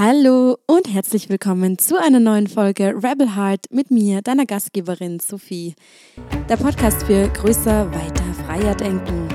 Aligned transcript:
Hallo 0.00 0.58
und 0.66 0.94
herzlich 0.94 1.28
willkommen 1.28 1.76
zu 1.76 2.00
einer 2.00 2.20
neuen 2.20 2.46
Folge 2.46 2.94
Rebel 3.02 3.34
Heart 3.34 3.66
mit 3.72 3.90
mir, 3.90 4.22
deiner 4.22 4.46
Gastgeberin 4.46 5.18
Sophie. 5.18 5.74
Der 6.48 6.56
Podcast 6.56 7.02
für 7.02 7.26
größer, 7.26 7.92
weiter, 7.92 8.22
freier 8.46 8.76
Denken. 8.76 9.26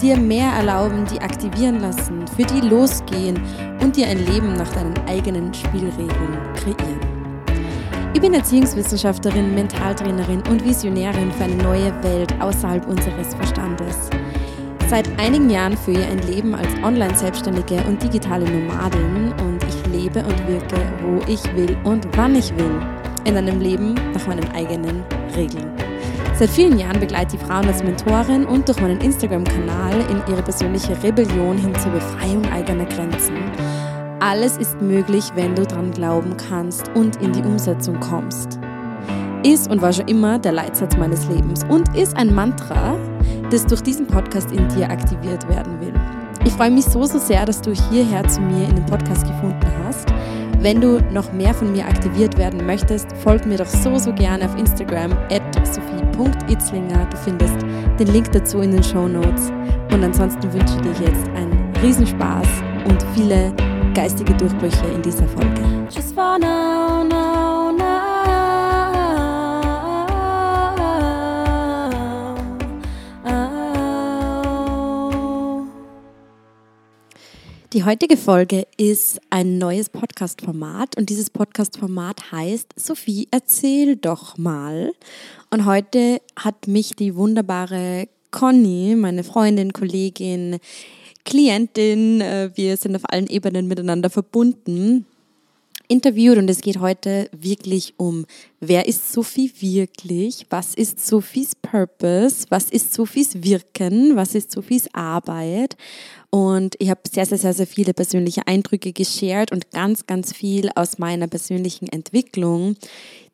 Dir 0.00 0.16
mehr 0.16 0.52
erlauben, 0.52 1.04
die 1.12 1.18
aktivieren 1.18 1.80
lassen, 1.80 2.28
für 2.28 2.44
die 2.44 2.60
losgehen 2.60 3.42
und 3.82 3.96
dir 3.96 4.06
ein 4.06 4.24
Leben 4.24 4.52
nach 4.52 4.72
deinen 4.72 4.96
eigenen 5.08 5.52
Spielregeln 5.52 6.38
kreieren. 6.54 7.00
Ich 8.14 8.20
bin 8.20 8.34
Erziehungswissenschaftlerin, 8.34 9.52
Mentaltrainerin 9.52 10.44
und 10.48 10.64
Visionärin 10.64 11.32
für 11.32 11.42
eine 11.42 11.60
neue 11.60 11.92
Welt 12.04 12.32
außerhalb 12.40 12.86
unseres 12.86 13.34
Verstandes. 13.34 14.10
Seit 14.88 15.08
einigen 15.18 15.50
Jahren 15.50 15.76
führe 15.76 16.02
ich 16.02 16.06
ein 16.06 16.18
Leben 16.18 16.54
als 16.54 16.68
Online-Selbstständige 16.84 17.82
und 17.88 18.00
digitale 18.00 18.44
Nomadin 18.44 19.32
und 19.44 19.53
lebe 19.94 20.20
und 20.20 20.48
wirke, 20.48 20.76
wo 21.02 21.20
ich 21.30 21.42
will 21.54 21.76
und 21.84 22.06
wann 22.16 22.34
ich 22.34 22.50
will. 22.56 22.80
In 23.24 23.36
einem 23.36 23.60
Leben 23.60 23.94
nach 24.12 24.26
meinen 24.26 24.50
eigenen 24.54 25.02
Regeln. 25.34 25.70
Seit 26.36 26.50
vielen 26.50 26.78
Jahren 26.78 26.98
begleite 26.98 27.36
ich 27.36 27.42
Frauen 27.42 27.66
als 27.66 27.82
Mentorin 27.82 28.44
und 28.44 28.68
durch 28.68 28.80
meinen 28.80 29.00
Instagram-Kanal 29.00 30.00
in 30.10 30.20
ihre 30.30 30.42
persönliche 30.42 31.00
Rebellion 31.02 31.56
hin 31.56 31.74
zur 31.76 31.92
Befreiung 31.92 32.44
eigener 32.52 32.84
Grenzen. 32.86 33.36
Alles 34.20 34.56
ist 34.56 34.80
möglich, 34.80 35.24
wenn 35.34 35.54
du 35.54 35.64
dran 35.64 35.92
glauben 35.92 36.36
kannst 36.36 36.90
und 36.94 37.16
in 37.22 37.32
die 37.32 37.42
Umsetzung 37.42 38.00
kommst. 38.00 38.58
Ist 39.44 39.70
und 39.70 39.80
war 39.80 39.92
schon 39.92 40.08
immer 40.08 40.38
der 40.38 40.52
Leitsatz 40.52 40.96
meines 40.96 41.28
Lebens 41.28 41.64
und 41.68 41.94
ist 41.96 42.16
ein 42.16 42.34
Mantra, 42.34 42.98
das 43.50 43.64
durch 43.66 43.82
diesen 43.82 44.06
Podcast 44.06 44.50
in 44.50 44.66
dir 44.68 44.90
aktiviert 44.90 45.48
werden 45.48 45.80
will. 45.80 46.13
Ich 46.44 46.52
freue 46.52 46.70
mich 46.70 46.84
so, 46.84 47.04
so 47.04 47.18
sehr, 47.18 47.44
dass 47.46 47.60
du 47.60 47.72
hierher 47.72 48.26
zu 48.28 48.40
mir 48.40 48.68
in 48.68 48.76
den 48.76 48.86
Podcast 48.86 49.26
gefunden 49.26 49.66
hast. 49.84 50.06
Wenn 50.60 50.80
du 50.80 51.00
noch 51.12 51.32
mehr 51.32 51.52
von 51.52 51.72
mir 51.72 51.84
aktiviert 51.86 52.38
werden 52.38 52.64
möchtest, 52.64 53.14
folg 53.22 53.44
mir 53.44 53.58
doch 53.58 53.66
so, 53.66 53.98
so 53.98 54.12
gerne 54.12 54.46
auf 54.46 54.56
Instagram 54.56 55.12
at 55.30 55.42
sophie.itzlinger. 55.66 57.06
Du 57.06 57.16
findest 57.18 57.60
den 57.98 58.06
Link 58.08 58.32
dazu 58.32 58.60
in 58.60 58.72
den 58.72 58.82
Show 58.82 59.08
Notes. 59.08 59.50
Und 59.92 60.02
ansonsten 60.02 60.52
wünsche 60.52 60.74
ich 60.76 60.82
dir 60.82 61.06
jetzt 61.06 61.28
einen 61.34 61.72
Riesenspaß 61.82 62.48
und 62.88 63.04
viele 63.14 63.52
geistige 63.94 64.34
Durchbrüche 64.34 64.86
in 64.94 65.02
dieser 65.02 65.28
Folge. 65.28 65.60
Just 65.90 66.16
wanna 66.16 67.04
know 67.04 67.04
now. 67.04 67.23
Die 77.74 77.82
heutige 77.82 78.16
Folge 78.16 78.68
ist 78.76 79.20
ein 79.30 79.58
neues 79.58 79.88
Podcast-Format 79.88 80.96
und 80.96 81.10
dieses 81.10 81.28
Podcast-Format 81.28 82.30
heißt 82.30 82.72
Sophie, 82.76 83.26
erzähl 83.32 83.96
doch 83.96 84.38
mal. 84.38 84.92
Und 85.50 85.66
heute 85.66 86.20
hat 86.36 86.68
mich 86.68 86.94
die 86.94 87.16
wunderbare 87.16 88.06
Conny, 88.30 88.94
meine 88.96 89.24
Freundin, 89.24 89.72
Kollegin, 89.72 90.60
Klientin, 91.24 92.20
äh, 92.20 92.50
wir 92.54 92.76
sind 92.76 92.94
auf 92.94 93.02
allen 93.10 93.26
Ebenen 93.26 93.66
miteinander 93.66 94.08
verbunden, 94.08 95.04
interviewt 95.88 96.38
und 96.38 96.48
es 96.48 96.60
geht 96.60 96.80
heute 96.80 97.28
wirklich 97.32 97.94
um, 97.96 98.26
wer 98.60 98.86
ist 98.86 99.12
Sophie 99.12 99.52
wirklich? 99.60 100.46
Was 100.50 100.74
ist 100.74 101.04
Sophies 101.04 101.54
Purpose? 101.54 102.46
Was 102.48 102.70
ist 102.70 102.94
Sophies 102.94 103.42
Wirken? 103.42 104.16
Was 104.16 104.34
ist 104.34 104.50
Sophies 104.50 104.88
Arbeit? 104.92 105.76
Und 106.30 106.74
ich 106.78 106.90
habe 106.90 107.00
sehr, 107.10 107.26
sehr, 107.26 107.38
sehr, 107.38 107.54
sehr 107.54 107.66
viele 107.66 107.94
persönliche 107.94 108.46
Eindrücke 108.46 108.92
geshared 108.92 109.52
und 109.52 109.70
ganz, 109.70 110.06
ganz 110.06 110.32
viel 110.32 110.70
aus 110.74 110.98
meiner 110.98 111.28
persönlichen 111.28 111.88
Entwicklung, 111.88 112.76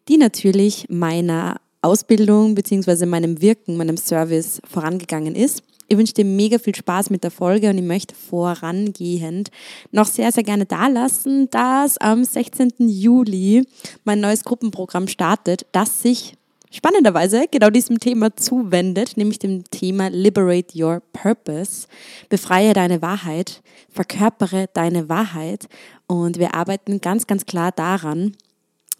die 0.08 0.18
natürlich 0.18 0.86
meiner 0.88 1.60
Ausbildung 1.82 2.54
beziehungsweise 2.54 3.06
meinem 3.06 3.40
Wirken, 3.40 3.76
meinem 3.76 3.96
Service 3.96 4.60
vorangegangen 4.70 5.34
ist. 5.34 5.62
Ich 5.92 5.98
wünsche 5.98 6.14
dir 6.14 6.24
mega 6.24 6.60
viel 6.60 6.76
Spaß 6.76 7.10
mit 7.10 7.24
der 7.24 7.32
Folge 7.32 7.68
und 7.68 7.76
ich 7.76 7.82
möchte 7.82 8.14
vorangehend 8.14 9.50
noch 9.90 10.06
sehr, 10.06 10.30
sehr 10.30 10.44
gerne 10.44 10.64
da 10.64 10.86
lassen, 10.86 11.50
dass 11.50 11.98
am 11.98 12.22
16. 12.22 12.74
Juli 12.78 13.66
mein 14.04 14.20
neues 14.20 14.44
Gruppenprogramm 14.44 15.08
startet, 15.08 15.66
das 15.72 16.00
sich 16.00 16.34
spannenderweise 16.70 17.46
genau 17.50 17.70
diesem 17.70 17.98
Thema 17.98 18.36
zuwendet, 18.36 19.16
nämlich 19.16 19.40
dem 19.40 19.64
Thema 19.64 20.10
Liberate 20.10 20.80
Your 20.80 21.02
Purpose. 21.12 21.88
Befreie 22.28 22.72
deine 22.72 23.02
Wahrheit, 23.02 23.60
verkörpere 23.88 24.68
deine 24.72 25.08
Wahrheit 25.08 25.66
und 26.06 26.38
wir 26.38 26.54
arbeiten 26.54 27.00
ganz, 27.00 27.26
ganz 27.26 27.46
klar 27.46 27.72
daran, 27.72 28.36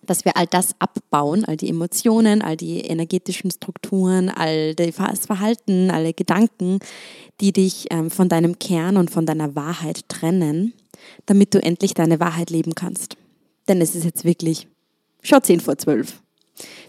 dass 0.07 0.25
wir 0.25 0.37
all 0.37 0.47
das 0.47 0.75
abbauen, 0.79 1.45
all 1.45 1.57
die 1.57 1.69
Emotionen, 1.69 2.43
all 2.43 2.57
die 2.57 2.81
energetischen 2.81 3.51
Strukturen, 3.51 4.29
all 4.29 4.75
das 4.75 5.27
Verhalten, 5.27 5.91
alle 5.91 6.13
Gedanken, 6.15 6.79
die 7.41 7.53
dich 7.53 7.87
ähm, 7.91 8.11
von 8.11 8.29
deinem 8.29 8.59
Kern 8.59 8.97
und 8.97 9.11
von 9.11 9.27
deiner 9.27 9.55
Wahrheit 9.55 10.09
trennen, 10.09 10.73
damit 11.27 11.55
du 11.55 11.63
endlich 11.63 11.95
deine 11.95 12.21
Wahrheit 12.21 12.51
leben 12.51 12.75
kannst. 12.75 13.17
Denn 13.69 13.81
es 13.81 13.95
ist 13.95 14.05
jetzt 14.05 14.25
wirklich 14.25 14.69
schon 15.23 15.43
10 15.43 15.61
vor 15.61 15.77
12. 15.77 16.21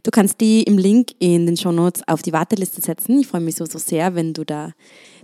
Du 0.04 0.12
kannst 0.12 0.42
die 0.42 0.64
im 0.64 0.78
Link 0.78 1.12
in 1.20 1.46
den 1.46 1.58
Show 1.58 1.72
Notes 1.72 2.02
auf 2.08 2.22
die 2.22 2.34
Warteliste 2.34 2.82
setzen. 2.82 3.20
Ich 3.20 3.28
freue 3.28 3.42
mich 3.42 3.56
so, 3.56 3.66
so 3.66 3.78
sehr, 3.78 4.16
wenn 4.16 4.34
du 4.34 4.44
da 4.44 4.74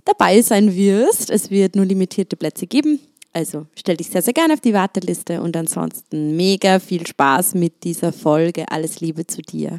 dabei 0.04 0.40
sein 0.40 0.74
wirst. 0.74 1.30
Es 1.30 1.50
wird 1.50 1.76
nur 1.76 1.84
limitierte 1.84 2.36
Plätze 2.36 2.66
geben. 2.66 3.00
Also 3.38 3.66
stell 3.76 3.96
dich 3.96 4.10
sehr, 4.10 4.20
sehr 4.20 4.34
gerne 4.34 4.54
auf 4.54 4.60
die 4.60 4.74
Warteliste 4.74 5.40
und 5.40 5.56
ansonsten 5.56 6.36
mega 6.36 6.80
viel 6.80 7.06
Spaß 7.06 7.54
mit 7.54 7.84
dieser 7.84 8.12
Folge. 8.12 8.64
Alles 8.68 9.00
Liebe 9.00 9.28
zu 9.28 9.42
dir. 9.42 9.76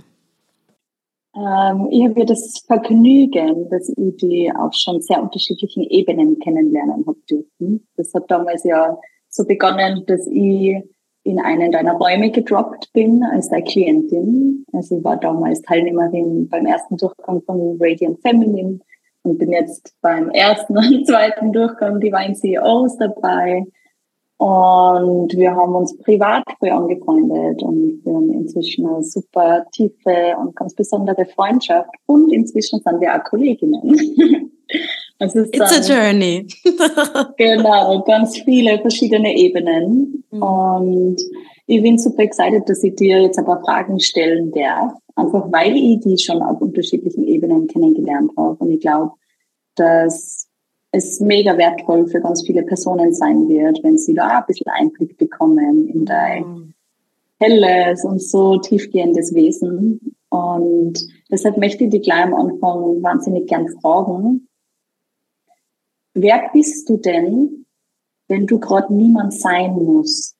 Ähm, 1.35 1.89
ich 1.91 2.05
habe 2.05 2.25
das 2.25 2.63
Vergnügen, 2.65 3.69
dass 3.69 3.89
ich 3.89 4.15
die 4.15 4.49
auf 4.57 4.73
schon 4.73 5.01
sehr 5.01 5.21
unterschiedlichen 5.21 5.83
Ebenen 5.83 6.39
kennenlernen 6.39 7.03
habe 7.05 7.19
dürfen. 7.29 7.85
Das 7.97 8.13
hat 8.13 8.31
damals 8.31 8.63
ja 8.63 8.97
so 9.27 9.43
begonnen, 9.43 10.05
dass 10.07 10.25
ich 10.27 10.77
in 11.23 11.39
einen 11.41 11.73
deiner 11.73 11.95
Räume 11.95 12.31
gedroppt 12.31 12.93
bin 12.93 13.23
als 13.23 13.49
deine 13.49 13.65
Klientin. 13.65 14.63
Also 14.71 14.99
ich 14.99 15.03
war 15.03 15.17
damals 15.17 15.61
Teilnehmerin 15.63 16.47
beim 16.47 16.65
ersten 16.65 16.95
Durchgang 16.95 17.41
von 17.41 17.77
Radiant 17.77 18.21
Feminine 18.21 18.79
und 19.23 19.37
bin 19.37 19.51
jetzt 19.51 19.93
beim 20.01 20.29
ersten 20.29 20.77
und 20.77 21.05
zweiten 21.07 21.51
Durchgang 21.51 21.99
Divine 21.99 22.33
CEOs 22.33 22.97
dabei. 22.97 23.65
Und 24.37 25.33
wir 25.35 25.53
haben 25.53 25.75
uns 25.75 25.97
privat 25.97 26.43
früh 26.59 26.69
angefreundet 26.69 27.61
und 27.61 27.99
wir 28.05 28.13
haben 28.13 28.31
inzwischen 28.31 28.87
eine 28.87 29.03
super 29.03 29.65
tiefe 29.73 30.35
und 30.39 30.55
ganz 30.55 30.73
besondere 30.73 31.25
Freundschaft 31.25 31.89
und 32.05 32.31
inzwischen 32.31 32.79
sind 32.79 33.01
wir 33.01 33.15
auch 33.15 33.23
Kolleginnen. 33.23 34.51
Also 35.21 35.39
es 35.39 35.49
It's 35.49 35.89
a 35.89 35.93
journey. 35.93 36.47
genau, 37.37 38.01
ganz 38.03 38.37
viele 38.37 38.79
verschiedene 38.79 39.35
Ebenen. 39.35 40.23
Mhm. 40.31 40.41
Und 40.41 41.17
ich 41.69 41.83
bin 41.83 41.99
super 41.99 42.23
excited, 42.23 42.67
dass 42.67 42.83
ich 42.83 42.95
dir 42.95 43.21
jetzt 43.21 43.37
ein 43.37 43.45
paar 43.45 43.61
Fragen 43.61 43.99
stellen 43.99 44.51
darf. 44.51 44.91
Einfach 45.15 45.51
weil 45.51 45.75
ich 45.75 45.99
die 45.99 46.17
schon 46.17 46.41
auf 46.41 46.59
unterschiedlichen 46.61 47.27
Ebenen 47.27 47.67
kennengelernt 47.67 48.31
habe. 48.35 48.55
Und 48.55 48.71
ich 48.71 48.79
glaube, 48.79 49.11
dass 49.75 50.47
es 50.91 51.19
mega 51.19 51.55
wertvoll 51.59 52.07
für 52.07 52.21
ganz 52.21 52.43
viele 52.43 52.63
Personen 52.63 53.13
sein 53.13 53.47
wird, 53.47 53.83
wenn 53.83 53.99
sie 53.99 54.15
da 54.15 54.39
ein 54.39 54.45
bisschen 54.47 54.71
Einblick 54.71 55.15
bekommen 55.17 55.87
in 55.87 56.05
dein 56.05 56.43
mhm. 56.43 56.73
helles 57.39 58.03
und 58.03 58.19
so 58.19 58.57
tiefgehendes 58.57 59.35
Wesen. 59.35 60.15
Und 60.29 60.99
deshalb 61.29 61.57
möchte 61.57 61.83
ich 61.83 61.91
dich 61.91 62.01
gleich 62.01 62.23
am 62.23 62.33
Anfang 62.33 63.03
wahnsinnig 63.03 63.45
gern 63.45 63.67
fragen, 63.79 64.47
wer 66.15 66.49
bist 66.51 66.89
du 66.89 66.97
denn, 66.97 67.67
wenn 68.27 68.47
du 68.47 68.59
gerade 68.59 68.91
niemand 68.91 69.35
sein 69.35 69.73
musst? 69.73 70.38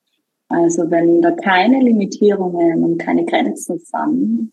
Also 0.50 0.90
wenn 0.90 1.22
da 1.22 1.30
keine 1.30 1.78
Limitierungen 1.80 2.82
und 2.82 2.98
keine 2.98 3.24
Grenzen 3.24 3.78
sind, 3.78 4.52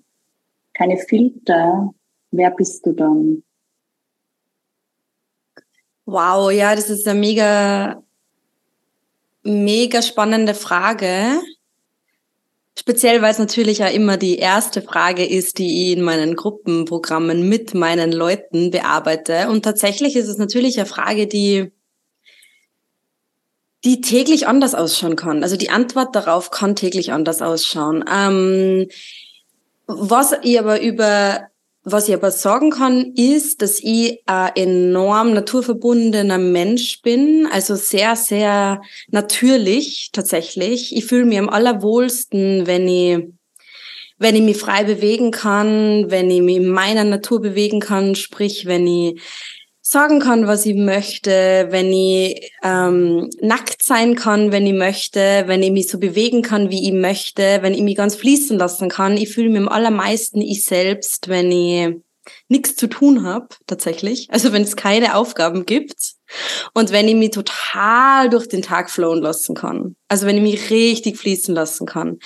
keine 0.75 0.97
Filter, 0.97 1.91
wer 2.29 2.51
bist 2.51 2.85
du 2.85 2.93
dann? 2.93 3.43
Wow, 6.05 6.51
ja, 6.51 6.75
das 6.75 6.91
ist 6.91 7.07
eine 7.07 7.19
mega, 7.19 8.03
mega 9.41 10.03
spannende 10.03 10.53
Frage. 10.53 11.41
Speziell, 12.77 13.23
weil 13.23 13.31
es 13.31 13.39
natürlich 13.39 13.79
ja 13.79 13.87
immer 13.87 14.17
die 14.17 14.37
erste 14.37 14.83
Frage 14.83 15.25
ist, 15.25 15.57
die 15.57 15.87
ich 15.87 15.97
in 15.97 16.03
meinen 16.03 16.35
Gruppenprogrammen 16.35 17.49
mit 17.49 17.73
meinen 17.73 18.11
Leuten 18.11 18.69
bearbeite. 18.69 19.49
Und 19.49 19.63
tatsächlich 19.63 20.15
ist 20.15 20.27
es 20.27 20.37
natürlich 20.37 20.77
eine 20.77 20.85
Frage, 20.85 21.25
die, 21.25 21.71
die 23.83 24.01
täglich 24.01 24.47
anders 24.47 24.75
ausschauen 24.75 25.15
kann. 25.15 25.43
Also 25.43 25.55
die 25.55 25.69
Antwort 25.69 26.15
darauf 26.15 26.51
kann 26.51 26.75
täglich 26.75 27.11
anders 27.11 27.41
ausschauen. 27.41 28.03
Ähm, 28.11 28.87
was 29.85 30.33
ich 30.43 30.59
aber 30.59 30.81
über 30.81 31.47
was 31.89 32.09
ich 32.09 32.13
aber 32.13 32.31
sagen 32.31 32.71
kann, 32.71 33.13
ist, 33.15 33.61
dass 33.61 33.79
ich 33.81 34.21
ein 34.25 34.51
enorm 34.55 35.33
naturverbundener 35.33 36.37
Mensch 36.37 37.01
bin, 37.01 37.47
also 37.49 37.75
sehr, 37.75 38.17
sehr 38.17 38.81
natürlich 39.07 40.09
tatsächlich. 40.11 40.93
Ich 40.93 41.05
fühle 41.05 41.23
mich 41.23 41.39
am 41.39 41.47
allerwohlsten, 41.47 42.67
wenn 42.67 42.89
ich, 42.89 43.29
wenn 44.17 44.35
ich 44.35 44.41
mich 44.41 44.57
frei 44.57 44.83
bewegen 44.83 45.31
kann, 45.31 46.11
wenn 46.11 46.29
ich 46.29 46.41
mich 46.41 46.57
in 46.57 46.67
meiner 46.67 47.05
Natur 47.05 47.39
bewegen 47.39 47.79
kann, 47.79 48.15
sprich, 48.15 48.65
wenn 48.65 48.85
ich 48.85 49.21
sagen 49.89 50.19
kann, 50.19 50.47
was 50.47 50.65
ich 50.65 50.75
möchte, 50.75 51.67
wenn 51.69 51.93
ich 51.93 52.51
ähm, 52.61 53.29
nackt 53.39 53.81
sein 53.81 54.15
kann, 54.15 54.51
wenn 54.51 54.67
ich 54.67 54.73
möchte, 54.73 55.45
wenn 55.47 55.63
ich 55.63 55.71
mich 55.71 55.87
so 55.87 55.97
bewegen 55.97 56.41
kann, 56.41 56.69
wie 56.69 56.87
ich 56.87 56.93
möchte, 56.93 57.59
wenn 57.61 57.73
ich 57.73 57.83
mich 57.83 57.95
ganz 57.95 58.15
fließen 58.15 58.57
lassen 58.57 58.89
kann. 58.89 59.15
Ich 59.15 59.29
fühle 59.33 59.47
mich 59.47 59.61
am 59.61 59.69
allermeisten 59.69 60.41
ich 60.41 60.65
selbst, 60.65 61.29
wenn 61.29 61.49
ich 61.53 61.95
nichts 62.49 62.75
zu 62.75 62.87
tun 62.87 63.23
habe, 63.23 63.47
tatsächlich. 63.65 64.27
Also 64.29 64.51
wenn 64.51 64.63
es 64.63 64.75
keine 64.75 65.15
Aufgaben 65.15 65.65
gibt 65.65 66.15
und 66.73 66.91
wenn 66.91 67.07
ich 67.07 67.15
mich 67.15 67.31
total 67.31 68.29
durch 68.29 68.49
den 68.49 68.61
Tag 68.61 68.89
flowen 68.89 69.21
lassen 69.21 69.55
kann. 69.55 69.95
Also 70.09 70.25
wenn 70.25 70.35
ich 70.35 70.43
mich 70.43 70.69
richtig 70.69 71.17
fließen 71.17 71.55
lassen 71.55 71.85
kann. 71.85 72.19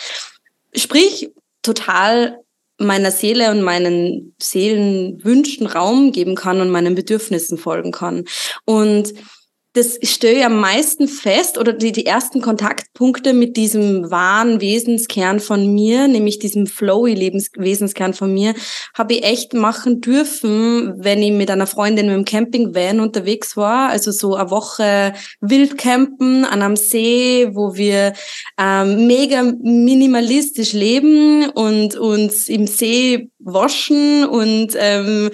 Sprich, 0.73 1.29
total 1.61 2.40
meiner 2.85 3.11
Seele 3.11 3.51
und 3.51 3.61
meinen 3.61 4.35
Seelenwünschen 4.41 5.67
Raum 5.67 6.11
geben 6.11 6.35
kann 6.35 6.61
und 6.61 6.69
meinen 6.69 6.95
Bedürfnissen 6.95 7.57
folgen 7.57 7.91
kann. 7.91 8.25
Und 8.65 9.13
das 9.73 9.97
stelle 10.03 10.39
ich 10.39 10.45
am 10.45 10.59
meisten 10.59 11.07
fest 11.07 11.57
oder 11.57 11.71
die, 11.71 11.93
die 11.93 12.05
ersten 12.05 12.41
Kontaktpunkte 12.41 13.31
mit 13.31 13.55
diesem 13.55 14.11
wahren 14.11 14.59
Wesenskern 14.59 15.39
von 15.39 15.73
mir, 15.73 16.09
nämlich 16.09 16.39
diesem 16.39 16.67
flowy 16.67 17.13
Lebenswesenskern 17.13 18.13
von 18.13 18.33
mir, 18.33 18.53
habe 18.93 19.13
ich 19.13 19.23
echt 19.23 19.53
machen 19.53 20.01
dürfen, 20.01 20.95
wenn 20.97 21.23
ich 21.23 21.31
mit 21.31 21.49
einer 21.49 21.67
Freundin 21.67 22.07
dem 22.07 22.25
Campingvan 22.25 22.99
unterwegs 22.99 23.55
war, 23.55 23.89
also 23.89 24.11
so 24.11 24.35
eine 24.35 24.51
Woche 24.51 25.13
Wildcampen 25.39 26.43
an 26.43 26.61
einem 26.61 26.75
See, 26.75 27.49
wo 27.53 27.75
wir 27.75 28.11
ähm, 28.57 29.07
mega 29.07 29.41
minimalistisch 29.43 30.73
leben 30.73 31.49
und 31.49 31.95
uns 31.95 32.49
im 32.49 32.67
See 32.67 33.29
waschen 33.39 34.25
und 34.25 34.75
ähm, 34.77 35.29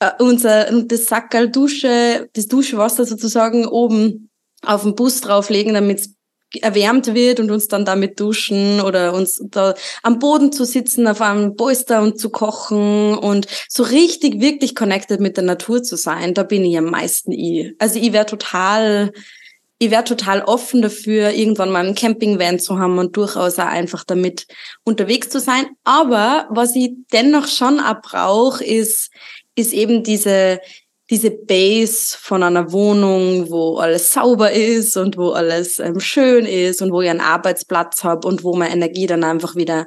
äh, 0.00 0.10
unser 0.18 0.82
das 0.84 1.06
Sackerl 1.06 1.50
Dusche, 1.50 2.28
das 2.34 2.48
Duschwasser 2.48 3.04
sozusagen 3.04 3.66
oben 3.84 4.30
auf 4.64 4.82
den 4.82 4.94
Bus 4.94 5.20
drauflegen, 5.20 5.74
damit 5.74 6.00
es 6.00 6.14
erwärmt 6.60 7.14
wird 7.14 7.40
und 7.40 7.50
uns 7.50 7.68
dann 7.68 7.84
damit 7.84 8.20
duschen 8.20 8.80
oder 8.80 9.14
uns 9.14 9.42
da 9.50 9.74
am 10.02 10.18
Boden 10.18 10.52
zu 10.52 10.64
sitzen, 10.64 11.06
auf 11.06 11.20
einem 11.20 11.56
Polster 11.56 12.02
und 12.02 12.18
zu 12.18 12.30
kochen 12.30 13.14
und 13.14 13.46
so 13.68 13.82
richtig, 13.82 14.40
wirklich 14.40 14.74
connected 14.74 15.20
mit 15.20 15.36
der 15.36 15.44
Natur 15.44 15.82
zu 15.82 15.96
sein, 15.96 16.34
da 16.34 16.42
bin 16.42 16.64
ich 16.64 16.76
am 16.76 16.86
meisten 16.86 17.32
ich. 17.32 17.74
Also 17.78 17.98
ich 17.98 18.12
wäre 18.12 18.26
total 18.26 19.12
ich 19.78 19.90
wäre 19.90 20.04
total 20.04 20.42
offen 20.42 20.80
dafür, 20.80 21.30
irgendwann 21.30 21.72
mal 21.72 21.84
einen 21.84 21.96
Campingvan 21.96 22.60
zu 22.60 22.78
haben 22.78 22.98
und 22.98 23.16
durchaus 23.16 23.58
auch 23.58 23.64
einfach 23.64 24.04
damit 24.04 24.46
unterwegs 24.84 25.28
zu 25.28 25.40
sein. 25.40 25.66
Aber 25.82 26.46
was 26.50 26.76
ich 26.76 26.92
dennoch 27.12 27.48
schon 27.48 27.80
auch 27.80 28.00
brauche, 28.00 28.62
ist, 28.62 29.10
ist 29.56 29.72
eben 29.72 30.04
diese, 30.04 30.60
diese 31.12 31.30
Base 31.30 32.16
von 32.18 32.42
einer 32.42 32.72
Wohnung, 32.72 33.50
wo 33.50 33.76
alles 33.76 34.14
sauber 34.14 34.50
ist 34.50 34.96
und 34.96 35.18
wo 35.18 35.32
alles 35.32 35.78
ähm, 35.78 36.00
schön 36.00 36.46
ist 36.46 36.80
und 36.80 36.90
wo 36.90 37.02
ich 37.02 37.10
einen 37.10 37.20
Arbeitsplatz 37.20 38.02
habe 38.02 38.26
und 38.26 38.42
wo 38.42 38.56
meine 38.56 38.72
Energie 38.72 39.06
dann 39.06 39.22
einfach 39.22 39.54
wieder 39.54 39.86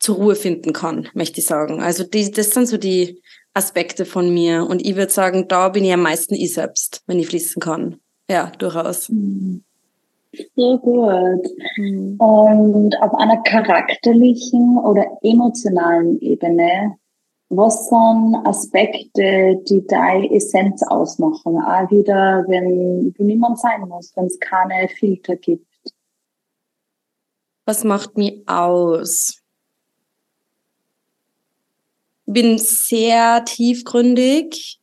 zur 0.00 0.16
Ruhe 0.16 0.34
finden 0.34 0.74
kann, 0.74 1.08
möchte 1.14 1.40
ich 1.40 1.46
sagen. 1.46 1.80
Also 1.80 2.04
die, 2.04 2.30
das 2.30 2.50
sind 2.50 2.68
so 2.68 2.76
die 2.76 3.22
Aspekte 3.54 4.04
von 4.04 4.32
mir. 4.34 4.66
Und 4.68 4.84
ich 4.84 4.94
würde 4.94 5.10
sagen, 5.10 5.48
da 5.48 5.70
bin 5.70 5.86
ich 5.86 5.92
am 5.94 6.02
meisten 6.02 6.34
ich 6.34 6.52
selbst, 6.52 7.02
wenn 7.06 7.18
ich 7.18 7.28
fließen 7.28 7.62
kann. 7.62 7.96
Ja, 8.28 8.52
durchaus. 8.58 9.08
Mhm. 9.08 9.64
Sehr 10.54 10.76
gut. 10.82 11.48
Mhm. 11.78 12.16
Und 12.18 12.94
auf 13.00 13.14
einer 13.14 13.42
charakterlichen 13.42 14.76
oder 14.76 15.06
emotionalen 15.22 16.20
Ebene, 16.20 16.96
was 17.56 17.88
sind 17.88 18.46
Aspekte, 18.46 19.62
die 19.68 19.86
deine 19.86 20.30
Essenz 20.32 20.82
ausmachen? 20.82 21.58
Auch 21.58 21.90
wieder, 21.90 22.44
wenn 22.48 23.12
du 23.12 23.24
niemand 23.24 23.58
sein 23.58 23.88
musst, 23.88 24.16
wenn 24.16 24.26
es 24.26 24.38
keine 24.40 24.88
Filter 24.88 25.36
gibt. 25.36 25.66
Was 27.64 27.84
macht 27.84 28.16
mich 28.16 28.42
aus? 28.46 29.40
Bin 32.26 32.58
sehr 32.58 33.44
tiefgründig, 33.44 34.80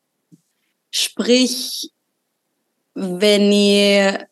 sprich, 0.91 1.91
wenn 2.93 3.51
ich 3.51 4.25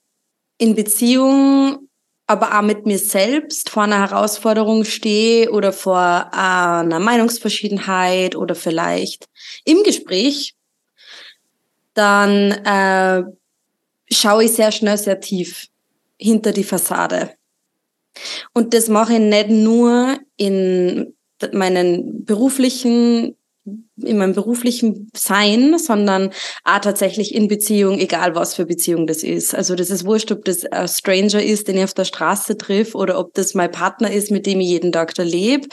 in 0.58 0.76
Beziehung, 0.76 1.89
aber 2.30 2.56
auch 2.56 2.62
mit 2.62 2.86
mir 2.86 3.00
selbst 3.00 3.72
vor 3.72 3.84
einer 3.84 4.08
Herausforderung 4.08 4.84
stehe 4.84 5.50
oder 5.52 5.74
vor 5.74 6.32
einer 6.32 7.00
Meinungsverschiedenheit 7.00 8.36
oder 8.36 8.54
vielleicht 8.54 9.28
im 9.66 9.82
Gespräch, 9.82 10.54
dann 11.96 12.52
äh, 12.52 13.24
schaue 14.12 14.44
ich 14.44 14.52
sehr 14.52 14.72
schnell 14.72 15.00
sehr 15.00 15.20
tief 15.20 15.70
hinter 16.20 16.52
die 16.52 16.64
Fassade. 16.64 17.32
Und 18.54 18.76
das 18.76 18.90
mache 18.90 19.14
ich 19.14 19.20
nicht 19.20 19.50
nur 19.50 20.20
in 20.38 21.16
meinen 21.52 22.26
beruflichen 22.26 23.36
in 23.98 24.18
meinem 24.18 24.34
beruflichen 24.34 25.10
Sein, 25.16 25.78
sondern 25.78 26.32
auch 26.64 26.80
tatsächlich 26.80 27.34
in 27.36 27.48
Beziehung, 27.48 28.00
egal 28.00 28.36
was 28.36 28.56
für 28.56 28.66
Beziehung 28.66 29.08
das 29.08 29.24
ist. 29.24 29.54
Also 29.54 29.76
das 29.76 29.90
ist 29.90 30.06
wurscht, 30.06 30.32
ob 30.32 30.46
das 30.46 30.66
ein 30.66 30.88
Stranger 30.88 31.44
ist, 31.44 31.68
den 31.68 31.78
ich 31.78 31.84
auf 31.84 31.94
der 31.94 32.06
Straße 32.06 32.58
triff, 32.58 32.96
oder 32.96 33.20
ob 33.20 33.34
das 33.34 33.54
mein 33.54 33.72
Partner 33.72 34.12
ist, 34.12 34.32
mit 34.32 34.46
dem 34.46 34.60
ich 34.62 34.70
jeden 34.70 34.92
Tag 34.92 35.14
da 35.16 35.24
lebe. 35.24 35.68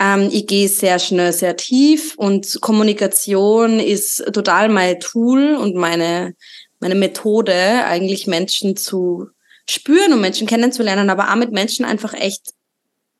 Ähm, 0.00 0.28
ich 0.32 0.46
gehe 0.46 0.68
sehr 0.68 0.98
schnell, 0.98 1.32
sehr 1.32 1.56
tief 1.56 2.14
und 2.16 2.60
Kommunikation 2.60 3.78
ist 3.80 4.24
total 4.32 4.68
mein 4.68 5.00
Tool 5.00 5.56
und 5.56 5.74
meine, 5.74 6.34
meine 6.80 6.94
Methode, 6.94 7.84
eigentlich 7.84 8.26
Menschen 8.26 8.76
zu 8.76 9.28
spüren 9.68 10.12
und 10.12 10.20
Menschen 10.20 10.46
kennenzulernen, 10.46 11.10
aber 11.10 11.30
auch 11.30 11.36
mit 11.36 11.52
Menschen 11.52 11.84
einfach 11.84 12.14
echt 12.14 12.52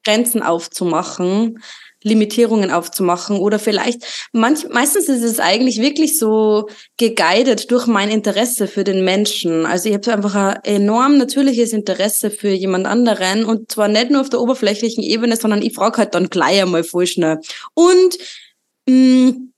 Grenzen 0.04 0.42
aufzumachen 0.42 1.58
Limitierungen 2.06 2.70
aufzumachen 2.70 3.38
oder 3.38 3.58
vielleicht 3.58 4.28
manch, 4.32 4.68
meistens 4.70 5.08
ist 5.08 5.22
es 5.22 5.40
eigentlich 5.40 5.80
wirklich 5.80 6.18
so 6.18 6.68
geguided 6.96 7.70
durch 7.70 7.86
mein 7.86 8.10
Interesse 8.10 8.68
für 8.68 8.84
den 8.84 9.04
Menschen. 9.04 9.66
Also 9.66 9.88
ich 9.88 9.94
habe 9.94 10.12
einfach 10.12 10.34
ein 10.34 10.64
enorm 10.64 11.18
natürliches 11.18 11.72
Interesse 11.72 12.30
für 12.30 12.50
jemand 12.50 12.86
anderen 12.86 13.44
und 13.44 13.72
zwar 13.72 13.88
nicht 13.88 14.10
nur 14.10 14.20
auf 14.20 14.30
der 14.30 14.40
oberflächlichen 14.40 15.02
Ebene, 15.02 15.36
sondern 15.36 15.62
ich 15.62 15.74
frage 15.74 15.98
halt 15.98 16.14
dann 16.14 16.30
gleich 16.30 16.62
einmal 16.62 16.84
voll 16.84 17.06
schnell. 17.06 17.40
Und 17.74 18.18
mh, 18.88 18.94
mm, 18.94 19.52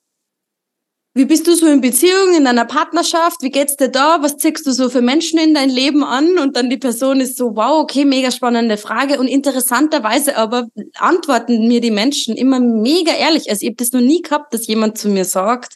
wie 1.18 1.24
bist 1.24 1.48
du 1.48 1.56
so 1.56 1.66
in 1.66 1.80
Beziehung, 1.80 2.36
in 2.36 2.44
deiner 2.44 2.64
Partnerschaft? 2.64 3.42
Wie 3.42 3.50
geht's 3.50 3.76
dir 3.76 3.88
da? 3.88 4.22
Was 4.22 4.36
ziehst 4.36 4.64
du 4.64 4.70
so 4.70 4.88
für 4.88 5.02
Menschen 5.02 5.40
in 5.40 5.52
dein 5.52 5.68
Leben 5.68 6.04
an? 6.04 6.38
Und 6.38 6.56
dann 6.56 6.70
die 6.70 6.76
Person 6.76 7.20
ist 7.20 7.36
so, 7.36 7.56
wow, 7.56 7.82
okay, 7.82 8.04
mega 8.04 8.30
spannende 8.30 8.76
Frage. 8.76 9.18
Und 9.18 9.26
interessanterweise 9.26 10.36
aber 10.36 10.68
antworten 10.96 11.66
mir 11.66 11.80
die 11.80 11.90
Menschen 11.90 12.36
immer 12.36 12.60
mega 12.60 13.12
ehrlich. 13.12 13.50
Also 13.50 13.62
ich 13.62 13.70
habe 13.70 13.76
das 13.76 13.90
noch 13.90 14.00
nie 14.00 14.22
gehabt, 14.22 14.54
dass 14.54 14.68
jemand 14.68 14.96
zu 14.96 15.08
mir 15.08 15.24
sagt, 15.24 15.74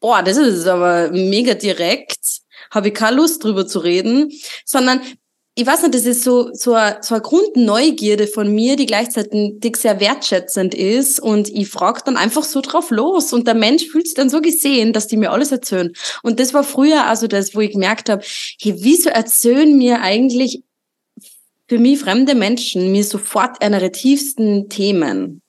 boah, 0.00 0.22
das 0.22 0.38
ist 0.38 0.66
aber 0.66 1.10
mega 1.10 1.52
direkt 1.52 2.40
habe 2.70 2.88
ich 2.88 2.94
keine 2.94 3.16
Lust 3.16 3.42
drüber 3.44 3.66
zu 3.66 3.78
reden, 3.78 4.30
sondern 4.64 5.00
ich 5.58 5.66
weiß 5.66 5.82
nicht, 5.82 5.94
das 5.96 6.06
ist 6.06 6.22
so, 6.22 6.50
so, 6.52 6.74
eine, 6.74 6.98
so 7.00 7.16
eine 7.16 7.22
Grundneugierde 7.22 8.28
von 8.28 8.54
mir, 8.54 8.76
die 8.76 8.86
gleichzeitig 8.86 9.74
sehr 9.74 9.98
wertschätzend 9.98 10.72
ist. 10.72 11.18
Und 11.18 11.48
ich 11.48 11.68
frage 11.68 12.00
dann 12.04 12.16
einfach 12.16 12.44
so 12.44 12.60
drauf 12.60 12.92
los. 12.92 13.32
Und 13.32 13.48
der 13.48 13.56
Mensch 13.56 13.88
fühlt 13.88 14.06
sich 14.06 14.14
dann 14.14 14.30
so 14.30 14.40
gesehen, 14.40 14.92
dass 14.92 15.08
die 15.08 15.16
mir 15.16 15.32
alles 15.32 15.50
erzählen. 15.50 15.92
Und 16.22 16.38
das 16.38 16.54
war 16.54 16.62
früher 16.62 17.06
also 17.06 17.26
das, 17.26 17.56
wo 17.56 17.60
ich 17.60 17.72
gemerkt 17.72 18.08
habe, 18.08 18.22
hey, 18.60 18.76
wieso 18.78 19.10
erzählen 19.10 19.76
mir 19.76 20.00
eigentlich 20.00 20.62
für 21.66 21.78
mich 21.80 21.98
fremde 21.98 22.36
Menschen 22.36 22.92
mir 22.92 23.02
sofort 23.02 23.56
ihre 23.60 23.90
tiefsten 23.90 24.68
Themen? 24.68 25.42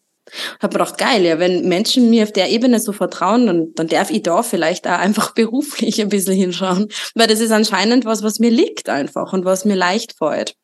Habe 0.60 0.78
mir 0.78 0.86
gedacht, 0.86 0.98
geil, 0.98 1.24
ja, 1.26 1.40
wenn 1.40 1.68
Menschen 1.68 2.10
mir 2.10 2.24
auf 2.24 2.32
der 2.32 2.50
Ebene 2.50 2.80
so 2.80 2.92
vertrauen, 2.92 3.48
dann, 3.48 3.74
dann 3.76 3.88
darf 3.88 4.10
ich 4.12 4.24
da 4.24 4.44
vielleicht 4.44 4.88
auch 4.88 5.00
einfach 5.00 5.34
beruflich 5.36 6.02
ein 6.02 6.10
bisschen 6.10 6.36
hinschauen, 6.36 6.88
weil 7.16 7.28
das 7.28 7.40
ist 7.40 7.52
anscheinend 7.52 8.06
was, 8.06 8.24
was 8.24 8.40
mir 8.40 8.52
liegt 8.52 8.90
einfach 8.90 9.34
und 9.34 9.46
was 9.46 9.66
mir 9.66 9.76
leicht 9.76 10.18
fällt. 10.18 10.56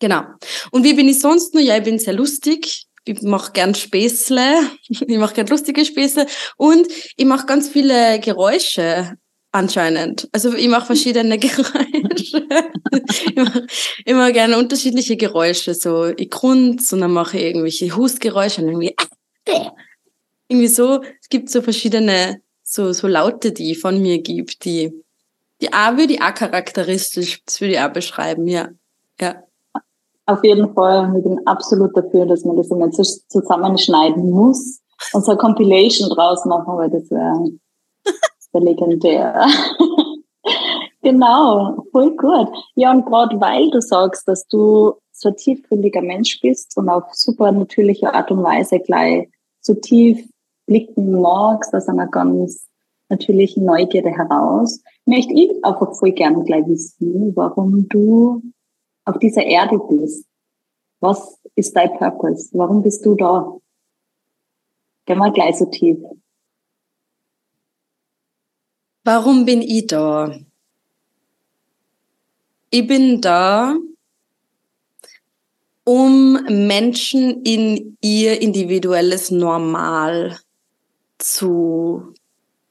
Genau. 0.00 0.22
Und 0.70 0.84
wie 0.84 0.94
bin 0.94 1.08
ich 1.08 1.20
sonst 1.20 1.54
nur? 1.54 1.62
Ja, 1.62 1.76
ich 1.76 1.82
bin 1.82 1.98
sehr 1.98 2.14
lustig. 2.14 2.86
Ich 3.04 3.22
mache 3.22 3.52
gern 3.52 3.74
Späßle. 3.74 4.60
Ich 4.88 5.18
mache 5.18 5.34
gern 5.34 5.46
lustige 5.46 5.84
Späßle. 5.84 6.26
Und 6.56 6.86
ich 7.16 7.24
mache 7.24 7.46
ganz 7.46 7.68
viele 7.68 8.20
Geräusche 8.20 9.16
anscheinend. 9.58 10.28
Also 10.32 10.54
ich 10.54 10.68
mache 10.68 10.86
verschiedene 10.86 11.38
Geräusche. 11.38 12.46
ich 13.26 13.36
mache 13.36 13.66
immer 14.04 14.32
gerne 14.32 14.58
unterschiedliche 14.58 15.16
Geräusche. 15.16 15.74
So 15.74 16.06
ich 16.06 16.30
grunz 16.30 16.92
und 16.92 17.00
dann 17.00 17.12
mache 17.12 17.36
ich 17.38 17.44
irgendwelche 17.44 17.94
Hustgeräusche 17.96 18.62
und 18.62 18.68
irgendwie 18.68 18.96
irgendwie 20.48 20.68
so, 20.68 21.02
es 21.20 21.28
gibt 21.28 21.50
so 21.50 21.62
verschiedene 21.62 22.40
so, 22.62 22.92
so 22.92 23.06
Laute, 23.06 23.52
die 23.52 23.72
ich 23.72 23.80
von 23.80 24.00
mir 24.00 24.20
gibt, 24.20 24.64
die, 24.64 24.92
die 25.60 25.72
A 25.72 25.96
würde 25.96 26.14
ich 26.14 26.22
auch 26.22 26.34
charakteristisch, 26.34 27.42
das 27.44 27.60
würde 27.60 27.74
ich 27.74 27.80
auch 27.80 27.92
beschreiben, 27.92 28.46
ja. 28.46 28.68
Ja. 29.20 29.42
Auf 30.26 30.44
jeden 30.44 30.74
Fall. 30.74 31.14
Ich 31.16 31.24
bin 31.24 31.40
absolut 31.46 31.96
dafür, 31.96 32.26
dass 32.26 32.44
man 32.44 32.56
das 32.56 32.70
immer 32.70 32.90
zusammenschneiden 32.90 34.30
muss 34.30 34.80
und 35.14 35.24
so 35.24 35.30
eine 35.30 35.40
Compilation 35.40 36.10
draus 36.10 36.44
machen, 36.44 36.76
weil 36.76 36.90
das 36.90 37.10
wäre 37.10 37.52
wär 38.52 38.60
legendär. 38.60 39.46
genau, 41.02 41.84
voll 41.92 42.16
gut. 42.16 42.48
Ja, 42.74 42.92
und 42.92 43.06
gerade 43.06 43.40
weil 43.40 43.70
du 43.70 43.80
sagst, 43.80 44.26
dass 44.28 44.46
du 44.46 44.94
so 45.12 45.30
ein 45.30 45.36
tiefgründiger 45.36 46.02
Mensch 46.02 46.40
bist 46.40 46.76
und 46.76 46.88
auf 46.88 47.04
super 47.12 47.50
natürliche 47.52 48.12
Art 48.12 48.30
und 48.30 48.42
Weise 48.42 48.78
gleich 48.78 49.28
so 49.60 49.74
tief 49.74 50.28
blicken 50.66 51.20
magst, 51.20 51.74
aus 51.74 51.88
einer 51.88 52.06
ganz 52.06 52.68
natürlichen 53.08 53.64
Neugierde 53.64 54.10
heraus, 54.10 54.80
möchte 55.06 55.32
ich 55.32 55.50
einfach 55.64 55.94
voll 55.94 56.12
gerne 56.12 56.44
gleich 56.44 56.66
wissen, 56.66 57.34
warum 57.34 57.88
du 57.88 58.42
auf 59.06 59.18
dieser 59.18 59.44
Erde 59.44 59.78
bist. 59.88 60.26
Was 61.00 61.40
ist 61.54 61.74
dein 61.74 61.96
Purpose? 61.96 62.50
Warum 62.52 62.82
bist 62.82 63.04
du 63.06 63.14
da? 63.14 63.56
Gehen 65.06 65.18
wir 65.18 65.32
gleich 65.32 65.56
so 65.56 65.64
tief. 65.66 65.98
Warum 69.08 69.46
bin 69.46 69.62
ich 69.62 69.86
da? 69.86 70.38
Ich 72.68 72.86
bin 72.86 73.22
da, 73.22 73.74
um 75.84 76.32
Menschen 76.44 77.42
in 77.42 77.96
ihr 78.02 78.42
individuelles 78.42 79.30
Normal 79.30 80.38
zu 81.16 82.12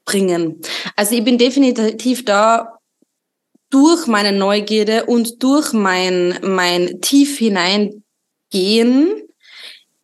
bringen. 0.04 0.60
Also 0.94 1.16
ich 1.16 1.24
bin 1.24 1.38
definitiv 1.38 2.24
da 2.24 2.78
durch 3.68 4.06
meine 4.06 4.30
Neugierde 4.30 5.06
und 5.06 5.42
durch 5.42 5.72
mein, 5.72 6.38
mein 6.44 7.00
tief 7.00 7.36
hineingehen 7.38 9.27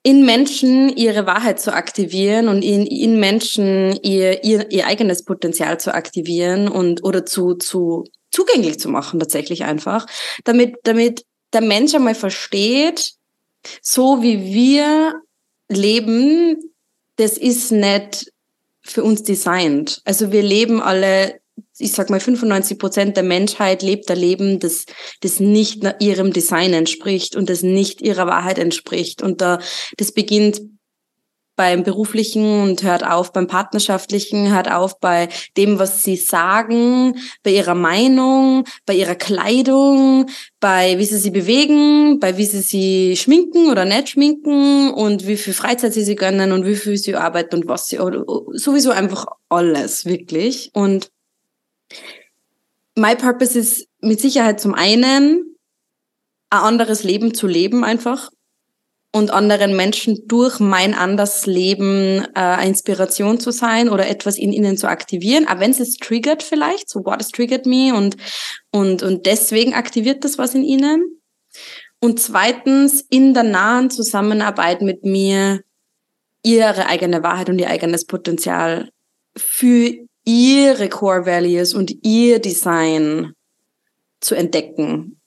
in 0.07 0.25
Menschen 0.27 0.95
ihre 0.95 1.27
Wahrheit 1.27 1.59
zu 1.59 1.73
aktivieren 1.73 2.49
und 2.49 2.63
in, 2.63 2.87
in 2.87 3.19
Menschen 3.19 3.99
ihr, 4.03 4.45
ihr, 4.45 4.71
ihr 4.71 4.87
eigenes 4.87 5.25
Potenzial 5.25 5.81
zu 5.81 5.95
aktivieren 5.95 6.69
und 6.69 7.03
oder 7.03 7.25
zu, 7.25 7.55
zu 7.55 8.05
zugänglich 8.31 8.79
zu 8.79 8.91
machen, 8.91 9.19
tatsächlich 9.19 9.65
einfach, 9.65 10.07
damit, 10.45 10.77
damit 10.83 11.25
der 11.55 11.63
Mensch 11.63 11.95
einmal 11.95 12.15
versteht, 12.15 13.15
so 13.81 14.23
wie 14.23 14.53
wir 14.53 15.15
leben, 15.71 16.57
das 17.17 17.39
ist 17.39 17.73
nicht 17.73 18.31
für 18.83 19.03
uns 19.03 19.23
designt. 19.23 20.03
Also 20.05 20.33
wir 20.33 20.43
leben 20.43 20.83
alle, 20.83 21.41
ich 21.79 21.93
sag 21.93 22.11
mal, 22.11 22.21
95 22.21 22.79
Prozent 22.79 23.17
der 23.17 23.25
Menschheit 23.25 23.83
lebt 23.83 24.11
ein 24.11 24.19
Leben, 24.19 24.61
das, 24.61 24.87
das 25.21 25.41
nicht 25.41 25.85
ihrem 26.01 26.33
Design 26.33 26.73
entspricht 26.73 27.37
und 27.37 27.51
das 27.51 27.63
nicht 27.63 28.01
ihrer 28.01 28.27
Wahrheit 28.27 28.59
entspricht. 28.59 29.23
Und 29.23 29.41
da, 29.41 29.59
das 29.97 30.13
beginnt 30.13 30.61
beim 31.57 31.85
beruflichen 31.85 32.63
und 32.63 32.83
hört 32.83 33.05
auf 33.07 33.33
beim 33.33 33.47
partnerschaftlichen, 33.47 34.53
hört 34.53 34.71
auf 34.71 34.99
bei 34.99 35.29
dem, 35.57 35.79
was 35.79 36.03
sie 36.03 36.17
sagen, 36.17 37.17
bei 37.43 37.53
ihrer 37.53 37.75
Meinung, 37.75 38.65
bei 38.87 38.95
ihrer 38.95 39.15
Kleidung, 39.15 40.27
bei 40.59 40.99
wie 40.99 41.05
sie 41.05 41.19
sie 41.19 41.31
bewegen, 41.31 42.19
bei 42.19 42.37
wie 42.37 42.47
sie 42.47 42.61
sie 42.61 43.17
schminken 43.17 43.71
oder 43.71 43.85
nicht 43.85 44.11
schminken 44.11 44.93
und 44.93 45.27
wie 45.27 45.37
viel 45.37 45.55
Freizeit 45.55 45.95
sie 45.95 46.05
sie 46.05 46.17
gönnen 46.17 46.51
und 46.51 46.67
wie 46.67 46.77
viel 46.77 46.97
sie 46.97 47.15
arbeiten 47.15 47.57
und 47.57 47.69
was 47.69 47.87
sie, 47.87 47.99
sowieso 47.99 48.91
einfach 48.91 49.27
alles, 49.49 50.07
wirklich. 50.07 50.71
Und 50.73 51.11
my 52.97 53.17
purpose 53.17 53.59
ist 53.59 53.89
mit 54.01 54.21
Sicherheit 54.21 54.61
zum 54.61 54.75
einen, 54.75 55.57
ein 56.51 56.61
anderes 56.61 57.03
Leben 57.03 57.35
zu 57.35 57.47
leben 57.47 57.85
einfach 57.85 58.31
und 59.13 59.31
anderen 59.31 59.77
Menschen 59.77 60.27
durch 60.27 60.59
mein 60.59 60.93
anderes 60.93 61.47
Leben 61.47 62.27
äh, 62.35 62.67
Inspiration 62.67 63.39
zu 63.39 63.53
sein 63.53 63.89
oder 63.89 64.09
etwas 64.09 64.39
in 64.39 64.53
ihnen 64.53 64.77
zu 64.77 64.89
aktivieren, 64.89 65.47
auch 65.47 65.61
wenn 65.61 65.71
es 65.71 65.81
es 65.81 65.97
triggert 65.97 66.43
vielleicht, 66.43 66.91
so 66.91 67.05
what 67.05 67.21
has 67.21 67.31
triggered 67.31 67.65
me 67.65 67.95
und, 67.95 68.17
und, 68.73 69.03
und 69.03 69.27
deswegen 69.27 69.75
aktiviert 69.75 70.25
das 70.25 70.37
was 70.37 70.55
in 70.55 70.65
ihnen. 70.65 71.21
Und 72.01 72.21
zweitens 72.21 73.03
in 73.09 73.35
der 73.35 73.45
nahen 73.45 73.89
Zusammenarbeit 73.89 74.83
mit 74.83 75.05
mir 75.05 75.63
ihre 76.43 76.87
eigene 76.87 77.23
Wahrheit 77.23 77.49
und 77.49 77.59
ihr 77.59 77.71
eigenes 77.71 78.07
Potenzial 78.07 78.91
für 79.37 79.95
ihre 80.25 80.89
Core 80.89 81.27
Values 81.27 81.75
und 81.75 81.95
ihr 82.03 82.39
Design 82.39 83.33
zu 84.21 84.35
entdecken 84.35 85.21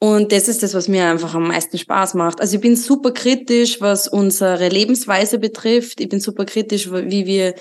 und 0.00 0.30
das 0.30 0.46
ist 0.46 0.62
das, 0.62 0.74
was 0.74 0.86
mir 0.86 1.06
einfach 1.06 1.34
am 1.34 1.48
meisten 1.48 1.76
Spaß 1.76 2.14
macht. 2.14 2.40
Also 2.40 2.56
ich 2.56 2.60
bin 2.60 2.76
super 2.76 3.10
kritisch, 3.10 3.80
was 3.80 4.06
unsere 4.06 4.68
Lebensweise 4.68 5.38
betrifft. 5.38 6.00
Ich 6.00 6.08
bin 6.08 6.20
super 6.20 6.44
kritisch, 6.44 6.90
wie 6.92 7.26
wir, 7.26 7.54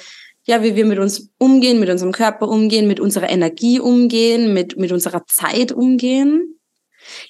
ja, 0.45 0.61
wie 0.61 0.75
wir 0.75 0.85
mit 0.85 0.99
uns 0.99 1.31
umgehen, 1.39 1.79
mit 1.79 1.89
unserem 1.89 2.11
Körper 2.11 2.47
umgehen, 2.47 2.87
mit 2.87 2.99
unserer 2.99 3.29
Energie 3.29 3.79
umgehen, 3.79 4.53
mit, 4.53 4.77
mit 4.77 4.91
unserer 4.91 5.25
Zeit 5.25 5.71
umgehen. 5.71 6.59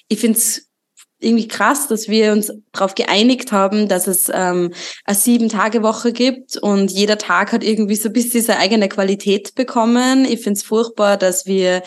Ich 0.08 0.20
finde 0.20 0.38
es 0.38 0.67
irgendwie 1.20 1.48
krass, 1.48 1.88
dass 1.88 2.08
wir 2.08 2.32
uns 2.32 2.52
darauf 2.72 2.94
geeinigt 2.94 3.50
haben, 3.50 3.88
dass 3.88 4.06
es 4.06 4.30
ähm, 4.32 4.72
eine 5.04 5.16
Sieben-Tage-Woche 5.16 6.12
gibt 6.12 6.56
und 6.56 6.92
jeder 6.92 7.18
Tag 7.18 7.52
hat 7.52 7.64
irgendwie 7.64 7.96
so 7.96 8.08
ein 8.08 8.12
bisschen 8.12 8.42
seine 8.42 8.60
eigene 8.60 8.88
Qualität 8.88 9.54
bekommen. 9.56 10.24
Ich 10.24 10.40
finde 10.42 10.58
es 10.58 10.62
furchtbar, 10.62 11.16
dass 11.16 11.46
wir 11.46 11.82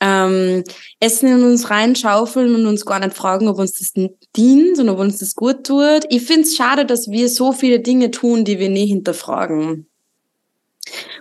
ähm, 0.00 0.64
Essen 0.98 1.28
in 1.28 1.44
uns 1.44 1.68
reinschaufeln 1.68 2.54
und 2.54 2.66
uns 2.66 2.86
gar 2.86 3.00
nicht 3.00 3.14
fragen, 3.14 3.48
ob 3.48 3.58
uns 3.58 3.78
das 3.78 3.92
dient 4.36 4.78
und 4.78 4.88
ob 4.88 4.98
uns 4.98 5.18
das 5.18 5.34
gut 5.34 5.64
tut. 5.66 6.04
Ich 6.08 6.22
finde 6.22 6.42
es 6.42 6.56
schade, 6.56 6.86
dass 6.86 7.10
wir 7.10 7.28
so 7.28 7.52
viele 7.52 7.80
Dinge 7.80 8.10
tun, 8.10 8.44
die 8.44 8.58
wir 8.58 8.70
nie 8.70 8.86
hinterfragen. 8.86 9.86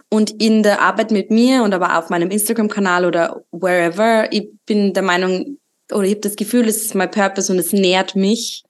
Und 0.10 0.42
in 0.42 0.64
der 0.64 0.82
Arbeit 0.82 1.12
mit 1.12 1.30
mir 1.30 1.64
und 1.64 1.74
aber 1.74 2.00
auf 2.00 2.10
meinem 2.10 2.32
Instagram-Kanal 2.32 3.06
oder 3.06 3.44
wherever, 3.52 4.32
ich 4.32 4.50
bin 4.66 4.94
der 4.94 5.04
Meinung, 5.04 5.58
oder 5.92 6.04
ich 6.04 6.12
habe 6.12 6.22
das 6.22 6.36
Gefühl, 6.36 6.68
es 6.68 6.84
ist 6.84 6.96
mein 6.96 7.12
Purpose 7.12 7.52
und 7.52 7.60
es 7.60 7.74
nährt 7.74 8.16
mich, 8.16 8.64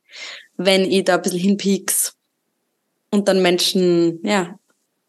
wenn 0.57 0.83
ich 0.83 1.05
da 1.05 1.15
ein 1.15 1.21
bisschen 1.21 1.39
hinpieks 1.39 2.15
und 3.11 3.27
dann 3.27 3.41
Menschen, 3.41 4.19
ja, 4.23 4.55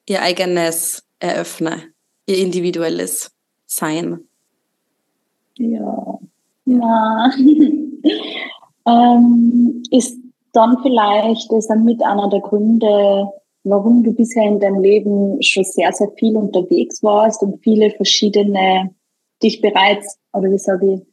ihr 0.06 0.22
eigenes 0.22 1.04
eröffne, 1.18 1.82
ihr 2.26 2.38
individuelles 2.38 3.30
Sein. 3.66 4.20
Ja. 5.56 6.18
ja. 6.64 7.30
ähm, 8.86 9.82
ist 9.90 10.16
dann 10.52 10.78
vielleicht 10.82 11.52
das 11.52 11.68
dann 11.68 11.84
mit 11.84 12.02
einer 12.02 12.28
der 12.28 12.40
Gründe, 12.40 13.28
warum 13.64 14.02
du 14.02 14.12
bisher 14.12 14.44
in 14.44 14.58
deinem 14.58 14.80
Leben 14.80 15.40
schon 15.42 15.64
sehr, 15.64 15.92
sehr 15.92 16.10
viel 16.16 16.36
unterwegs 16.36 17.02
warst 17.02 17.42
und 17.42 17.62
viele 17.62 17.90
verschiedene 17.90 18.94
dich 19.42 19.60
bereits, 19.60 20.18
oder 20.32 20.50
wie 20.50 20.58
sage 20.58 20.94
ich, 20.94 21.09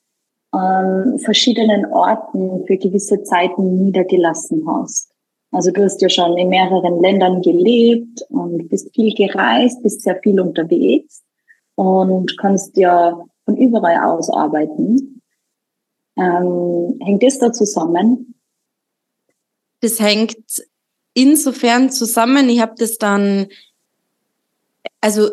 an 0.52 1.20
verschiedenen 1.20 1.86
Orten 1.88 2.66
für 2.66 2.78
gewisse 2.78 3.24
Zeiten 3.24 3.84
niedergelassen 3.84 4.64
hast. 4.68 5.12
Also 5.52 5.72
du 5.72 5.84
hast 5.84 6.02
ja 6.02 6.10
schon 6.10 6.38
in 6.38 6.50
mehreren 6.50 7.02
Ländern 7.02 7.42
gelebt 7.42 8.22
und 8.30 8.70
bist 8.70 8.94
viel 8.94 9.14
gereist, 9.14 9.82
bist 9.82 10.02
sehr 10.02 10.20
viel 10.22 10.40
unterwegs 10.40 11.24
und 11.76 12.38
kannst 12.38 12.76
ja 12.78 13.18
von 13.46 13.58
überall 13.58 13.98
aus 14.12 14.30
arbeiten. 14.30 15.22
Ähm, 16.18 17.00
hängt 17.02 17.24
das 17.24 17.40
da 17.40 17.52
zusammen? 17.54 18.36
Das 19.82 20.00
hängt 20.00 20.38
insofern 21.14 21.92
zusammen. 21.92 22.50
Ich 22.50 22.60
habe 22.60 22.74
das 22.78 22.98
dann, 22.98 23.48
also 25.00 25.30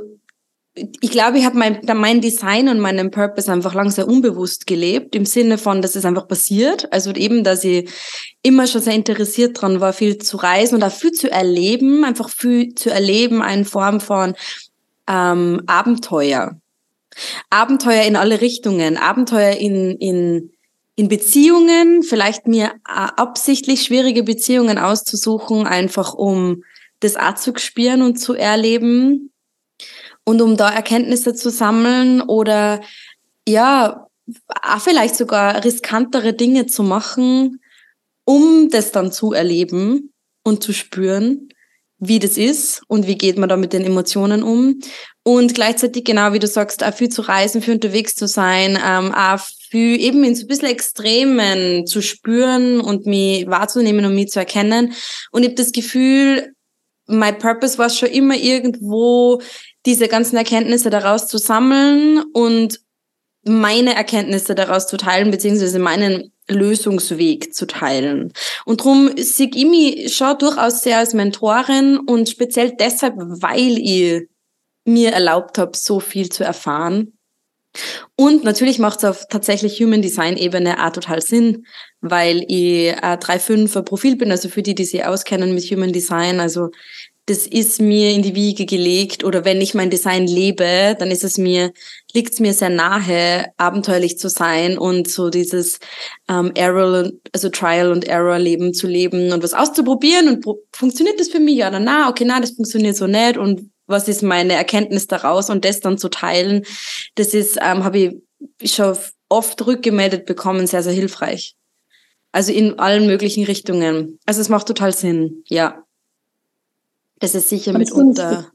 ich 0.75 1.11
glaube, 1.11 1.39
ich 1.39 1.45
habe 1.45 1.57
mein, 1.57 1.81
mein 1.95 2.21
Design 2.21 2.69
und 2.69 2.81
meinen 2.81 3.13
Purpose 3.13 3.51
einfach 3.51 3.75
lang 3.75 3.91
sehr 3.91 4.09
unbewusst 4.09 4.67
gelebt, 4.67 5.15
im 5.15 5.25
Sinne 5.25 5.57
von, 5.57 5.83
dass 5.83 5.95
es 5.95 6.05
einfach 6.05 6.27
passiert. 6.27 6.93
Also 6.93 7.13
eben, 7.13 7.45
dass 7.45 7.63
ich 7.63 7.89
immer 8.43 8.67
schon 8.67 8.81
sehr 8.81 8.95
interessiert 8.95 9.61
dran 9.61 9.81
war, 9.81 9.93
viel 9.93 10.19
zu 10.19 10.37
reisen 10.37 10.77
und 10.77 10.83
auch 10.83 10.93
viel 10.93 11.13
zu 11.13 11.31
erleben, 11.31 12.05
einfach 12.05 12.29
viel 12.29 12.75
zu 12.75 12.91
erleben, 12.91 13.41
in 13.43 13.65
Form 13.65 14.01
von 14.01 14.35
ähm, 15.09 15.63
Abenteuer. 15.67 16.59
Abenteuer 17.51 18.03
in 18.03 18.17
alle 18.17 18.41
Richtungen, 18.41 18.97
Abenteuer 18.97 19.53
in, 19.53 19.93
in, 19.99 20.51
in 20.97 21.07
Beziehungen, 21.07 22.03
vielleicht 22.03 22.49
mir 22.49 22.73
äh, 22.89 23.11
absichtlich 23.17 23.85
schwierige 23.85 24.25
Beziehungen 24.25 24.79
auszusuchen, 24.79 25.69
einfach 25.69 26.15
um 26.15 26.65
das 26.99 27.15
auch 27.15 27.37
zu 27.37 27.57
spüren 27.57 28.03
und 28.03 28.17
zu 28.17 28.35
erleben 28.35 29.31
und 30.25 30.41
um 30.43 30.57
da 30.57 30.71
Erkenntnisse 30.71 31.35
zu 31.35 31.51
sammeln 31.51 32.23
oder 32.23 32.81
ja, 33.47 34.07
auch 34.63 34.81
vielleicht 34.81 35.17
sogar 35.17 35.65
riskantere 35.65 36.33
Dinge 36.33 36.67
zu 36.67 36.83
machen, 36.83 37.61
um 38.25 38.71
das 38.71 38.91
dann 38.91 39.13
zu 39.13 39.33
erleben 39.33 40.13
und 40.43 40.63
zu 40.63 40.73
spüren, 40.73 41.49
wie 41.99 42.19
das 42.19 42.37
ist 42.37 42.83
und 42.89 43.07
wie 43.07 43.17
geht 43.17 43.39
man 43.39 43.49
da 43.49 43.57
mit 43.57 43.73
den 43.73 43.85
Emotionen 43.85 44.43
um. 44.43 44.81
Und 45.23 45.55
gleichzeitig, 45.55 46.05
genau 46.05 46.33
wie 46.33 46.39
du 46.39 46.47
sagst, 46.47 46.83
auch 46.85 46.93
viel 46.93 47.09
zu 47.09 47.23
reisen, 47.23 47.63
viel 47.63 47.75
unterwegs 47.75 48.15
zu 48.15 48.27
sein, 48.27 48.79
ähm, 48.85 49.15
auch 49.15 49.41
viel 49.71 50.01
eben 50.01 50.23
in 50.25 50.35
so 50.35 50.45
ein 50.45 50.49
bisschen 50.49 50.69
Extremen 50.69 51.87
zu 51.87 52.03
spüren 52.03 52.81
und 52.81 53.07
mich 53.07 53.47
wahrzunehmen 53.47 54.05
und 54.05 54.15
mich 54.15 54.29
zu 54.29 54.39
erkennen. 54.39 54.93
Und 55.31 55.43
ich 55.43 55.49
habe 55.49 55.57
das 55.57 55.73
Gefühl, 55.73 56.55
my 57.07 57.33
purpose 57.33 57.79
war 57.79 57.91
schon 57.91 58.11
immer 58.11 58.37
irgendwo, 58.37 59.41
diese 59.87 60.09
ganzen 60.09 60.37
Erkenntnisse 60.37 60.91
daraus 60.91 61.27
zu 61.27 61.39
sammeln 61.39 62.23
und 62.33 62.81
meine 63.47 63.95
Erkenntnisse 63.95 64.55
daraus 64.55 64.87
zu 64.87 64.97
teilen, 64.97 65.31
beziehungsweise 65.31 65.79
meinen 65.79 66.33
Lösungsweg 66.49 67.55
zu 67.55 67.67
teilen. 67.67 68.33
Und 68.65 68.81
darum 68.81 69.11
sehe 69.17 69.51
ich 69.55 69.67
mich 69.67 70.15
schon 70.15 70.39
durchaus 70.39 70.81
sehr 70.81 70.99
als 70.99 71.15
Mentorin 71.15 71.99
und 71.99 72.29
speziell 72.29 72.73
deshalb, 72.79 73.15
weil 73.17 73.79
ich 73.79 74.29
mir 74.87 75.13
erlaubt 75.13 75.59
habe, 75.59 75.77
so 75.77 76.01
viel 76.01 76.29
zu 76.29 76.45
erfahren. 76.45 77.17
Und 78.15 78.45
natürlich 78.45 78.79
macht 78.79 78.99
es 78.99 79.05
auf 79.05 79.27
tatsächlich 79.29 79.81
Human 79.81 80.03
Design 80.03 80.37
Ebene 80.37 80.85
auch 80.85 80.93
total 80.93 81.21
Sinn, 81.21 81.67
weil 82.01 82.45
ich 82.47 82.95
ein 83.03 83.19
3.5er 83.19 83.83
Profil 83.83 84.17
bin, 84.17 84.31
also 84.31 84.49
für 84.49 84.63
die, 84.63 84.77
die 84.77 84.85
sich 84.85 85.05
auskennen 85.05 85.55
mit 85.55 85.65
Human 85.65 85.93
Design, 85.93 86.39
also 86.39 86.71
das 87.27 87.47
ist 87.47 87.81
mir 87.81 88.11
in 88.11 88.23
die 88.23 88.35
Wiege 88.35 88.67
gelegt 88.67 89.25
oder 89.25 89.45
wenn 89.45 89.61
ich 89.61 89.75
mein 89.75 89.89
Design 89.89 90.27
lebe, 90.27 90.95
dann 90.99 91.11
ist 91.11 91.25
es 91.25 91.39
mir, 91.39 91.73
liegt 92.13 92.35
es 92.35 92.41
mir 92.41 92.53
sehr 92.53 92.69
nahe, 92.69 93.47
abenteuerlich 93.57 94.19
zu 94.19 94.29
sein 94.29 94.77
und 94.77 95.09
so 95.09 95.31
dieses 95.31 95.79
ähm, 96.29 96.53
Error, 96.55 97.11
also 97.33 97.49
Trial 97.49 97.91
und 97.93 98.05
Error 98.05 98.39
Leben 98.39 98.75
zu 98.75 98.87
leben 98.87 99.33
und 99.33 99.43
was 99.43 99.55
auszuprobieren 99.55 100.29
und 100.29 100.45
funktioniert 100.73 101.19
das 101.19 101.29
für 101.29 101.41
mich 101.41 101.57
ja 101.57 101.69
oder 101.69 101.81
na, 101.81 102.11
okay, 102.11 102.25
na, 102.27 102.41
das 102.41 102.53
funktioniert 102.53 102.97
so 102.97 103.07
nicht 103.07 103.39
und 103.39 103.71
was 103.87 104.09
ist 104.09 104.23
meine 104.23 104.55
Erkenntnis 104.55 105.07
daraus 105.07 105.51
und 105.51 105.65
das 105.65 105.81
dann 105.81 105.99
zu 105.99 106.09
teilen, 106.09 106.65
das 107.15 107.35
ist, 107.35 107.59
ähm, 107.61 107.85
habe 107.85 108.21
ich 108.61 108.75
schon 108.75 108.97
oft 109.29 109.67
rückgemeldet 109.67 110.27
bekommen, 110.27 110.67
sehr, 110.67 110.83
sehr 110.83 110.93
hilfreich. 110.93 111.55
Also 112.33 112.53
in 112.53 112.79
allen 112.79 113.07
möglichen 113.07 113.45
Richtungen. 113.45 114.19
Also 114.27 114.41
es 114.41 114.49
macht 114.49 114.67
total 114.67 114.93
Sinn, 114.93 115.45
ja. 115.47 115.85
Das 117.25 117.35
ist 117.35 117.49
sicher 117.49 117.73
kannst 117.73 117.97
mitunter. 117.97 118.53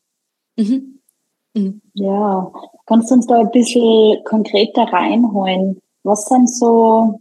Mhm. 0.56 1.00
Mhm. 1.56 1.82
Ja, 1.96 2.54
kannst 2.86 3.10
du 3.10 3.16
uns 3.16 3.26
da 3.26 3.40
ein 3.40 3.50
bisschen 3.50 4.24
konkreter 4.26 4.84
reinholen? 4.84 5.82
Was 6.04 6.26
sind 6.26 6.48
so, 6.48 7.20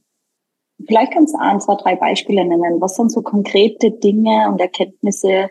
vielleicht 0.87 1.13
kannst 1.13 1.33
du 1.33 1.39
ein, 1.39 1.59
zwei, 1.59 1.77
drei 1.77 1.97
Beispiele 1.97 2.45
nennen. 2.45 2.83
Was 2.83 2.97
sind 2.97 3.11
so 3.11 3.23
konkrete 3.23 3.91
Dinge 3.91 4.47
und 4.51 4.61
Erkenntnisse, 4.61 5.49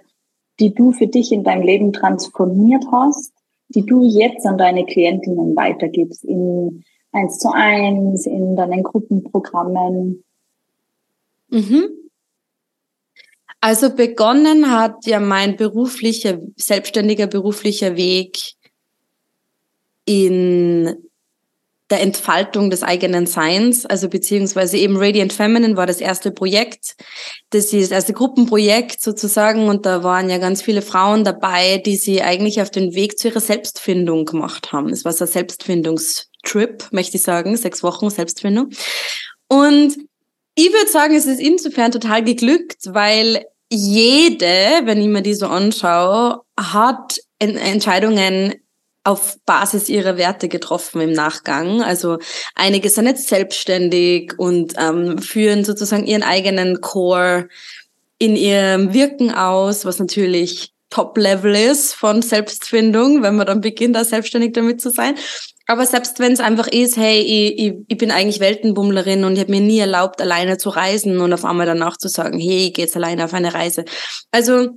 die 0.60 0.72
du 0.72 0.92
für 0.92 1.08
dich 1.08 1.32
in 1.32 1.44
deinem 1.44 1.63
Leben 1.63 1.92
transformiert 1.94 2.86
hast, 2.92 3.34
die 3.70 3.84
du 3.84 4.04
jetzt 4.04 4.46
an 4.46 4.60
deine 4.60 4.86
Klientinnen 4.86 5.56
weitergibst 5.56 6.24
in 6.24 6.84
eins 7.12 7.39
zu 7.39 7.50
eins, 7.51 8.27
in 8.27 8.56
deinen 8.56 8.84
Gruppenprogrammen? 8.84 10.24
Mhm. 11.50 11.89
Also 13.59 13.95
begonnen 13.95 14.71
hat 14.71 15.05
ja 15.05 15.19
mein 15.19 15.55
beruflicher, 15.55 16.39
selbstständiger 16.55 17.27
beruflicher 17.27 17.95
Weg 17.95 18.53
in 20.05 20.95
der 21.89 22.01
Entfaltung 22.01 22.69
des 22.69 22.83
eigenen 22.83 23.27
Seins, 23.27 23.85
also 23.85 24.09
beziehungsweise 24.09 24.77
eben 24.77 24.97
Radiant 24.97 25.31
Feminine 25.31 25.77
war 25.77 25.85
das 25.87 26.01
erste 26.01 26.31
Projekt. 26.31 26.97
Das 27.49 27.71
ist 27.71 27.83
das 27.83 27.91
erste 27.91 28.13
Gruppenprojekt 28.13 29.01
sozusagen 29.01 29.69
und 29.69 29.85
da 29.85 30.03
waren 30.03 30.29
ja 30.29 30.37
ganz 30.37 30.61
viele 30.61 30.81
Frauen 30.81 31.23
dabei, 31.23 31.77
die 31.77 31.95
sie 31.95 32.21
eigentlich 32.21 32.61
auf 32.61 32.71
den 32.71 32.93
Weg 32.93 33.17
zu 33.17 33.29
ihrer 33.29 33.39
Selbstfindung 33.39 34.25
gemacht 34.25 34.73
haben. 34.73 34.89
Es 34.89 35.05
war 35.05 35.13
so 35.13 35.23
ein 35.23 35.31
Selbstfindungstrip, 35.31 36.89
möchte 36.91 37.17
ich 37.17 37.23
sagen, 37.23 37.55
sechs 37.55 37.83
Wochen 37.83 38.09
Selbstfindung. 38.09 38.69
Und 39.47 39.95
ich 40.57 40.73
würde 40.73 40.89
sagen, 40.89 41.15
es 41.15 41.27
ist 41.27 41.39
insofern 41.39 41.91
total 41.91 42.23
geglückt, 42.23 42.79
weil 42.87 43.45
jede, 43.69 44.81
wenn 44.85 45.00
ich 45.00 45.07
mir 45.07 45.22
die 45.22 45.35
so 45.35 45.46
anschaue, 45.46 46.41
hat 46.59 47.20
Entscheidungen 47.37 48.55
auf 49.03 49.37
Basis 49.46 49.87
ihrer 49.87 50.17
Werte 50.17 50.50
getroffen 50.50 51.00
im 51.00 51.11
Nachgang. 51.11 51.83
Also 51.83 52.17
einige 52.55 52.89
sind 52.89 53.05
jetzt 53.05 53.27
selbstständig 53.27 54.33
und 54.39 54.74
ähm, 54.79 55.20
führen 55.20 55.63
sozusagen 55.63 56.07
ihren 56.07 56.24
eigenen 56.24 56.81
Core 56.81 57.50
in 58.17 58.35
ihrem 58.35 58.96
Wirken 58.96 59.31
aus, 59.31 59.85
was 59.85 60.00
natürlich 60.00 60.74
Top-Level 60.89 61.53
ist 61.53 61.93
von 61.93 62.24
Selbstfindung, 62.24 63.22
wenn 63.22 63.35
man 63.35 63.46
dann 63.46 63.61
beginnt, 63.61 63.96
da 63.96 64.03
selbstständig 64.03 64.53
damit 64.53 64.81
zu 64.81 64.89
sein. 64.89 65.15
Aber 65.68 65.86
selbst 65.86 66.20
wenn 66.20 66.32
es 66.32 66.40
einfach 66.40 66.68
ist, 66.68 66.96
hey, 66.96 67.20
ich, 67.20 67.60
ich, 67.60 67.74
ich 67.90 67.98
bin 67.98 68.10
eigentlich 68.10 68.40
Weltenbummlerin 68.40 69.25
und 69.25 69.34
ich 69.34 69.42
habe 69.42 69.51
mir 69.51 69.60
nie 69.60 69.80
erlaubt, 69.80 70.22
alleine 70.22 70.58
zu 70.58 70.70
reisen 70.70 71.20
und 71.20 71.34
auf 71.34 71.44
einmal 71.44 71.66
danach 71.66 71.98
zu 71.98 72.08
sagen, 72.08 72.40
hey, 72.40 72.68
ich 72.68 72.74
gehe 72.74 72.86
jetzt 72.86 72.96
alleine 72.96 73.25
auf 73.25 73.34
eine 73.34 73.53
Reise. 73.53 73.84
Also 74.32 74.70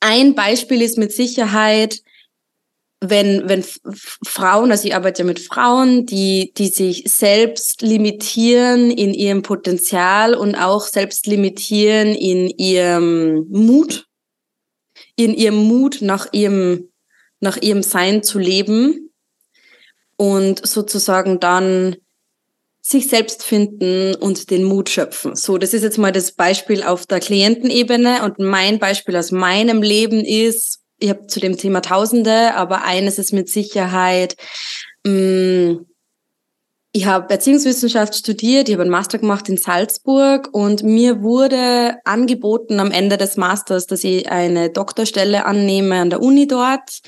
ein 0.00 0.34
Beispiel 0.34 0.82
ist 0.82 0.98
mit 0.98 1.12
Sicherheit, 1.12 2.02
wenn, 3.00 3.48
wenn 3.48 3.64
Frauen, 4.26 4.70
also 4.70 4.86
ich 4.86 4.94
arbeite 4.94 5.22
ja 5.22 5.26
mit 5.26 5.38
Frauen, 5.40 6.04
die, 6.04 6.52
die 6.56 6.68
sich 6.68 7.04
selbst 7.06 7.80
limitieren 7.80 8.90
in 8.90 9.14
ihrem 9.14 9.42
Potenzial 9.42 10.34
und 10.34 10.54
auch 10.54 10.82
selbst 10.82 11.26
limitieren 11.26 12.08
in 12.08 12.48
ihrem 12.48 13.46
Mut, 13.48 14.06
in 15.16 15.32
ihrem 15.32 15.56
Mut 15.56 15.98
nach 16.02 16.26
ihrem, 16.32 16.90
nach 17.40 17.56
ihrem 17.56 17.82
Sein 17.84 18.22
zu 18.22 18.38
leben, 18.38 19.07
und 20.18 20.66
sozusagen 20.66 21.40
dann 21.40 21.96
sich 22.82 23.08
selbst 23.08 23.42
finden 23.42 24.14
und 24.14 24.50
den 24.50 24.64
Mut 24.64 24.88
schöpfen. 24.88 25.36
So, 25.36 25.58
das 25.58 25.74
ist 25.74 25.82
jetzt 25.82 25.98
mal 25.98 26.12
das 26.12 26.32
Beispiel 26.32 26.82
auf 26.82 27.06
der 27.06 27.20
Klientenebene 27.20 28.24
und 28.24 28.38
mein 28.38 28.78
Beispiel 28.78 29.16
aus 29.16 29.30
meinem 29.30 29.82
Leben 29.82 30.24
ist, 30.24 30.80
ich 30.98 31.08
habe 31.10 31.26
zu 31.26 31.38
dem 31.38 31.56
Thema 31.56 31.80
Tausende, 31.80 32.54
aber 32.54 32.84
eines 32.84 33.18
ist 33.18 33.32
mit 33.32 33.48
Sicherheit, 33.48 34.36
mh, 35.04 35.12
mm, 35.12 35.86
ich 36.92 37.04
habe 37.06 37.30
Erziehungswissenschaft 37.30 38.14
studiert, 38.14 38.68
ich 38.68 38.74
habe 38.74 38.82
einen 38.82 38.90
Master 38.90 39.18
gemacht 39.18 39.48
in 39.48 39.58
Salzburg 39.58 40.48
und 40.52 40.82
mir 40.82 41.22
wurde 41.22 41.96
angeboten 42.04 42.80
am 42.80 42.90
Ende 42.90 43.18
des 43.18 43.36
Masters, 43.36 43.86
dass 43.86 44.02
ich 44.02 44.30
eine 44.30 44.70
Doktorstelle 44.70 45.44
annehme 45.44 45.96
an 45.96 46.10
der 46.10 46.22
Uni 46.22 46.46
dort. 46.46 47.00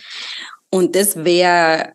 Und 0.70 0.94
das 0.94 1.24
wäre 1.24 1.94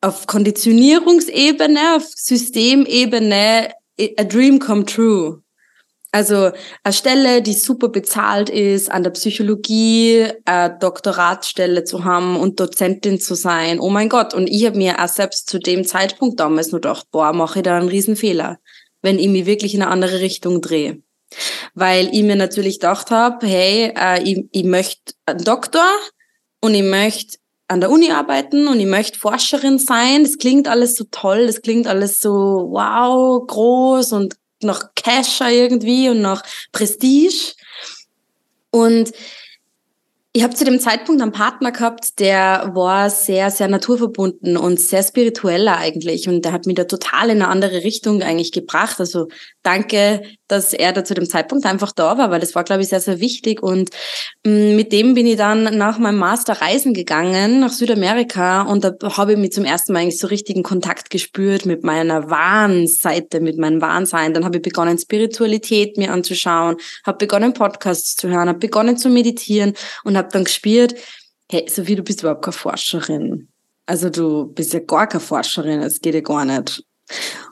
auf 0.00 0.26
Konditionierungsebene, 0.26 1.96
auf 1.96 2.04
Systemebene 2.04 3.70
a 4.18 4.24
dream 4.24 4.58
come 4.58 4.84
true. 4.84 5.42
Also 6.12 6.50
eine 6.82 6.92
Stelle, 6.92 7.40
die 7.40 7.52
super 7.52 7.88
bezahlt 7.88 8.50
ist, 8.50 8.90
an 8.90 9.04
der 9.04 9.10
Psychologie, 9.10 10.26
eine 10.44 10.76
Doktoratstelle 10.76 11.84
zu 11.84 12.04
haben 12.04 12.36
und 12.36 12.58
Dozentin 12.58 13.20
zu 13.20 13.34
sein. 13.34 13.78
Oh 13.78 13.90
mein 13.90 14.08
Gott. 14.08 14.34
Und 14.34 14.48
ich 14.48 14.66
habe 14.66 14.76
mir 14.76 15.02
auch 15.02 15.08
selbst 15.08 15.48
zu 15.48 15.60
dem 15.60 15.84
Zeitpunkt 15.84 16.40
damals 16.40 16.72
nur 16.72 16.80
gedacht, 16.80 17.06
boah, 17.12 17.32
mache 17.32 17.60
ich 17.60 17.62
da 17.62 17.78
einen 17.78 17.88
Riesenfehler, 17.88 18.58
wenn 19.02 19.20
ich 19.20 19.28
mich 19.28 19.46
wirklich 19.46 19.74
in 19.74 19.82
eine 19.82 19.90
andere 19.92 20.18
Richtung 20.18 20.60
drehe. 20.60 21.00
Weil 21.74 22.08
ich 22.12 22.24
mir 22.24 22.34
natürlich 22.34 22.80
gedacht 22.80 23.12
habe, 23.12 23.46
hey, 23.46 23.92
äh, 23.96 24.20
ich, 24.24 24.46
ich 24.50 24.64
möchte 24.64 25.14
einen 25.26 25.44
Doktor 25.44 25.86
und 26.60 26.74
ich 26.74 26.82
möchte 26.82 27.38
an 27.70 27.80
der 27.80 27.90
Uni 27.90 28.10
arbeiten 28.10 28.66
und 28.66 28.80
ich 28.80 28.86
möchte 28.86 29.18
Forscherin 29.18 29.78
sein. 29.78 30.24
Das 30.24 30.38
klingt 30.38 30.66
alles 30.66 30.96
so 30.96 31.04
toll, 31.10 31.46
das 31.46 31.62
klingt 31.62 31.86
alles 31.86 32.20
so 32.20 32.30
wow, 32.70 33.46
groß 33.46 34.12
und 34.12 34.34
noch 34.60 34.82
Casher 34.96 35.50
irgendwie 35.50 36.08
und 36.08 36.20
noch 36.20 36.42
Prestige. 36.72 37.54
Und 38.72 39.12
ich 40.32 40.44
habe 40.44 40.54
zu 40.54 40.64
dem 40.64 40.78
Zeitpunkt 40.78 41.20
einen 41.20 41.32
Partner 41.32 41.72
gehabt, 41.72 42.20
der 42.20 42.70
war 42.74 43.10
sehr, 43.10 43.50
sehr 43.50 43.66
naturverbunden 43.66 44.56
und 44.56 44.78
sehr 44.78 45.02
spiritueller 45.02 45.76
eigentlich. 45.76 46.28
Und 46.28 46.44
der 46.44 46.52
hat 46.52 46.66
mich 46.66 46.76
da 46.76 46.84
total 46.84 47.30
in 47.30 47.42
eine 47.42 47.48
andere 47.48 47.82
Richtung 47.82 48.22
eigentlich 48.22 48.52
gebracht. 48.52 49.00
Also 49.00 49.26
danke, 49.64 50.22
dass 50.46 50.72
er 50.72 50.92
da 50.92 51.04
zu 51.04 51.14
dem 51.14 51.26
Zeitpunkt 51.26 51.66
einfach 51.66 51.90
da 51.90 52.16
war, 52.16 52.30
weil 52.30 52.38
das 52.38 52.54
war, 52.54 52.62
glaube 52.62 52.82
ich, 52.82 52.88
sehr, 52.88 53.00
sehr 53.00 53.20
wichtig. 53.20 53.60
Und 53.60 53.90
mm, 54.44 54.76
mit 54.76 54.92
dem 54.92 55.14
bin 55.14 55.26
ich 55.26 55.36
dann 55.36 55.76
nach 55.76 55.98
meinem 55.98 56.18
Master 56.18 56.60
reisen 56.60 56.94
gegangen 56.94 57.60
nach 57.60 57.72
Südamerika 57.72 58.62
und 58.62 58.84
da 58.84 58.94
habe 59.16 59.32
ich 59.32 59.38
mich 59.38 59.52
zum 59.52 59.64
ersten 59.64 59.92
Mal 59.92 60.00
eigentlich 60.00 60.18
so 60.18 60.28
richtigen 60.28 60.62
Kontakt 60.62 61.10
gespürt 61.10 61.66
mit 61.66 61.82
meiner 61.82 62.30
wahren 62.30 62.86
Seite, 62.86 63.40
mit 63.40 63.58
meinem 63.58 63.80
Wahnsein. 63.80 64.34
Dann 64.34 64.44
habe 64.44 64.58
ich 64.58 64.62
begonnen, 64.62 64.98
Spiritualität 64.98 65.96
mir 65.96 66.12
anzuschauen, 66.12 66.76
habe 67.04 67.18
begonnen, 67.18 67.52
Podcasts 67.52 68.14
zu 68.14 68.28
hören, 68.28 68.48
habe 68.48 68.58
begonnen 68.58 68.96
zu 68.96 69.08
meditieren 69.08 69.74
und 70.04 70.16
habe 70.20 70.32
dann 70.32 70.44
gespürt, 70.44 70.94
hey, 71.50 71.66
Sophie, 71.68 71.96
du 71.96 72.02
bist 72.02 72.20
überhaupt 72.20 72.44
keine 72.44 72.52
Forscherin. 72.52 73.48
Also 73.86 74.08
du 74.08 74.46
bist 74.46 74.72
ja 74.72 74.80
gar 74.80 75.08
keine 75.08 75.20
Forscherin, 75.20 75.82
es 75.82 76.00
geht 76.00 76.14
ja 76.14 76.20
gar 76.20 76.44
nicht. 76.44 76.84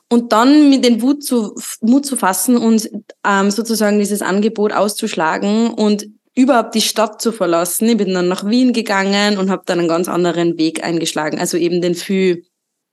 Und 0.08 0.32
dann 0.32 0.70
mit 0.70 0.84
den 0.84 1.02
Wut 1.02 1.24
zu, 1.24 1.54
Mut 1.80 2.06
zu 2.06 2.16
fassen 2.16 2.56
und 2.56 2.88
ähm, 3.26 3.50
sozusagen 3.50 3.98
dieses 3.98 4.22
Angebot 4.22 4.72
auszuschlagen 4.72 5.68
und 5.70 6.06
überhaupt 6.34 6.74
die 6.76 6.80
Stadt 6.80 7.20
zu 7.20 7.32
verlassen. 7.32 7.88
Ich 7.88 7.96
bin 7.96 8.14
dann 8.14 8.28
nach 8.28 8.46
Wien 8.46 8.72
gegangen 8.72 9.36
und 9.36 9.50
habe 9.50 9.64
dann 9.66 9.80
einen 9.80 9.88
ganz 9.88 10.08
anderen 10.08 10.56
Weg 10.56 10.84
eingeschlagen, 10.84 11.40
also 11.40 11.56
eben 11.56 11.82
den 11.82 11.96
viel 11.96 12.44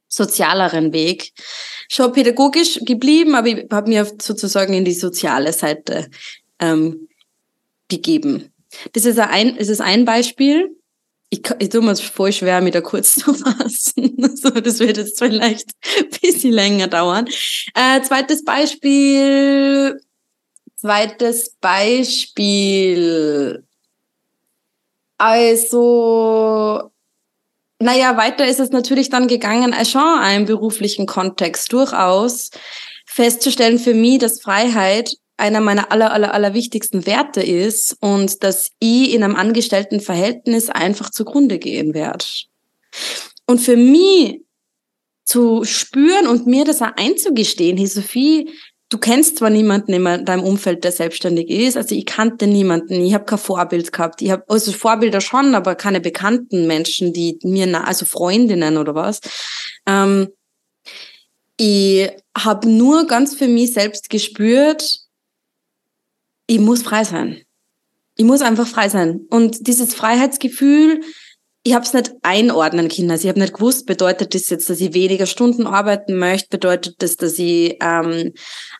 sozialeren 0.07 0.91
Weg. 0.93 1.31
Schon 1.87 2.11
pädagogisch 2.11 2.79
geblieben, 2.83 3.35
aber 3.35 3.47
ich 3.47 3.65
habe 3.71 3.89
mir 3.89 4.05
sozusagen 4.19 4.73
in 4.73 4.85
die 4.85 4.93
soziale 4.93 5.53
Seite 5.53 6.09
ähm, 6.59 7.07
begeben. 7.87 8.51
Das 8.93 9.05
ist 9.05 9.19
ein, 9.19 9.57
das 9.57 9.69
ist 9.69 9.81
ein 9.81 10.05
Beispiel. 10.05 10.75
Ich, 11.29 11.41
ich 11.59 11.69
tue 11.69 11.81
mir 11.81 11.91
es 11.91 12.01
voll 12.01 12.31
schwer, 12.31 12.61
mit 12.61 12.75
da 12.75 12.81
kurz 12.81 13.15
zu 13.19 13.33
fassen. 13.33 14.15
so, 14.35 14.49
das 14.49 14.79
wird 14.79 14.97
jetzt 14.97 15.19
vielleicht 15.19 15.71
ein 15.97 16.09
bisschen 16.21 16.53
länger 16.53 16.87
dauern. 16.87 17.27
Äh, 17.73 18.01
zweites 18.01 18.43
Beispiel. 18.43 19.99
Zweites 20.75 21.55
Beispiel. 21.59 22.85
Also, 25.17 26.91
naja, 27.79 28.17
weiter 28.17 28.45
ist 28.47 28.59
es 28.59 28.71
natürlich 28.71 29.09
dann 29.09 29.27
gegangen, 29.27 29.73
schon 29.85 30.23
im 30.35 30.45
beruflichen 30.45 31.05
Kontext 31.05 31.71
durchaus 31.71 32.51
festzustellen 33.05 33.79
für 33.79 33.93
mich, 33.93 34.19
dass 34.19 34.41
Freiheit 34.41 35.15
einer 35.37 35.61
meiner 35.61 35.91
aller, 35.91 36.11
aller, 36.11 36.33
aller 36.33 36.53
wichtigsten 36.53 37.05
Werte 37.05 37.41
ist 37.41 37.97
und 37.99 38.43
dass 38.43 38.71
ich 38.79 39.13
in 39.13 39.23
einem 39.23 39.35
Angestelltenverhältnis 39.35 40.69
einfach 40.69 41.09
zugrunde 41.09 41.59
gehen 41.59 41.93
werde. 41.93 42.25
Und 43.45 43.59
für 43.59 43.75
mich 43.75 44.41
zu 45.25 45.63
spüren 45.65 46.27
und 46.27 46.47
mir 46.47 46.65
das 46.65 46.81
auch 46.81 46.95
einzugestehen, 46.95 47.77
hey 47.77 47.87
Sophie, 47.87 48.49
du 48.89 48.97
kennst 48.97 49.37
zwar 49.37 49.49
niemanden 49.49 49.93
in 49.93 50.25
deinem 50.25 50.43
Umfeld, 50.43 50.83
der 50.83 50.91
selbstständig 50.91 51.49
ist, 51.49 51.75
also 51.75 51.95
ich 51.95 52.05
kannte 52.05 52.47
niemanden, 52.47 52.93
ich 53.03 53.13
habe 53.13 53.25
kein 53.25 53.39
Vorbild 53.39 53.91
gehabt, 53.91 54.21
ich 54.21 54.29
habe 54.31 54.43
also 54.47 54.71
Vorbilder 54.71 55.21
schon, 55.21 55.55
aber 55.55 55.75
keine 55.75 55.99
bekannten 55.99 56.67
Menschen, 56.67 57.11
die 57.11 57.39
mir, 57.43 57.65
nah, 57.65 57.83
also 57.83 58.05
Freundinnen 58.05 58.77
oder 58.77 58.95
was. 58.95 59.19
Ähm, 59.87 60.29
ich 61.57 62.09
habe 62.37 62.69
nur 62.69 63.07
ganz 63.07 63.35
für 63.35 63.47
mich 63.47 63.73
selbst 63.73 64.09
gespürt, 64.09 65.04
ich 66.47 66.59
muss 66.59 66.83
frei 66.83 67.03
sein. 67.03 67.41
Ich 68.17 68.25
muss 68.25 68.41
einfach 68.41 68.67
frei 68.67 68.89
sein. 68.89 69.21
Und 69.29 69.67
dieses 69.67 69.93
Freiheitsgefühl, 69.93 71.01
ich 71.67 71.73
habe 71.73 71.83
es 71.83 71.93
nicht 71.93 72.13
einordnen 72.21 72.89
können. 72.89 73.09
Also 73.09 73.23
ich 73.23 73.29
habe 73.29 73.39
nicht 73.39 73.55
gewusst, 73.55 73.87
bedeutet 73.87 74.35
das 74.35 74.49
jetzt, 74.49 74.69
dass 74.69 74.79
ich 74.79 74.93
weniger 74.93 75.25
Stunden 75.25 75.65
arbeiten 75.65 76.15
möchte? 76.15 76.47
Bedeutet 76.49 76.95
das, 76.99 77.17
dass 77.17 77.39
ich 77.39 77.77
ähm, 77.81 78.33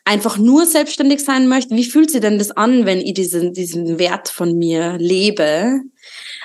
einfach 0.04 0.38
nur 0.38 0.66
selbstständig 0.66 1.24
sein 1.24 1.48
möchte? 1.48 1.74
Wie 1.74 1.84
fühlt 1.84 2.12
sich 2.12 2.20
denn 2.20 2.38
das 2.38 2.52
an, 2.52 2.86
wenn 2.86 3.00
ich 3.00 3.14
diesen, 3.14 3.52
diesen 3.52 3.98
Wert 3.98 4.28
von 4.28 4.56
mir 4.56 4.96
lebe? 4.98 5.80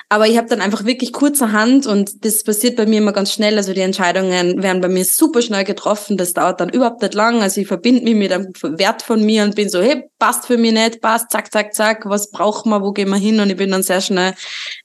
Aber 0.08 0.26
ich 0.26 0.36
habe 0.36 0.48
dann 0.48 0.60
einfach 0.60 0.84
wirklich 0.84 1.12
kurzerhand 1.12 1.86
und 1.86 2.24
das 2.24 2.44
passiert 2.44 2.76
bei 2.76 2.86
mir 2.86 2.98
immer 2.98 3.12
ganz 3.12 3.32
schnell. 3.32 3.56
Also 3.56 3.72
die 3.72 3.80
Entscheidungen 3.80 4.62
werden 4.62 4.82
bei 4.82 4.88
mir 4.88 5.04
super 5.04 5.40
schnell 5.40 5.64
getroffen. 5.64 6.16
Das 6.16 6.34
dauert 6.34 6.60
dann 6.60 6.68
überhaupt 6.68 7.02
nicht 7.02 7.14
lang. 7.14 7.40
Also 7.40 7.60
ich 7.60 7.66
verbinde 7.66 8.04
mich 8.04 8.14
mit 8.14 8.32
einem 8.32 8.52
Wert 8.78 9.02
von 9.02 9.24
mir 9.24 9.44
und 9.44 9.54
bin 9.54 9.68
so, 9.70 9.80
hey, 9.80 10.04
passt 10.18 10.46
für 10.46 10.58
mich 10.58 10.72
nicht, 10.72 11.00
passt, 11.00 11.30
zack, 11.30 11.50
zack, 11.52 11.74
zack, 11.74 12.04
was 12.04 12.30
brauchen 12.30 12.70
wir, 12.70 12.82
wo 12.82 12.92
gehen 12.92 13.08
wir 13.08 13.16
hin? 13.16 13.40
Und 13.40 13.50
ich 13.50 13.56
bin 13.56 13.70
dann 13.70 13.82
sehr 13.82 14.00
schnell 14.00 14.34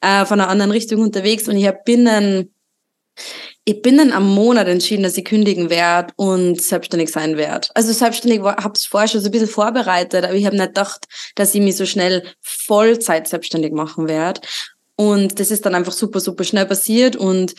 äh, 0.01 0.25
von 0.25 0.39
einer 0.39 0.49
anderen 0.49 0.71
Richtung 0.71 1.01
unterwegs. 1.01 1.47
Und 1.47 1.57
ich 1.57 1.67
hab 1.67 1.83
binnen 1.83 2.53
ich 3.67 3.81
bin 3.81 3.97
dann 3.97 4.13
am 4.13 4.33
Monat 4.33 4.69
entschieden, 4.69 5.03
dass 5.03 5.17
ich 5.17 5.25
kündigen 5.25 5.69
werde 5.69 6.13
und 6.15 6.61
selbstständig 6.61 7.11
sein 7.11 7.35
werde. 7.35 7.67
Also 7.73 7.91
selbstständig 7.91 8.39
habe 8.41 8.71
es 8.73 8.85
vorher 8.85 9.09
schon 9.09 9.19
so 9.19 9.27
ein 9.27 9.31
bisschen 9.31 9.49
vorbereitet, 9.49 10.23
aber 10.23 10.35
ich 10.35 10.45
habe 10.45 10.55
nicht 10.55 10.69
gedacht, 10.69 11.05
dass 11.35 11.53
ich 11.53 11.59
mich 11.59 11.75
so 11.75 11.85
schnell 11.85 12.23
Vollzeit 12.41 13.27
selbstständig 13.27 13.73
machen 13.73 14.07
werde. 14.07 14.39
Und 14.95 15.41
das 15.41 15.51
ist 15.51 15.65
dann 15.65 15.75
einfach 15.75 15.91
super, 15.91 16.21
super 16.21 16.45
schnell 16.45 16.65
passiert 16.65 17.17
und 17.17 17.55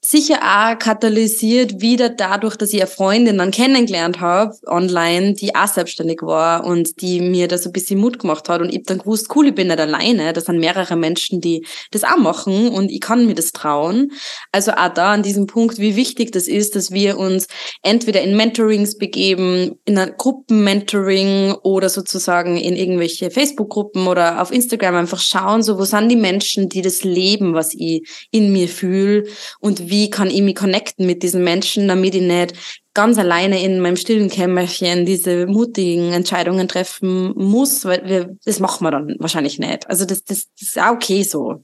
sicher 0.00 0.38
auch 0.42 0.78
katalysiert 0.78 1.80
wieder 1.80 2.08
dadurch, 2.08 2.54
dass 2.54 2.72
ich 2.72 2.80
eine 2.80 2.86
Freundin 2.86 3.38
dann 3.38 3.50
kennengelernt 3.50 4.20
habe 4.20 4.54
online, 4.66 5.34
die 5.34 5.56
auch 5.56 5.66
selbstständig 5.66 6.22
war 6.22 6.64
und 6.64 7.00
die 7.02 7.20
mir 7.20 7.48
da 7.48 7.58
so 7.58 7.70
ein 7.70 7.72
bisschen 7.72 7.98
Mut 7.98 8.20
gemacht 8.20 8.48
hat 8.48 8.60
und 8.60 8.72
ich 8.72 8.84
dann 8.84 8.98
gewusst, 8.98 9.28
cool, 9.34 9.48
ich 9.48 9.54
bin 9.56 9.66
nicht 9.66 9.80
alleine, 9.80 10.32
das 10.32 10.44
sind 10.44 10.60
mehrere 10.60 10.94
Menschen, 10.94 11.40
die 11.40 11.66
das 11.90 12.04
auch 12.04 12.16
machen 12.16 12.68
und 12.68 12.92
ich 12.92 13.00
kann 13.00 13.26
mir 13.26 13.34
das 13.34 13.50
trauen. 13.50 14.12
Also 14.52 14.70
auch 14.72 14.88
da 14.94 15.14
an 15.14 15.24
diesem 15.24 15.46
Punkt, 15.46 15.78
wie 15.78 15.96
wichtig 15.96 16.30
das 16.30 16.46
ist, 16.46 16.76
dass 16.76 16.92
wir 16.92 17.18
uns 17.18 17.48
entweder 17.82 18.22
in 18.22 18.36
Mentorings 18.36 18.98
begeben, 18.98 19.80
in 19.84 19.98
einer 19.98 20.12
Gruppenmentoring 20.12 21.54
oder 21.64 21.88
sozusagen 21.88 22.56
in 22.56 22.76
irgendwelche 22.76 23.32
Facebook-Gruppen 23.32 24.06
oder 24.06 24.40
auf 24.40 24.52
Instagram 24.52 24.94
einfach 24.94 25.20
schauen, 25.20 25.64
so 25.64 25.76
wo 25.76 25.84
sind 25.84 26.08
die 26.08 26.16
Menschen, 26.16 26.68
die 26.68 26.82
das 26.82 27.02
leben, 27.02 27.54
was 27.54 27.74
ich 27.74 28.06
in 28.30 28.52
mir 28.52 28.68
fühle 28.68 29.24
und 29.58 29.87
wie 29.88 30.10
kann 30.10 30.30
ich 30.30 30.42
mich 30.42 30.56
connecten 30.56 31.06
mit 31.06 31.22
diesen 31.22 31.44
Menschen, 31.44 31.88
damit 31.88 32.14
ich 32.14 32.22
nicht 32.22 32.54
ganz 32.94 33.16
alleine 33.18 33.62
in 33.62 33.80
meinem 33.80 33.96
stillen 33.96 34.28
Kämmerchen 34.28 35.06
diese 35.06 35.46
mutigen 35.46 36.12
Entscheidungen 36.12 36.66
treffen 36.66 37.32
muss, 37.36 37.84
weil 37.84 38.04
wir, 38.04 38.36
das 38.44 38.58
machen 38.58 38.84
wir 38.84 38.90
dann 38.90 39.14
wahrscheinlich 39.18 39.58
nicht. 39.58 39.88
Also 39.88 40.04
das, 40.04 40.24
das, 40.24 40.48
das 40.58 40.68
ist 40.68 40.78
auch 40.80 40.94
okay 40.94 41.22
so. 41.22 41.62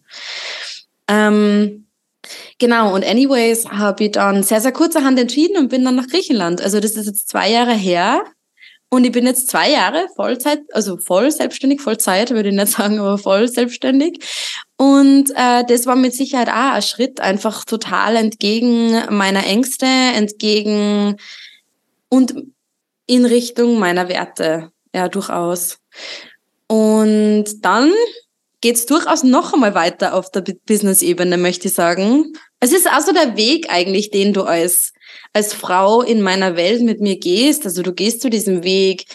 Ähm, 1.09 1.87
genau, 2.59 2.95
und 2.95 3.05
anyways 3.05 3.67
habe 3.67 4.05
ich 4.05 4.13
dann 4.13 4.43
sehr, 4.43 4.61
sehr 4.61 4.73
kurzerhand 4.73 5.19
entschieden 5.19 5.57
und 5.57 5.71
bin 5.71 5.85
dann 5.85 5.97
nach 5.97 6.07
Griechenland. 6.07 6.63
Also 6.63 6.79
das 6.79 6.93
ist 6.93 7.07
jetzt 7.07 7.29
zwei 7.29 7.51
Jahre 7.51 7.75
her. 7.75 8.23
Und 8.91 9.05
ich 9.05 9.11
bin 9.11 9.27
jetzt 9.27 9.49
zwei 9.49 9.73
Jahre 9.73 10.07
Vollzeit, 10.15 10.61
also 10.73 10.99
voll 10.99 11.29
selbstständig, 11.33 11.81
Vollzeit 11.81 12.31
würde 12.31 12.51
ich 12.51 12.55
nicht 12.55 12.69
sagen, 12.69 13.01
aber 13.01 13.19
voll 13.19 13.49
selbstständig. 13.49 14.25
Und 14.77 15.31
äh, 15.37 15.65
das 15.67 15.87
war 15.87 15.97
mit 15.97 16.15
Sicherheit 16.15 16.49
auch 16.49 16.75
ein 16.75 16.83
Schritt, 16.83 17.21
einfach 17.21 17.65
total 17.65 18.17
entgegen 18.17 18.93
meiner 19.11 19.47
Ängste, 19.47 19.87
entgegen 19.87 21.17
und 22.09 22.35
in 23.07 23.25
Richtung 23.25 23.79
meiner 23.79 24.09
Werte, 24.09 24.71
ja, 24.95 25.09
durchaus. 25.09 25.79
Und 26.67 27.65
dann 27.65 27.93
geht's 28.61 28.87
durchaus 28.87 29.23
noch 29.23 29.53
einmal 29.53 29.75
weiter 29.75 30.15
auf 30.15 30.31
der 30.31 30.43
Business-Ebene, 30.67 31.37
möchte 31.37 31.69
ich 31.69 31.75
sagen. 31.75 32.33
Es 32.61 32.73
ist 32.73 32.91
also 32.91 33.13
der 33.13 33.37
Weg 33.37 33.67
eigentlich, 33.71 34.11
den 34.11 34.33
du 34.33 34.43
als 34.43 34.93
als 35.33 35.53
Frau 35.53 36.03
in 36.03 36.23
meiner 36.23 36.57
Welt 36.57 36.83
mit 36.83 37.01
mir 37.01 37.19
gehst, 37.19 37.65
also 37.65 37.83
du 37.83 37.93
gehst 37.93 38.23
zu 38.23 38.31
diesem 38.31 38.63
Weg, 38.63 39.07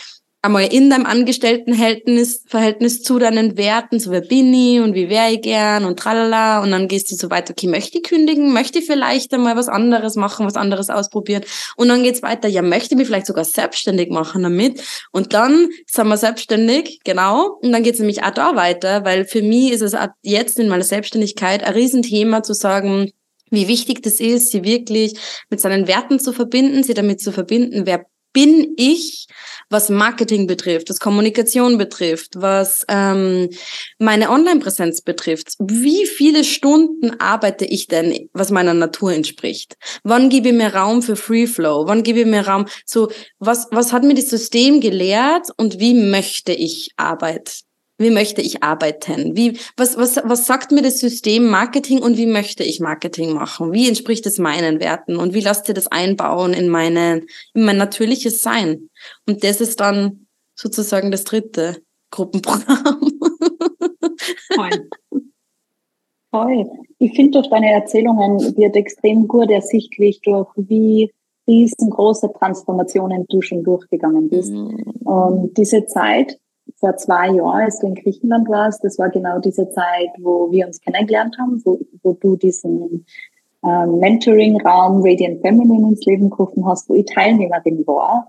einmal 0.41 0.71
in 0.73 0.89
deinem 0.89 1.06
Angestelltenverhältnis 1.06 2.43
Verhältnis 2.47 3.04
zu 3.04 3.19
deinen 3.19 3.58
Werten, 3.58 3.99
so 3.99 4.12
wer 4.12 4.21
bin 4.21 4.54
ich 4.54 4.80
und 4.80 4.93
wie 4.93 5.10
wäre 5.10 5.32
ich 5.32 5.41
gern 5.41 5.84
und 5.84 5.99
tralala. 5.99 6.63
Und 6.63 6.71
dann 6.71 6.88
gehst 6.88 7.12
du 7.12 7.15
so 7.15 7.30
weiter, 7.30 7.52
okay, 7.52 7.67
möchte 7.67 7.97
ich 7.97 8.04
kündigen, 8.04 8.54
möchte 8.54 8.80
ich 8.80 8.86
vielleicht 8.86 9.34
einmal 9.34 9.58
was 9.58 9.67
anderes 9.67 10.15
machen, 10.15 10.45
was 10.45 10.56
anderes 10.56 10.89
ausprobieren? 10.89 11.43
Und 11.75 11.89
dann 11.89 12.04
geht's 12.04 12.21
weiter, 12.21 12.47
ja, 12.47 12.62
möchte 12.62 12.93
ich 12.93 12.97
mich 12.97 13.08
vielleicht 13.08 13.25
sogar 13.28 13.43
selbstständig 13.43 14.10
machen 14.10 14.43
damit? 14.43 14.82
Und 15.12 15.34
dann 15.34 15.69
sind 15.86 16.08
wir 16.08 16.17
selbstständig, 16.17 17.02
genau, 17.04 17.58
und 17.62 17.71
dann 17.71 17.84
geht's 17.84 17.99
nämlich 17.99 18.23
auch 18.23 18.32
da 18.32 18.56
weiter, 18.56 19.04
weil 19.04 19.25
für 19.25 19.41
mich 19.41 19.71
ist 19.71 19.82
es 19.82 19.95
jetzt 20.21 20.58
in 20.58 20.69
meiner 20.69 20.84
Selbstständigkeit 20.84 21.63
ein 21.63 21.73
Riesenthema 21.73 22.43
zu 22.43 22.54
sagen, 22.54 23.12
wie 23.52 23.67
wichtig 23.67 24.04
das 24.04 24.19
ist, 24.19 24.52
sie 24.52 24.63
wirklich 24.63 25.15
mit 25.49 25.60
seinen 25.60 25.88
Werten 25.88 26.19
zu 26.19 26.34
verbinden, 26.34 26.84
sie 26.84 26.93
damit 26.93 27.19
zu 27.19 27.32
verbinden, 27.32 27.86
wer 27.86 28.06
bin 28.33 28.73
ich, 28.77 29.27
was 29.69 29.89
Marketing 29.89 30.47
betrifft, 30.47 30.89
was 30.89 30.99
Kommunikation 30.99 31.77
betrifft, 31.77 32.33
was 32.35 32.85
ähm, 32.87 33.49
meine 33.97 34.29
Online-Präsenz 34.29 35.01
betrifft. 35.01 35.53
Wie 35.59 36.05
viele 36.05 36.43
Stunden 36.43 37.19
arbeite 37.19 37.65
ich 37.65 37.87
denn, 37.87 38.29
was 38.33 38.51
meiner 38.51 38.73
Natur 38.73 39.13
entspricht? 39.13 39.77
Wann 40.03 40.29
gebe 40.29 40.49
ich 40.49 40.55
mir 40.55 40.73
Raum 40.73 41.01
für 41.01 41.15
Free 41.15 41.47
Flow? 41.47 41.85
Wann 41.87 42.03
gebe 42.03 42.21
ich 42.21 42.25
mir 42.25 42.47
Raum? 42.47 42.67
So, 42.85 43.11
was, 43.39 43.67
was 43.71 43.93
hat 43.93 44.03
mir 44.03 44.15
das 44.15 44.29
System 44.29 44.81
gelehrt 44.81 45.47
und 45.57 45.79
wie 45.79 45.93
möchte 45.93 46.53
ich 46.53 46.91
arbeiten? 46.97 47.68
Wie 47.99 48.12
möchte 48.12 48.41
ich 48.41 48.63
arbeiten? 48.63 49.35
Wie, 49.35 49.59
was, 49.75 49.97
was, 49.97 50.15
was 50.23 50.47
sagt 50.47 50.71
mir 50.71 50.81
das 50.81 50.99
System 50.99 51.49
Marketing 51.49 52.01
und 52.01 52.17
wie 52.17 52.25
möchte 52.25 52.63
ich 52.63 52.79
Marketing 52.79 53.33
machen? 53.33 53.73
Wie 53.73 53.89
entspricht 53.89 54.25
es 54.25 54.39
meinen 54.39 54.79
Werten 54.79 55.17
und 55.17 55.33
wie 55.33 55.41
lasst 55.41 55.67
ihr 55.67 55.73
das 55.73 55.88
einbauen 55.88 56.53
in 56.53 56.69
meine, 56.69 57.23
in 57.53 57.65
mein 57.65 57.75
natürliches 57.75 58.41
Sein? 58.41 58.89
Und 59.27 59.43
das 59.43 59.59
ist 59.59 59.81
dann 59.81 60.27
sozusagen 60.55 61.12
das 61.12 61.25
dritte 61.25 61.83
Gruppenprogramm. 62.09 63.19
Voll. 64.55 64.89
Voll. 66.31 66.69
Ich 66.99 67.13
finde 67.15 67.31
durch 67.31 67.49
deine 67.49 67.71
Erzählungen 67.71 68.55
wird 68.55 68.75
extrem 68.75 69.27
gut 69.27 69.49
ersichtlich, 69.49 70.21
durch 70.21 70.47
wie 70.55 71.12
riesengroße 71.47 72.31
Transformationen 72.38 73.25
du 73.27 73.41
schon 73.41 73.63
durchgegangen 73.63 74.29
bist. 74.29 74.53
Mhm. 74.53 74.77
Und 75.03 75.57
diese 75.57 75.85
Zeit, 75.88 76.39
vor 76.77 76.95
zwei 76.97 77.29
Jahren, 77.29 77.63
als 77.65 77.79
du 77.79 77.88
in 77.88 77.95
Griechenland 77.95 78.47
warst, 78.49 78.84
das 78.84 78.99
war 78.99 79.10
genau 79.10 79.39
diese 79.39 79.69
Zeit, 79.69 80.10
wo 80.19 80.51
wir 80.51 80.67
uns 80.67 80.79
kennengelernt 80.82 81.38
haben, 81.39 81.62
wo, 81.65 81.79
wo 82.03 82.13
du 82.13 82.36
diesen 82.36 83.05
äh, 83.63 83.86
Mentoring-Raum 83.86 85.01
Radiant 85.03 85.41
Feminine 85.41 85.89
ins 85.89 86.05
Leben 86.05 86.29
gerufen 86.29 86.65
hast, 86.65 86.89
wo 86.89 86.95
ich 86.95 87.05
Teilnehmerin 87.05 87.86
war. 87.86 88.27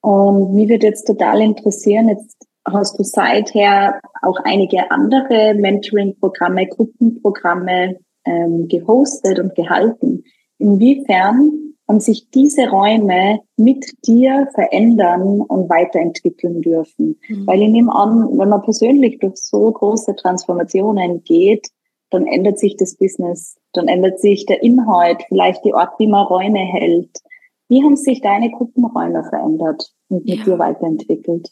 Und 0.00 0.54
mich 0.54 0.68
würde 0.68 0.86
jetzt 0.86 1.06
total 1.06 1.40
interessieren, 1.40 2.08
jetzt 2.08 2.46
hast 2.66 2.98
du 2.98 3.04
seither 3.04 4.00
auch 4.22 4.38
einige 4.44 4.90
andere 4.90 5.54
Mentoring-Programme, 5.54 6.66
Gruppenprogramme 6.66 7.96
ähm, 8.24 8.68
gehostet 8.68 9.38
und 9.38 9.54
gehalten. 9.54 10.24
Inwiefern 10.58 11.63
haben 11.88 12.00
sich 12.00 12.30
diese 12.30 12.68
Räume 12.68 13.40
mit 13.56 13.84
dir 14.06 14.48
verändern 14.54 15.40
und 15.42 15.68
weiterentwickeln 15.68 16.62
dürfen? 16.62 17.20
Mhm. 17.28 17.46
Weil 17.46 17.62
ich 17.62 17.68
nehme 17.68 17.94
an, 17.94 18.38
wenn 18.38 18.48
man 18.48 18.62
persönlich 18.62 19.18
durch 19.18 19.36
so 19.36 19.70
große 19.70 20.16
Transformationen 20.16 21.22
geht, 21.24 21.68
dann 22.10 22.26
ändert 22.26 22.58
sich 22.58 22.76
das 22.76 22.96
Business, 22.96 23.56
dann 23.72 23.88
ändert 23.88 24.20
sich 24.20 24.46
der 24.46 24.62
Inhalt, 24.62 25.24
vielleicht 25.28 25.64
die 25.64 25.74
Art, 25.74 25.98
wie 25.98 26.06
man 26.06 26.26
Räume 26.26 26.60
hält. 26.60 27.10
Wie 27.68 27.82
haben 27.82 27.96
sich 27.96 28.20
deine 28.20 28.50
Gruppenräume 28.50 29.24
verändert 29.24 29.90
und 30.08 30.24
mit 30.26 30.38
ja. 30.38 30.44
dir 30.44 30.58
weiterentwickelt? 30.58 31.50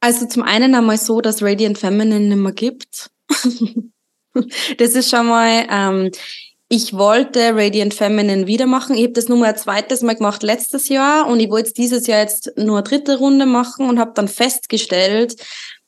Also 0.00 0.26
zum 0.26 0.42
einen 0.42 0.74
einmal 0.74 0.98
so, 0.98 1.20
dass 1.20 1.42
Radiant 1.42 1.78
Feminine 1.78 2.20
nicht 2.20 2.36
mehr 2.36 2.52
gibt. 2.52 3.10
das 4.78 4.94
ist 4.94 5.10
schon 5.10 5.26
mal, 5.26 5.66
ähm, 5.70 6.10
ich 6.68 6.94
wollte 6.94 7.54
Radiant 7.54 7.94
Feminine 7.94 8.46
wieder 8.46 8.66
machen. 8.66 8.96
Ich 8.96 9.04
habe 9.04 9.12
das 9.12 9.28
nur 9.28 9.38
mal 9.38 9.50
ein 9.50 9.56
zweites 9.56 10.02
Mal 10.02 10.16
gemacht 10.16 10.42
letztes 10.42 10.88
Jahr 10.88 11.26
und 11.26 11.38
ich 11.40 11.50
wollte 11.50 11.72
dieses 11.72 12.06
Jahr 12.06 12.20
jetzt 12.20 12.52
nur 12.56 12.78
eine 12.78 12.84
dritte 12.84 13.18
Runde 13.18 13.46
machen 13.46 13.88
und 13.88 13.98
habe 13.98 14.12
dann 14.14 14.28
festgestellt, 14.28 15.36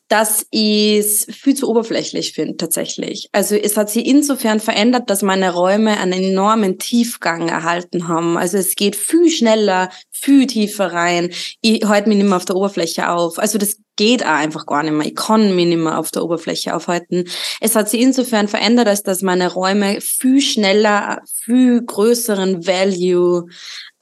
dass 0.09 0.47
ich 0.51 0.99
es 0.99 1.27
viel 1.31 1.55
zu 1.55 1.69
oberflächlich 1.69 2.33
finde 2.33 2.57
tatsächlich. 2.57 3.29
Also 3.33 3.57
es 3.57 3.77
hat 3.77 3.91
sich 3.91 4.07
insofern 4.07 4.61
verändert, 4.61 5.11
dass 5.11 5.23
meine 5.23 5.53
Räume 5.53 5.99
einen 5.99 6.13
enormen 6.13 6.79
Tiefgang 6.79 7.49
erhalten 7.49 8.07
haben. 8.07 8.37
Also 8.37 8.57
es 8.57 8.77
geht 8.77 8.95
viel 8.95 9.31
schneller, 9.31 9.91
viel 10.13 10.47
tiefer 10.47 10.93
rein. 10.93 11.31
Ich 11.61 11.85
halte 11.85 12.09
mich 12.09 12.19
nicht 12.19 12.29
mehr 12.29 12.37
auf 12.37 12.45
der 12.45 12.57
Oberfläche 12.57 13.11
auf. 13.11 13.39
Also 13.41 13.59
das 13.59 13.79
geht 13.97 14.25
auch 14.25 14.31
einfach 14.31 14.67
gar 14.67 14.85
nicht 14.85 14.93
mehr. 14.93 15.07
Ich 15.07 15.17
kann 15.17 15.57
mich 15.57 15.67
nicht 15.67 15.79
mehr 15.79 15.99
auf 15.99 16.13
der 16.13 16.23
Oberfläche 16.23 16.77
aufhalten. 16.77 17.25
Es 17.61 17.75
hat 17.75 17.89
sich 17.89 18.01
insofern 18.01 18.47
verändert, 18.47 18.87
als 18.87 19.03
dass 19.03 19.23
meine 19.23 19.53
Räume 19.53 20.01
viel 20.01 20.41
schneller, 20.41 21.23
viel 21.43 21.83
größeren 21.83 22.67
Value 22.67 23.49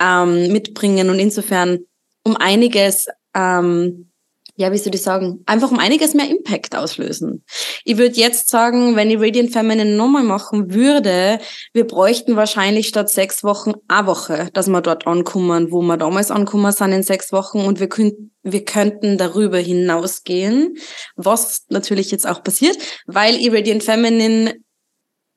ähm, 0.01 0.53
mitbringen 0.53 1.09
und 1.09 1.19
insofern 1.19 1.79
um 2.25 2.37
einiges 2.37 3.07
ähm, 3.35 4.11
ja, 4.57 4.71
wie 4.71 4.79
soll 4.79 4.95
ich 4.95 5.03
sagen, 5.03 5.43
einfach 5.47 5.71
um 5.73 5.79
einiges 5.79 6.15
mehr 6.15 6.29
Impact 6.29 6.77
auslösen. 6.77 7.45
Ich 7.85 7.99
würde 7.99 8.15
jetzt 8.15 8.49
sagen, 8.49 8.95
wenn 8.95 9.11
ich 9.11 9.19
Radiant 9.19 9.53
Feminine 9.53 9.97
nochmal 9.97 10.23
machen 10.23 10.73
würde, 10.73 11.41
wir 11.73 11.87
bräuchten 11.87 12.37
wahrscheinlich 12.37 12.87
statt 12.87 13.11
sechs 13.11 13.43
Wochen 13.43 13.73
eine 13.89 14.07
Woche, 14.07 14.49
dass 14.53 14.69
wir 14.69 14.81
dort 14.81 15.07
ankommen, 15.07 15.73
wo 15.73 15.83
wir 15.83 15.97
damals 15.97 16.31
ankommen 16.31 16.71
sind 16.73 16.93
in 16.93 17.03
sechs 17.03 17.33
Wochen 17.33 17.61
und 17.61 17.81
wir 17.81 17.89
könnten 17.89 18.31
wir 18.47 18.63
könnten 18.63 19.17
darüber 19.17 19.57
hinausgehen, 19.57 20.77
was 21.17 21.65
natürlich 21.71 22.11
jetzt 22.11 22.27
auch 22.27 22.43
passiert, 22.43 22.77
weil 23.07 23.37
Radiant 23.51 23.83
Feminine 23.83 24.57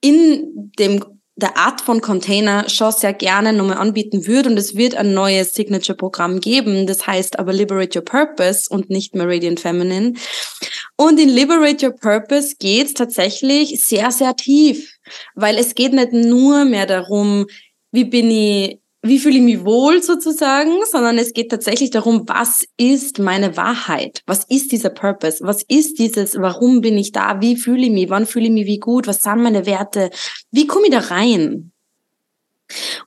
in 0.02 0.72
dem 0.78 1.17
der 1.38 1.56
Art 1.56 1.82
von 1.82 2.02
Container 2.02 2.68
schon 2.68 2.92
sehr 2.92 3.14
gerne 3.14 3.54
nochmal 3.54 3.78
anbieten 3.78 4.26
würde 4.26 4.50
und 4.50 4.58
es 4.58 4.76
wird 4.76 4.96
ein 4.96 5.14
neues 5.14 5.54
Signature-Programm 5.54 6.40
geben, 6.40 6.88
das 6.88 7.06
heißt 7.06 7.38
aber 7.38 7.54
Liberate 7.54 8.00
Your 8.00 8.06
Purpose 8.06 8.68
und 8.70 8.90
nicht 8.90 9.14
mehr 9.14 9.28
Radiant 9.28 9.60
Feminine. 9.60 10.14
Und 10.98 11.20
in 11.20 11.30
Liberate 11.30 11.86
Your 11.86 11.96
Purpose 11.96 12.56
geht 12.58 12.88
es 12.88 12.94
tatsächlich 12.96 13.84
sehr, 13.84 14.10
sehr 14.10 14.36
tief, 14.36 14.98
weil 15.36 15.58
es 15.58 15.76
geht 15.76 15.94
nicht 15.94 16.12
nur 16.12 16.66
mehr 16.66 16.88
darum, 16.88 17.46
wie 17.92 18.06
bin 18.06 18.32
ich 18.32 18.80
wie 19.04 19.20
fühle 19.20 19.38
ich 19.38 19.44
mich 19.44 19.64
wohl 19.64 20.02
sozusagen, 20.02 20.72
sondern 20.86 21.18
es 21.18 21.34
geht 21.34 21.50
tatsächlich 21.50 21.92
darum, 21.92 22.24
was 22.28 22.66
ist 22.78 23.20
meine 23.20 23.56
Wahrheit? 23.56 24.22
Was 24.26 24.44
ist 24.46 24.72
dieser 24.72 24.90
Purpose? 24.90 25.44
Was 25.44 25.64
ist 25.64 26.00
dieses, 26.00 26.36
warum 26.40 26.82
bin 26.82 26.98
ich 26.98 27.12
da? 27.12 27.40
Wie 27.40 27.56
fühle 27.56 27.86
ich 27.86 27.92
mich? 27.92 28.10
Wann 28.10 28.26
fühle 28.26 28.46
ich 28.46 28.52
mich 28.52 28.66
wie 28.66 28.80
gut? 28.80 29.08
Was 29.08 29.22
sind 29.22 29.42
meine 29.42 29.66
Werte? 29.66 30.10
Wie 30.52 30.68
komme 30.68 30.88
ich 30.88 30.92
da 30.92 31.00
rein? 31.00 31.72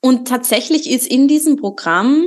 Und 0.00 0.28
tatsächlich 0.28 0.90
ist 0.90 1.06
in 1.06 1.28
diesem 1.28 1.56
Programm 1.56 2.26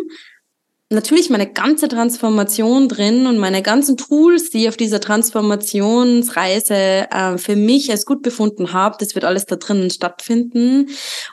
natürlich 0.94 1.30
meine 1.30 1.52
ganze 1.52 1.88
Transformation 1.88 2.88
drin 2.88 3.28
und 3.28 3.38
meine 3.38 3.62
ganzen 3.62 3.98
Tools, 3.98 4.50
die 4.50 4.64
ich 4.64 4.70
auf 4.70 4.78
dieser 4.78 5.02
Transformationsreise 5.02 7.08
äh, 7.12 7.38
für 7.38 7.56
mich 7.56 7.92
als 7.92 8.06
gut 8.06 8.22
befunden 8.22 8.74
habe, 8.74 8.96
das 9.00 9.16
wird 9.16 9.26
alles 9.26 9.46
da 9.46 9.58
drinnen 9.58 9.90
stattfinden. 9.90 10.90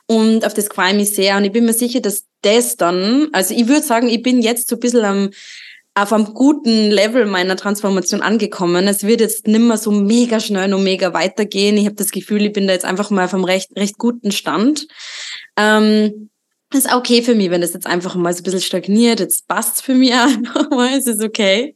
Und 0.06 0.44
auf 0.44 0.54
das 0.54 0.68
freue 0.68 0.90
ich 0.90 0.96
mich 0.96 1.14
sehr. 1.14 1.36
Und 1.36 1.44
ich 1.44 1.52
bin 1.52 1.66
mir 1.66 1.72
sicher, 1.72 2.00
dass 2.00 2.24
das 2.42 2.76
dann, 2.76 3.28
also 3.32 3.54
ich 3.54 3.68
würde 3.68 3.82
sagen, 3.82 4.08
ich 4.08 4.22
bin 4.22 4.42
jetzt 4.42 4.68
so 4.68 4.76
ein 4.76 4.80
bisschen 4.80 5.04
am 5.04 5.30
auf 5.94 6.12
einem 6.12 6.34
guten 6.34 6.90
Level 6.90 7.26
meiner 7.26 7.56
Transformation 7.56 8.22
angekommen. 8.22 8.86
Es 8.86 9.04
wird 9.04 9.20
jetzt 9.20 9.48
nimmer 9.48 9.76
so 9.76 9.90
mega 9.90 10.38
schnell 10.38 10.72
und 10.72 10.84
mega 10.84 11.12
weitergehen. 11.12 11.76
Ich 11.76 11.84
habe 11.84 11.96
das 11.96 12.12
Gefühl, 12.12 12.46
ich 12.46 12.52
bin 12.52 12.66
da 12.66 12.72
jetzt 12.72 12.84
einfach 12.84 13.10
mal 13.10 13.24
auf 13.24 13.34
einem 13.34 13.44
recht, 13.44 13.70
recht 13.76 13.98
guten 13.98 14.30
Stand. 14.30 14.86
Ähm, 15.56 16.29
ist 16.72 16.92
okay 16.92 17.22
für 17.22 17.34
mich, 17.34 17.50
wenn 17.50 17.60
das 17.60 17.72
jetzt 17.72 17.86
einfach 17.86 18.14
mal 18.14 18.32
so 18.32 18.40
ein 18.40 18.44
bisschen 18.44 18.60
stagniert. 18.60 19.20
Jetzt 19.20 19.48
passt's 19.48 19.80
für 19.80 19.94
mich 19.94 20.12
einfach 20.14 20.70
mal, 20.70 20.96
es 20.96 21.06
ist 21.06 21.22
okay. 21.22 21.74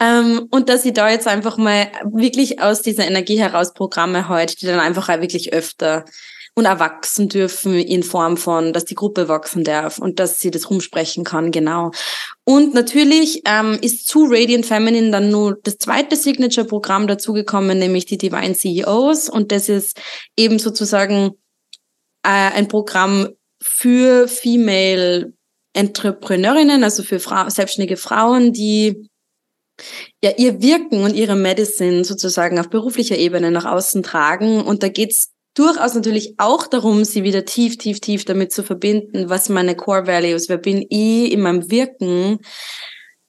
Ähm, 0.00 0.46
und 0.50 0.68
dass 0.68 0.84
ich 0.84 0.92
da 0.92 1.10
jetzt 1.10 1.26
einfach 1.26 1.56
mal 1.56 1.90
wirklich 2.04 2.60
aus 2.60 2.82
dieser 2.82 3.06
Energie 3.06 3.38
heraus 3.38 3.72
Programme 3.72 4.28
heute, 4.28 4.56
die 4.56 4.66
dann 4.66 4.80
einfach 4.80 5.08
auch 5.08 5.20
wirklich 5.20 5.52
öfter 5.52 6.04
und 6.58 6.64
erwachsen 6.64 7.28
dürfen 7.28 7.74
in 7.74 8.02
Form 8.02 8.38
von, 8.38 8.72
dass 8.72 8.86
die 8.86 8.94
Gruppe 8.94 9.28
wachsen 9.28 9.62
darf 9.62 9.98
und 9.98 10.18
dass 10.18 10.40
sie 10.40 10.50
das 10.50 10.70
rumsprechen 10.70 11.22
kann, 11.22 11.50
genau. 11.50 11.90
Und 12.44 12.72
natürlich 12.72 13.42
ähm, 13.44 13.78
ist 13.82 14.08
zu 14.08 14.24
Radiant 14.24 14.64
Feminine 14.64 15.10
dann 15.10 15.30
nur 15.30 15.58
das 15.62 15.76
zweite 15.76 16.16
Signature-Programm 16.16 17.08
dazugekommen, 17.08 17.78
nämlich 17.78 18.06
die 18.06 18.16
Divine 18.16 18.54
CEOs. 18.54 19.28
Und 19.28 19.52
das 19.52 19.68
ist 19.68 20.00
eben 20.34 20.58
sozusagen 20.58 21.32
äh, 22.22 22.30
ein 22.30 22.68
Programm 22.68 23.28
für 23.62 24.28
Female 24.28 25.32
Entrepreneurinnen, 25.74 26.82
also 26.84 27.02
für 27.02 27.20
Fra 27.20 27.50
selbstständige 27.50 27.96
Frauen, 27.96 28.52
die 28.52 29.08
ja 30.22 30.32
ihr 30.36 30.62
Wirken 30.62 31.04
und 31.04 31.14
ihre 31.14 31.36
Medicine 31.36 32.04
sozusagen 32.04 32.58
auf 32.58 32.70
beruflicher 32.70 33.16
Ebene 33.16 33.50
nach 33.50 33.66
außen 33.66 34.02
tragen. 34.02 34.62
Und 34.62 34.82
da 34.82 34.88
geht's 34.88 35.32
durchaus 35.54 35.94
natürlich 35.94 36.34
auch 36.38 36.66
darum, 36.66 37.04
sie 37.04 37.24
wieder 37.24 37.44
tief, 37.44 37.76
tief, 37.78 38.00
tief 38.00 38.24
damit 38.24 38.52
zu 38.52 38.62
verbinden, 38.62 39.28
was 39.28 39.48
meine 39.48 39.74
Core 39.74 40.06
Values, 40.06 40.48
wer 40.48 40.58
bin 40.58 40.84
ich 40.88 41.32
in 41.32 41.40
meinem 41.40 41.70
Wirken, 41.70 42.38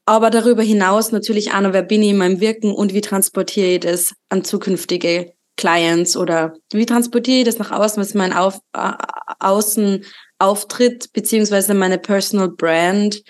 aber 0.06 0.30
darüber 0.30 0.64
hinaus 0.64 1.12
natürlich 1.12 1.54
auch 1.54 1.62
noch, 1.62 1.74
wer 1.74 1.84
bin 1.84 2.02
ich 2.02 2.12
in 2.12 2.18
meinem 2.18 2.40
Wirken 2.40 2.72
und 2.72 2.94
wie 2.94 3.02
transportiere 3.02 3.68
ich 3.68 3.80
das 3.82 4.14
an 4.30 4.44
zukünftige 4.44 5.34
Clients 5.58 6.16
oder 6.16 6.54
wie 6.72 6.86
transportiere 6.86 7.40
ich 7.40 7.46
das 7.46 7.60
nach 7.60 7.72
außen, 7.72 8.02
was 8.02 8.14
mein 8.14 8.32
Auf, 8.34 8.60
äh, 8.74 8.94
Außenauftritt 9.40 11.12
beziehungsweise 11.14 11.74
meine 11.74 11.98
Personal 11.98 12.50
Brand, 12.50 13.22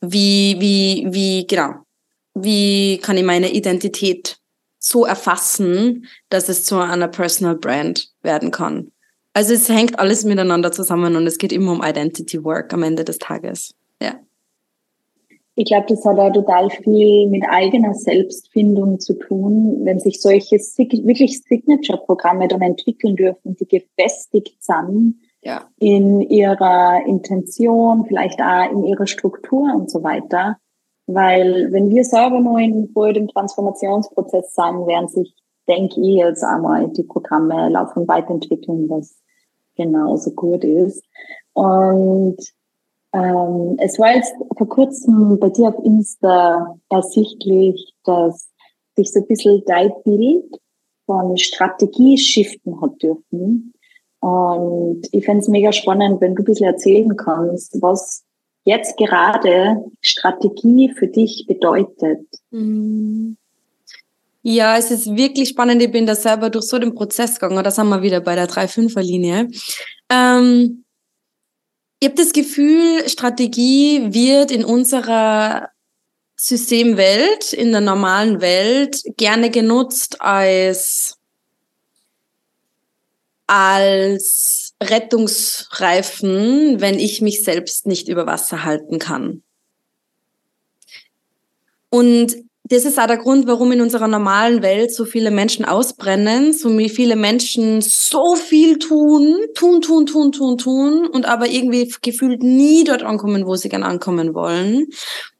wie, 0.00 0.56
wie, 0.58 1.06
wie, 1.10 1.46
genau, 1.46 1.86
wie 2.34 2.98
kann 2.98 3.16
ich 3.16 3.24
meine 3.24 3.52
Identität 3.52 4.38
so 4.78 5.04
erfassen, 5.04 6.06
dass 6.28 6.48
es 6.48 6.64
zu 6.64 6.76
einer 6.78 7.08
Personal 7.08 7.56
Brand 7.56 8.08
werden 8.22 8.50
kann. 8.50 8.92
Also 9.32 9.52
es 9.52 9.68
hängt 9.68 9.98
alles 9.98 10.24
miteinander 10.24 10.72
zusammen 10.72 11.16
und 11.16 11.26
es 11.26 11.38
geht 11.38 11.52
immer 11.52 11.72
um 11.72 11.82
Identity 11.82 12.42
Work 12.42 12.72
am 12.72 12.82
Ende 12.82 13.04
des 13.04 13.18
Tages. 13.18 13.74
Ja. 14.00 14.18
Ich 15.56 15.64
glaube, 15.64 15.86
das 15.88 16.04
hat 16.04 16.18
auch 16.18 16.32
total 16.32 16.70
viel 16.70 17.28
mit 17.28 17.42
eigener 17.48 17.94
Selbstfindung 17.94 19.00
zu 19.00 19.14
tun, 19.14 19.80
wenn 19.84 19.98
sich 19.98 20.20
solche 20.20 20.56
wirklich 20.56 21.42
Signature-Programme 21.42 22.46
dann 22.46 22.62
entwickeln 22.62 23.16
dürfen, 23.16 23.56
die 23.56 23.66
gefestigt 23.66 24.62
sind 24.62 25.16
ja. 25.42 25.66
in 25.78 26.20
ihrer 26.20 27.00
Intention, 27.06 28.04
vielleicht 28.06 28.40
auch 28.40 28.70
in 28.70 28.84
ihrer 28.84 29.06
Struktur 29.06 29.74
und 29.74 29.90
so 29.90 30.02
weiter 30.02 30.58
weil 31.06 31.72
wenn 31.72 31.90
wir 31.90 32.04
selber 32.04 32.40
noch 32.40 32.58
in 32.58 32.92
dem 32.92 33.28
Transformationsprozess 33.28 34.54
sein, 34.54 34.86
werden 34.86 35.08
sich, 35.08 35.34
denke 35.68 36.00
ich, 36.00 36.16
jetzt 36.16 36.42
einmal 36.42 36.88
die 36.88 37.04
Programme 37.04 37.68
laufen 37.68 38.08
weiterentwickeln, 38.08 38.88
was 38.90 39.16
genauso 39.76 40.32
gut 40.32 40.64
ist. 40.64 41.04
Und 41.52 42.36
ähm, 43.12 43.76
es 43.78 43.98
war 43.98 44.14
jetzt 44.14 44.34
vor 44.56 44.68
kurzem 44.68 45.38
bei 45.38 45.48
dir 45.50 45.68
auf 45.68 45.84
Insta 45.84 46.78
ersichtlich, 46.90 47.94
dass 48.04 48.48
sich 48.96 49.12
so 49.12 49.20
ein 49.20 49.26
bisschen 49.26 49.62
dein 49.66 49.92
Bild 50.04 50.44
von 51.06 51.36
Strategie 51.36 52.18
shiften 52.18 52.80
hat 52.80 53.02
dürfen. 53.02 53.72
Und 54.20 55.02
ich 55.12 55.24
fände 55.24 55.40
es 55.40 55.48
mega 55.48 55.72
spannend, 55.72 56.20
wenn 56.20 56.34
du 56.34 56.42
ein 56.42 56.46
bisschen 56.46 56.66
erzählen 56.66 57.16
kannst, 57.16 57.80
was 57.80 58.24
jetzt 58.66 58.96
gerade 58.96 59.84
Strategie 60.00 60.92
für 60.96 61.06
dich 61.06 61.46
bedeutet? 61.46 62.26
Mhm. 62.50 63.36
Ja, 64.42 64.76
es 64.76 64.90
ist 64.90 65.16
wirklich 65.16 65.48
spannend. 65.48 65.82
Ich 65.82 65.90
bin 65.90 66.06
da 66.06 66.14
selber 66.14 66.50
durch 66.50 66.66
so 66.66 66.78
den 66.78 66.94
Prozess 66.94 67.38
gegangen. 67.38 67.64
Da 67.64 67.70
sind 67.70 67.88
wir 67.88 68.02
wieder 68.02 68.20
bei 68.20 68.34
der 68.34 68.48
3-5er-Linie. 68.48 69.48
Ähm, 70.10 70.84
ich 71.98 72.08
habe 72.08 72.16
das 72.16 72.32
Gefühl, 72.32 73.08
Strategie 73.08 74.12
wird 74.12 74.50
in 74.50 74.64
unserer 74.64 75.70
Systemwelt, 76.36 77.52
in 77.54 77.72
der 77.72 77.80
normalen 77.80 78.40
Welt 78.42 79.00
gerne 79.16 79.50
genutzt 79.50 80.20
als, 80.20 81.16
als 83.46 84.74
Rettungsreifen, 84.82 86.80
wenn 86.80 86.98
ich 86.98 87.22
mich 87.22 87.42
selbst 87.42 87.86
nicht 87.86 88.08
über 88.08 88.26
Wasser 88.26 88.64
halten 88.64 88.98
kann. 88.98 89.42
Und 91.88 92.36
das 92.68 92.84
ist 92.84 92.98
auch 92.98 93.06
der 93.06 93.18
Grund, 93.18 93.46
warum 93.46 93.70
in 93.70 93.80
unserer 93.80 94.08
normalen 94.08 94.60
Welt 94.60 94.92
so 94.92 95.04
viele 95.04 95.30
Menschen 95.30 95.64
ausbrennen, 95.64 96.52
so 96.52 96.68
viele 96.88 97.14
Menschen 97.14 97.80
so 97.80 98.34
viel 98.34 98.78
tun, 98.78 99.36
tun, 99.54 99.80
tun, 99.80 100.06
tun, 100.06 100.32
tun, 100.32 100.58
tun 100.58 101.06
und 101.06 101.26
aber 101.26 101.48
irgendwie 101.48 101.94
gefühlt 102.02 102.42
nie 102.42 102.82
dort 102.82 103.04
ankommen, 103.04 103.46
wo 103.46 103.54
sie 103.54 103.68
gern 103.68 103.84
ankommen 103.84 104.34
wollen. 104.34 104.88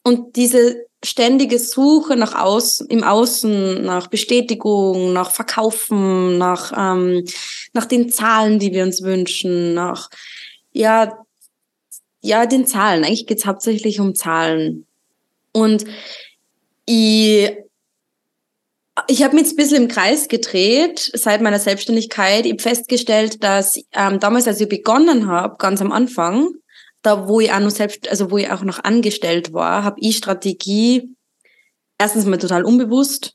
Und 0.04 0.36
diese 0.36 0.84
ständige 1.02 1.58
Suche 1.58 2.16
nach 2.16 2.34
außen, 2.34 2.86
im 2.88 3.02
Außen, 3.02 3.82
nach 3.84 4.06
Bestätigung, 4.06 5.12
nach 5.12 5.32
Verkaufen, 5.32 6.38
nach, 6.38 6.72
ähm, 6.76 7.24
nach 7.72 7.86
den 7.86 8.08
Zahlen, 8.08 8.60
die 8.60 8.72
wir 8.72 8.84
uns 8.84 9.02
wünschen, 9.02 9.74
nach, 9.74 10.10
ja, 10.72 11.12
ja, 12.22 12.46
den 12.46 12.66
Zahlen. 12.66 13.04
Eigentlich 13.04 13.26
geht's 13.26 13.46
hauptsächlich 13.46 13.98
um 13.98 14.14
Zahlen. 14.14 14.86
Und 15.52 15.84
ich, 16.86 17.52
ich 19.08 19.22
habe 19.22 19.34
mich 19.34 19.44
jetzt 19.44 19.52
ein 19.52 19.56
bisschen 19.56 19.82
im 19.82 19.88
Kreis 19.88 20.28
gedreht 20.28 21.10
seit 21.14 21.42
meiner 21.42 21.58
Selbstständigkeit. 21.58 22.46
Ich 22.46 22.52
habe 22.52 22.62
festgestellt, 22.62 23.42
dass 23.44 23.76
ähm, 23.92 24.20
damals, 24.20 24.48
als 24.48 24.60
ich 24.60 24.68
begonnen 24.68 25.26
habe, 25.28 25.56
ganz 25.58 25.80
am 25.80 25.92
Anfang, 25.92 26.48
da 27.02 27.28
wo 27.28 27.40
ich 27.40 27.52
auch 27.52 27.60
noch 27.60 27.70
selbst, 27.70 28.08
also 28.08 28.30
wo 28.30 28.38
ich 28.38 28.50
auch 28.50 28.62
noch 28.62 28.82
angestellt 28.82 29.52
war, 29.52 29.84
habe 29.84 29.96
ich 30.00 30.16
Strategie 30.16 31.14
erstens 31.98 32.26
mal 32.26 32.38
total 32.38 32.64
unbewusst. 32.64 33.34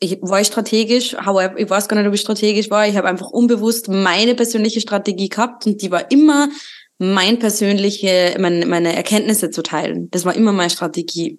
Ich 0.00 0.18
war 0.20 0.42
strategisch, 0.44 1.14
however, 1.14 1.58
ich 1.58 1.70
weiß 1.70 1.88
gar 1.88 1.96
nicht, 1.96 2.08
ob 2.08 2.14
ich 2.14 2.20
strategisch 2.20 2.70
war. 2.70 2.88
Ich 2.88 2.96
habe 2.96 3.08
einfach 3.08 3.30
unbewusst 3.30 3.88
meine 3.88 4.34
persönliche 4.34 4.80
Strategie 4.80 5.28
gehabt 5.28 5.66
und 5.66 5.80
die 5.80 5.90
war 5.90 6.10
immer 6.10 6.48
mein 6.98 7.38
persönliche, 7.38 8.36
meine, 8.38 8.66
meine 8.66 8.94
Erkenntnisse 8.94 9.50
zu 9.50 9.62
teilen. 9.62 10.10
Das 10.10 10.24
war 10.24 10.34
immer 10.34 10.52
meine 10.52 10.70
Strategie. 10.70 11.38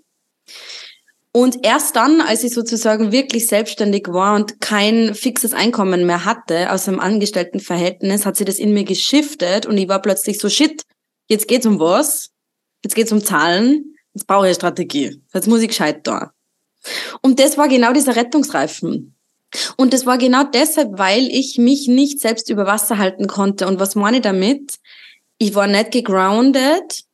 Und 1.36 1.66
erst 1.66 1.96
dann, 1.96 2.22
als 2.22 2.44
ich 2.44 2.54
sozusagen 2.54 3.12
wirklich 3.12 3.48
selbstständig 3.48 4.08
war 4.08 4.36
und 4.36 4.62
kein 4.62 5.16
fixes 5.16 5.54
Einkommen 5.54 6.06
mehr 6.06 6.26
hatte 6.26 6.72
aus 6.72 6.88
einem 6.88 7.00
Angestelltenverhältnis, 7.00 8.28
hat 8.28 8.38
sie 8.38 8.46
das 8.46 8.60
in 8.60 8.72
mir 8.72 8.84
geschiftet 8.84 9.66
und 9.66 9.76
ich 9.80 9.90
war 9.90 10.00
plötzlich 10.00 10.40
so, 10.40 10.48
shit, 10.48 10.84
jetzt 11.28 11.48
geht's 11.48 11.66
um 11.66 11.80
was? 11.80 12.30
Jetzt 12.84 12.94
geht's 12.94 13.12
um 13.12 13.24
Zahlen, 13.24 13.96
jetzt 14.14 14.28
brauche 14.28 14.46
ich 14.46 14.50
eine 14.50 14.56
Strategie. 14.56 15.22
Jetzt 15.34 15.48
muss 15.48 15.62
ich 15.62 15.70
gescheit 15.70 16.06
da. 16.06 16.34
Und 17.24 17.40
das 17.40 17.58
war 17.58 17.68
genau 17.68 17.94
dieser 17.94 18.16
Rettungsreifen. 18.16 19.16
Und 19.76 19.94
das 19.94 20.06
war 20.06 20.20
genau 20.20 20.44
deshalb, 20.44 21.00
weil 21.00 21.28
ich 21.28 21.58
mich 21.58 21.88
nicht 21.88 22.20
selbst 22.20 22.52
über 22.52 22.68
Wasser 22.68 23.00
halten 23.00 23.26
konnte. 23.26 23.68
Und 23.68 23.80
was 23.80 23.96
meine 23.96 24.18
ich 24.18 24.24
damit? 24.24 24.78
Ich 25.40 25.56
war 25.56 25.66
nicht 25.66 25.92
gegroundet 25.92 27.06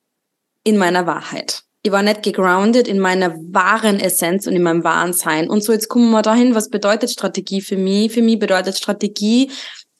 in 0.66 0.78
meiner 0.78 1.06
Wahrheit 1.06 1.64
ich 1.82 1.92
war 1.92 2.04
nicht 2.04 2.24
gegroundet 2.24 2.88
in 2.88 3.00
meiner 3.00 3.36
wahren 3.36 4.00
Essenz 4.00 4.48
und 4.48 4.56
in 4.56 4.64
meinem 4.64 4.84
wahren 4.84 5.14
Sein. 5.14 5.50
Und 5.50 5.64
so, 5.64 5.72
jetzt 5.72 5.88
kommen 5.88 6.12
wir 6.12 6.22
dahin, 6.22 6.56
was 6.56 6.70
bedeutet 6.70 7.10
Strategie 7.10 7.62
für 7.62 7.78
mich? 7.78 8.12
Für 8.12 8.22
mich 8.22 8.38
bedeutet 8.38 8.78
Strategie 8.78 9.50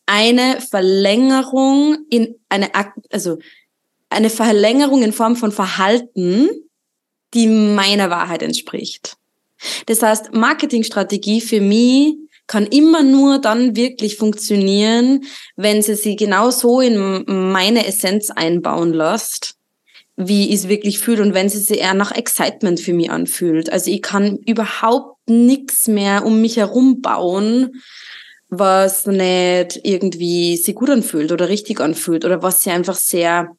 eine 0.06 0.60
Verlängerung 0.60 2.00
in 2.10 2.36
eine, 2.50 2.70
also 3.12 3.38
eine 4.10 4.30
Verlängerung 4.30 5.04
in 5.04 5.14
Form 5.14 5.36
von 5.36 5.52
Verhalten, 5.52 6.50
die 7.34 7.48
meiner 7.48 8.10
Wahrheit 8.10 8.42
entspricht. 8.42 9.16
Das 9.86 10.02
heißt, 10.02 10.34
Marketingstrategie 10.34 11.42
für 11.42 11.62
mich 11.62 12.16
kann 12.48 12.66
immer 12.66 13.04
nur 13.04 13.40
dann 13.40 13.76
wirklich 13.76 14.18
funktionieren, 14.18 15.26
wenn 15.56 15.82
sie 15.84 15.96
sie 15.96 16.16
genau 16.16 16.50
so 16.50 16.82
in 16.82 17.24
meine 17.52 17.86
Essenz 17.86 18.32
einbauen 18.32 18.92
lässt 18.92 19.59
wie 20.22 20.50
ich 20.50 20.56
es 20.56 20.68
wirklich 20.68 21.00
fühle 21.00 21.24
und 21.24 21.34
wenn 21.34 21.48
sie 21.48 21.60
sich 21.60 21.80
eher 21.80 21.94
nach 21.94 22.12
Excitement 22.12 22.82
für 22.82 22.92
mich 22.92 23.10
anfühlt. 23.10 23.72
Also 23.72 23.90
ich 23.90 24.02
kann 24.02 24.38
überhaupt 24.46 25.18
nichts 25.30 25.88
mehr 25.88 26.26
um 26.26 26.42
mich 26.42 26.58
herum 26.58 27.02
bauen, 27.02 27.82
was 28.50 29.08
nicht 29.08 29.80
irgendwie 29.84 30.58
sich 30.58 30.76
gut 30.76 30.90
anfühlt 30.90 31.32
oder 31.32 31.48
richtig 31.48 31.80
anfühlt 31.80 32.26
oder 32.26 32.44
was 32.44 32.64
sie 32.64 32.72
einfach 32.72 32.96
sehr 32.96 33.56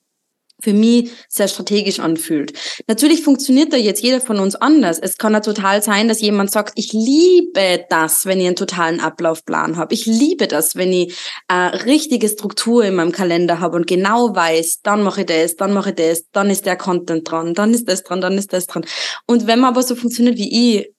für 0.62 0.72
mich 0.72 1.10
sehr 1.28 1.48
strategisch 1.48 2.00
anfühlt. 2.00 2.52
Natürlich 2.86 3.22
funktioniert 3.22 3.72
da 3.72 3.76
jetzt 3.76 4.02
jeder 4.02 4.20
von 4.20 4.38
uns 4.38 4.54
anders. 4.54 4.98
Es 4.98 5.18
kann 5.18 5.32
ja 5.32 5.40
total 5.40 5.82
sein, 5.82 6.08
dass 6.08 6.20
jemand 6.20 6.50
sagt, 6.50 6.72
ich 6.76 6.92
liebe 6.92 7.84
das, 7.88 8.26
wenn 8.26 8.40
ich 8.40 8.46
einen 8.46 8.56
totalen 8.56 9.00
Ablaufplan 9.00 9.76
habe. 9.76 9.94
Ich 9.94 10.06
liebe 10.06 10.46
das, 10.46 10.76
wenn 10.76 10.92
ich 10.92 11.16
eine 11.48 11.84
richtige 11.86 12.28
Struktur 12.28 12.84
in 12.84 12.94
meinem 12.94 13.12
Kalender 13.12 13.60
habe 13.60 13.76
und 13.76 13.86
genau 13.86 14.34
weiß, 14.34 14.80
dann 14.82 15.02
mache 15.02 15.20
ich 15.20 15.26
das, 15.26 15.56
dann 15.56 15.72
mache 15.72 15.90
ich 15.90 15.96
das, 15.96 16.24
dann 16.32 16.50
ist 16.50 16.66
der 16.66 16.76
Content 16.76 17.30
dran, 17.30 17.54
dann 17.54 17.74
ist 17.74 17.88
das 17.88 18.02
dran, 18.02 18.20
dann 18.20 18.38
ist 18.38 18.52
das 18.52 18.66
dran. 18.66 18.84
Und 19.26 19.46
wenn 19.46 19.60
man 19.60 19.70
aber 19.70 19.82
so 19.82 19.94
funktioniert 19.94 20.36
wie 20.38 20.78
ich, 20.78 20.92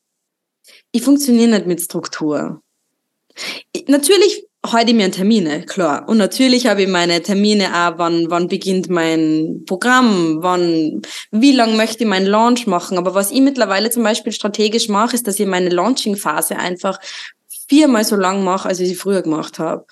ich 0.92 1.02
funktioniere 1.02 1.52
nicht 1.52 1.68
mit 1.68 1.82
Struktur. 1.82 2.62
Natürlich 3.88 4.46
heute 4.66 4.94
mir 4.94 5.12
Termine, 5.12 5.66
klar. 5.66 6.08
Und 6.08 6.18
natürlich 6.18 6.68
habe 6.68 6.84
ich 6.84 6.88
meine 6.88 7.22
Termine 7.22 7.70
auch, 7.74 7.98
wann, 7.98 8.30
wann 8.30 8.48
beginnt 8.48 8.90
mein 8.90 9.64
Programm, 9.66 10.38
wann, 10.42 11.02
wie 11.32 11.52
lang 11.52 11.78
möchte 11.78 12.04
ich 12.04 12.10
meinen 12.10 12.28
Launch 12.28 12.68
machen. 12.68 12.98
Aber 12.98 13.16
was 13.16 13.32
ich 13.32 13.42
mittlerweile 13.42 13.90
zum 13.90 14.04
Beispiel 14.04 14.32
strategisch 14.32 14.88
mache, 14.88 15.16
ist, 15.16 15.28
dass 15.28 15.40
ich 15.40 15.48
meine 15.48 15.70
Launching-Phase 15.70 16.58
einfach 16.58 17.00
viermal 17.68 18.06
so 18.06 18.16
lang 18.16 18.44
mache, 18.44 18.68
als 18.70 18.80
ich 18.80 18.90
sie 18.90 18.96
früher 18.96 19.22
gemacht 19.22 19.58
habe. 19.58 19.86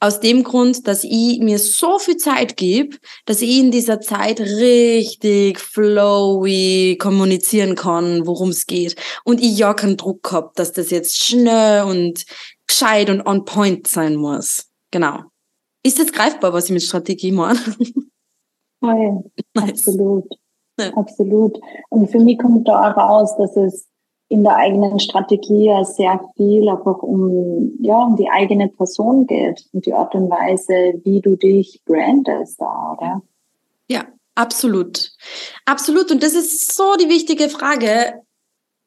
Aus 0.00 0.18
dem 0.18 0.42
Grund, 0.42 0.88
dass 0.88 1.04
ich 1.04 1.38
mir 1.38 1.60
so 1.60 2.00
viel 2.00 2.16
Zeit 2.16 2.56
gebe, 2.56 2.96
dass 3.26 3.40
ich 3.40 3.58
in 3.58 3.70
dieser 3.70 4.00
Zeit 4.00 4.40
richtig 4.40 5.60
flowy 5.60 6.96
kommunizieren 6.98 7.76
kann, 7.76 8.26
worum 8.26 8.48
es 8.48 8.66
geht. 8.66 8.96
Und 9.22 9.40
ich 9.40 9.56
ja 9.56 9.74
keinen 9.74 9.96
Druck 9.96 10.32
habe, 10.32 10.50
dass 10.56 10.72
das 10.72 10.90
jetzt 10.90 11.22
schnell 11.22 11.84
und 11.84 12.24
gescheit 12.70 13.10
und 13.10 13.26
on 13.26 13.44
point 13.44 13.86
sein 13.86 14.16
muss. 14.16 14.70
Genau. 14.90 15.24
Ist 15.82 15.98
das 15.98 16.12
greifbar, 16.12 16.52
was 16.52 16.66
ich 16.66 16.70
mit 16.70 16.82
Strategie 16.82 17.32
meine? 17.32 17.58
Voll, 18.80 19.24
nice. 19.54 19.70
absolut. 19.70 20.26
Ja. 20.78 20.94
Absolut. 20.94 21.58
Und 21.90 22.10
für 22.10 22.20
mich 22.20 22.38
kommt 22.38 22.66
da 22.66 22.90
auch 22.90 22.96
raus, 22.96 23.36
dass 23.36 23.56
es 23.56 23.86
in 24.28 24.44
der 24.44 24.56
eigenen 24.56 25.00
Strategie 25.00 25.66
ja 25.66 25.84
sehr 25.84 26.20
viel 26.36 26.68
einfach 26.68 27.02
um, 27.02 27.72
ja, 27.80 27.98
um 28.02 28.16
die 28.16 28.30
eigene 28.30 28.68
Person 28.68 29.26
geht 29.26 29.66
und 29.72 29.84
die 29.84 29.92
Art 29.92 30.14
und 30.14 30.30
Weise, 30.30 31.00
wie 31.04 31.20
du 31.20 31.36
dich 31.36 31.82
brandest 31.84 32.60
da, 32.60 32.96
oder? 32.96 33.22
Ja, 33.88 34.04
absolut. 34.36 35.10
Absolut. 35.66 36.12
Und 36.12 36.22
das 36.22 36.34
ist 36.34 36.74
so 36.74 36.94
die 36.94 37.08
wichtige 37.08 37.48
Frage. 37.48 38.22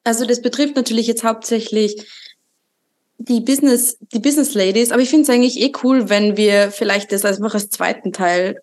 Also 0.05 0.25
das 0.25 0.41
betrifft 0.41 0.77
natürlich 0.77 1.07
jetzt 1.07 1.25
hauptsächlich 1.25 2.09
die 3.27 3.41
Business, 3.41 3.97
die 4.13 4.19
Business 4.19 4.53
Ladies, 4.53 4.91
aber 4.91 5.01
ich 5.01 5.09
finde 5.09 5.23
es 5.23 5.29
eigentlich 5.29 5.59
eh 5.59 5.71
cool, 5.83 6.09
wenn 6.09 6.35
wir 6.37 6.71
vielleicht 6.71 7.11
das 7.11 7.25
einfach 7.25 7.53
als 7.53 7.69
zweiten 7.69 8.11
Teil 8.11 8.61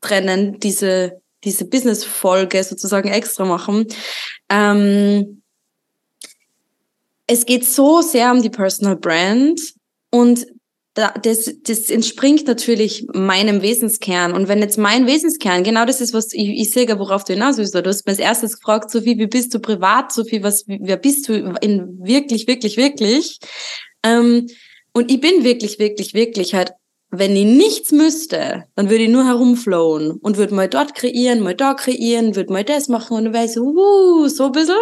trennen, 0.00 0.58
diese, 0.58 1.20
diese 1.44 1.66
Business-Folge 1.66 2.62
sozusagen 2.64 3.08
extra 3.08 3.44
machen. 3.44 3.86
Ähm, 4.48 5.42
es 7.26 7.46
geht 7.46 7.64
so 7.66 8.00
sehr 8.00 8.32
um 8.32 8.42
die 8.42 8.50
Personal 8.50 8.96
Brand 8.96 9.60
und 10.10 10.46
das, 10.94 11.52
das 11.62 11.90
entspringt 11.90 12.46
natürlich 12.46 13.06
meinem 13.12 13.62
Wesenskern. 13.62 14.32
Und 14.32 14.46
wenn 14.46 14.60
jetzt 14.60 14.78
mein 14.78 15.06
Wesenskern, 15.06 15.64
genau 15.64 15.84
das 15.84 16.00
ist, 16.00 16.14
was 16.14 16.32
ich, 16.32 16.48
ich 16.48 16.70
sehe, 16.70 16.86
worauf 16.98 17.24
du 17.24 17.32
hinaus 17.32 17.58
willst, 17.58 17.74
du 17.74 17.84
hast 17.84 18.06
mir 18.06 18.12
als 18.12 18.20
erstes 18.20 18.60
gefragt, 18.60 18.90
Sophie, 18.90 19.18
wie 19.18 19.26
bist 19.26 19.52
du 19.52 19.58
privat, 19.58 20.12
Sophie, 20.12 20.42
was, 20.44 20.64
wer 20.66 20.96
bist 20.96 21.28
du 21.28 21.56
in 21.60 21.98
wirklich, 22.00 22.46
wirklich, 22.46 22.76
wirklich? 22.76 23.40
Ähm, 24.04 24.46
und 24.92 25.10
ich 25.10 25.20
bin 25.20 25.42
wirklich, 25.42 25.80
wirklich, 25.80 26.14
wirklich 26.14 26.54
halt, 26.54 26.72
wenn 27.10 27.34
ich 27.34 27.44
nichts 27.44 27.90
müsste, 27.90 28.64
dann 28.76 28.88
würde 28.88 29.04
ich 29.04 29.10
nur 29.10 29.26
herumflowen 29.26 30.12
und 30.12 30.36
würde 30.36 30.54
mal 30.54 30.68
dort 30.68 30.94
kreieren, 30.94 31.40
mal 31.40 31.56
da 31.56 31.74
kreieren, 31.74 32.36
würde 32.36 32.52
mal 32.52 32.64
das 32.64 32.88
machen 32.88 33.16
und 33.16 33.24
dann 33.24 33.34
wäre 33.34 33.46
ich 33.46 33.52
so, 33.52 33.62
uh, 33.62 34.28
so 34.28 34.46
ein 34.46 34.52
bisschen. 34.52 34.80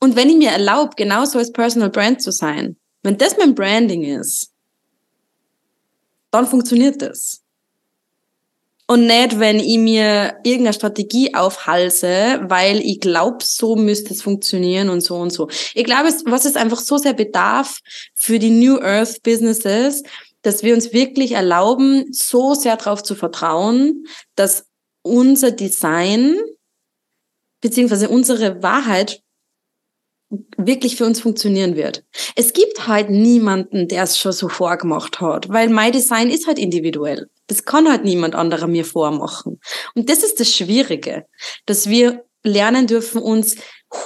Und 0.00 0.16
wenn 0.16 0.28
ich 0.28 0.36
mir 0.36 0.50
erlaube, 0.50 0.94
genauso 0.96 1.38
als 1.38 1.52
Personal 1.52 1.90
Brand 1.90 2.20
zu 2.20 2.32
sein, 2.32 2.76
wenn 3.04 3.18
das 3.18 3.36
mein 3.36 3.54
Branding 3.54 4.02
ist, 4.02 4.51
dann 6.32 6.48
funktioniert 6.48 7.00
das. 7.00 7.42
Und 8.88 9.06
nicht, 9.06 9.38
wenn 9.38 9.60
ich 9.60 9.78
mir 9.78 10.38
irgendeine 10.42 10.74
Strategie 10.74 11.34
aufhalse, 11.34 12.40
weil 12.42 12.80
ich 12.80 13.00
glaube, 13.00 13.38
so 13.40 13.76
müsste 13.76 14.12
es 14.12 14.22
funktionieren 14.22 14.90
und 14.90 15.02
so 15.02 15.16
und 15.16 15.32
so. 15.32 15.48
Ich 15.74 15.84
glaube, 15.84 16.08
was 16.26 16.44
es 16.44 16.56
einfach 16.56 16.80
so 16.80 16.98
sehr 16.98 17.14
bedarf 17.14 17.78
für 18.14 18.38
die 18.38 18.50
New 18.50 18.78
Earth 18.80 19.22
Businesses, 19.22 20.02
dass 20.42 20.62
wir 20.64 20.74
uns 20.74 20.92
wirklich 20.92 21.32
erlauben, 21.32 22.12
so 22.12 22.54
sehr 22.54 22.76
darauf 22.76 23.02
zu 23.02 23.14
vertrauen, 23.14 24.04
dass 24.34 24.66
unser 25.02 25.52
Design 25.52 26.36
beziehungsweise 27.60 28.08
unsere 28.08 28.62
Wahrheit 28.62 29.21
wirklich 30.56 30.96
für 30.96 31.04
uns 31.04 31.20
funktionieren 31.20 31.76
wird. 31.76 32.04
Es 32.36 32.52
gibt 32.52 32.86
halt 32.86 33.10
niemanden, 33.10 33.88
der 33.88 34.04
es 34.04 34.18
schon 34.18 34.32
so 34.32 34.48
vorgemacht 34.48 35.20
hat, 35.20 35.48
weil 35.48 35.68
mein 35.68 35.92
Design 35.92 36.30
ist 36.30 36.46
halt 36.46 36.58
individuell. 36.58 37.28
Das 37.48 37.64
kann 37.64 37.88
halt 37.88 38.04
niemand 38.04 38.34
anderer 38.34 38.66
mir 38.66 38.84
vormachen. 38.84 39.60
Und 39.94 40.08
das 40.08 40.22
ist 40.22 40.40
das 40.40 40.54
Schwierige, 40.54 41.26
dass 41.66 41.88
wir 41.88 42.24
lernen 42.42 42.86
dürfen, 42.86 43.20
uns 43.20 43.56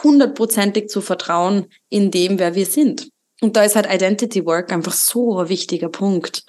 hundertprozentig 0.02 0.88
zu 0.88 1.00
vertrauen 1.00 1.66
in 1.88 2.10
dem, 2.10 2.38
wer 2.38 2.54
wir 2.54 2.66
sind. 2.66 3.08
Und 3.40 3.54
da 3.54 3.64
ist 3.64 3.76
halt 3.76 3.86
Identity 3.92 4.46
Work 4.46 4.72
einfach 4.72 4.94
so 4.94 5.38
ein 5.38 5.48
wichtiger 5.48 5.90
Punkt. 5.90 6.44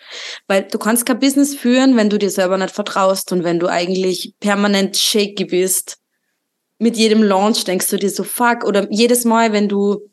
Weil 0.47 0.63
du 0.63 0.79
kannst 0.79 1.05
kein 1.05 1.19
Business 1.19 1.53
führen, 1.53 1.97
wenn 1.97 2.09
du 2.09 2.17
dir 2.17 2.29
selber 2.29 2.57
nicht 2.57 2.73
vertraust 2.73 3.31
und 3.31 3.43
wenn 3.43 3.59
du 3.59 3.67
eigentlich 3.67 4.33
permanent 4.39 4.97
shaky 4.97 5.45
bist 5.45 5.97
mit 6.79 6.97
jedem 6.97 7.23
Launch 7.23 7.63
denkst 7.63 7.89
du 7.89 7.97
dir 7.97 8.09
so, 8.09 8.23
fuck, 8.23 8.63
oder 8.65 8.87
jedes 8.91 9.25
Mal, 9.25 9.53
wenn 9.53 9.67
du, 9.67 10.09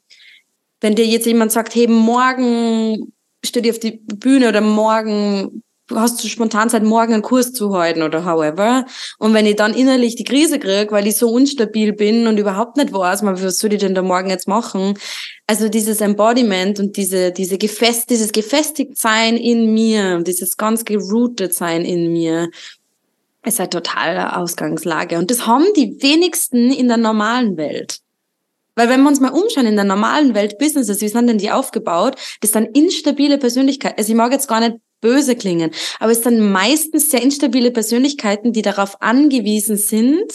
wenn 0.80 0.94
dir 0.94 1.06
jetzt 1.06 1.26
jemand 1.26 1.52
sagt, 1.52 1.74
hey, 1.74 1.86
morgen 1.86 3.12
stell 3.44 3.62
dir 3.62 3.72
auf 3.72 3.78
die 3.78 3.92
Bühne 3.92 4.48
oder 4.48 4.60
morgen 4.60 5.62
hast 5.94 6.22
du 6.24 6.28
spontan 6.28 6.70
Zeit, 6.70 6.82
morgen 6.82 7.12
einen 7.12 7.22
Kurs 7.22 7.52
zu 7.52 7.76
halten 7.76 8.02
oder 8.02 8.24
however. 8.24 8.86
Und 9.18 9.34
wenn 9.34 9.44
ich 9.44 9.56
dann 9.56 9.74
innerlich 9.74 10.16
die 10.16 10.24
Krise 10.24 10.58
kriege, 10.58 10.90
weil 10.92 11.06
ich 11.06 11.16
so 11.16 11.28
unstabil 11.28 11.92
bin 11.92 12.26
und 12.26 12.38
überhaupt 12.38 12.78
nicht 12.78 12.92
weiß, 12.92 13.22
was 13.22 13.58
soll 13.58 13.74
ich 13.74 13.80
denn 13.80 13.94
da 13.94 14.00
morgen 14.00 14.30
jetzt 14.30 14.48
machen? 14.48 14.94
Also 15.46 15.68
dieses 15.68 16.00
Embodiment 16.00 16.80
und 16.80 16.96
diese, 16.96 17.32
diese 17.32 17.58
gefest, 17.58 18.08
dieses 18.08 18.32
gefestigt 18.32 18.96
sein 18.96 19.36
in 19.36 19.74
mir, 19.74 20.22
dieses 20.22 20.56
ganz 20.56 20.86
gerooted 20.86 21.52
sein 21.52 21.84
in 21.84 22.12
mir, 22.12 22.48
ist 23.44 23.60
eine 23.60 23.70
totale 23.70 24.36
Ausgangslage. 24.36 25.18
Und 25.18 25.30
das 25.30 25.46
haben 25.46 25.66
die 25.76 26.02
wenigsten 26.02 26.72
in 26.72 26.88
der 26.88 26.96
normalen 26.96 27.56
Welt. 27.56 28.00
Weil 28.74 28.88
wenn 28.88 29.02
wir 29.02 29.08
uns 29.08 29.20
mal 29.20 29.30
umschauen 29.30 29.66
in 29.66 29.76
der 29.76 29.84
normalen 29.84 30.34
Welt, 30.34 30.58
Businesses, 30.58 31.00
wie 31.00 31.08
sind 31.08 31.26
denn 31.28 31.38
die 31.38 31.50
aufgebaut? 31.50 32.16
Das 32.40 32.52
sind 32.52 32.76
instabile 32.76 33.38
Persönlichkeiten. 33.38 33.98
Also 33.98 34.10
ich 34.10 34.16
mag 34.16 34.32
jetzt 34.32 34.48
gar 34.48 34.60
nicht 34.60 34.76
böse 35.00 35.36
klingen, 35.36 35.70
aber 36.00 36.12
es 36.12 36.22
sind 36.22 36.40
meistens 36.50 37.10
sehr 37.10 37.22
instabile 37.22 37.70
Persönlichkeiten, 37.70 38.52
die 38.52 38.62
darauf 38.62 39.02
angewiesen 39.02 39.76
sind, 39.76 40.32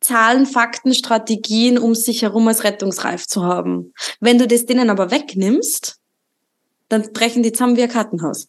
Zahlen, 0.00 0.44
Fakten, 0.44 0.94
Strategien 0.94 1.78
um 1.78 1.94
sich 1.94 2.22
herum 2.22 2.46
als 2.48 2.64
rettungsreif 2.64 3.26
zu 3.26 3.44
haben. 3.44 3.94
Wenn 4.20 4.38
du 4.38 4.46
das 4.46 4.66
denen 4.66 4.90
aber 4.90 5.10
wegnimmst, 5.10 5.98
dann 6.88 7.12
brechen 7.12 7.42
die 7.42 7.52
zusammen 7.52 7.76
wie 7.76 7.82
ein 7.82 7.88
Kartenhaus. 7.88 8.48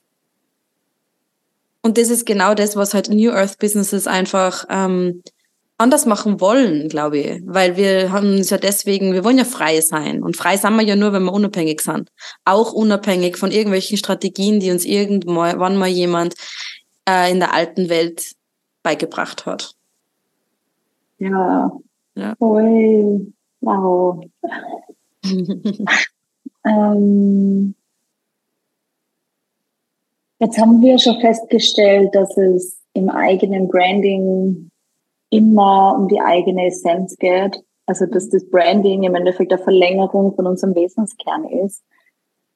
Und 1.87 1.97
das 1.97 2.09
ist 2.09 2.25
genau 2.25 2.53
das, 2.53 2.75
was 2.75 2.93
halt 2.93 3.07
New 3.09 3.31
Earth 3.31 3.59
Businesses 3.59 4.07
einfach 4.07 4.65
ähm, 4.69 5.23
anders 5.77 6.05
machen 6.05 6.41
wollen, 6.41 6.89
glaube 6.89 7.17
ich. 7.19 7.41
Weil 7.45 7.77
wir 7.77 8.11
haben 8.11 8.35
uns 8.35 8.49
ja 8.49 8.57
deswegen, 8.57 9.13
wir 9.13 9.23
wollen 9.23 9.37
ja 9.37 9.45
frei 9.45 9.79
sein. 9.79 10.21
Und 10.21 10.35
frei 10.35 10.57
sind 10.57 10.75
wir 10.75 10.83
ja 10.83 10.97
nur, 10.97 11.13
wenn 11.13 11.23
wir 11.23 11.31
unabhängig 11.31 11.79
sind. 11.79 12.11
Auch 12.43 12.73
unabhängig 12.73 13.37
von 13.37 13.51
irgendwelchen 13.51 13.97
Strategien, 13.97 14.59
die 14.59 14.69
uns 14.69 14.83
irgendwann 14.83 15.77
mal 15.77 15.87
jemand 15.87 16.35
äh, 17.07 17.31
in 17.31 17.39
der 17.39 17.53
alten 17.53 17.87
Welt 17.87 18.33
beigebracht 18.83 19.45
hat. 19.45 19.73
Ja. 21.19 21.71
ja. 22.15 22.35
Voll. 22.37 23.31
Wow. 23.61 24.25
ähm, 26.65 27.75
Jetzt 30.39 30.59
haben 30.59 30.81
wir 30.81 30.99
schon 30.99 31.19
festgestellt, 31.19 32.13
dass 32.13 32.37
es 32.37 32.79
im 32.93 33.09
eigenen 33.09 33.67
Branding 33.67 34.69
immer 35.29 35.95
um 35.97 36.07
die 36.07 36.21
eigene 36.21 36.67
Essenz 36.67 37.17
geht. 37.17 37.63
Also 37.87 38.05
dass 38.05 38.29
das 38.29 38.47
Branding 38.49 39.03
im 39.03 39.15
Endeffekt 39.15 39.51
eine 39.51 39.63
Verlängerung 39.63 40.35
von 40.35 40.45
unserem 40.45 40.75
Wesenskern 40.75 41.45
ist. 41.45 41.83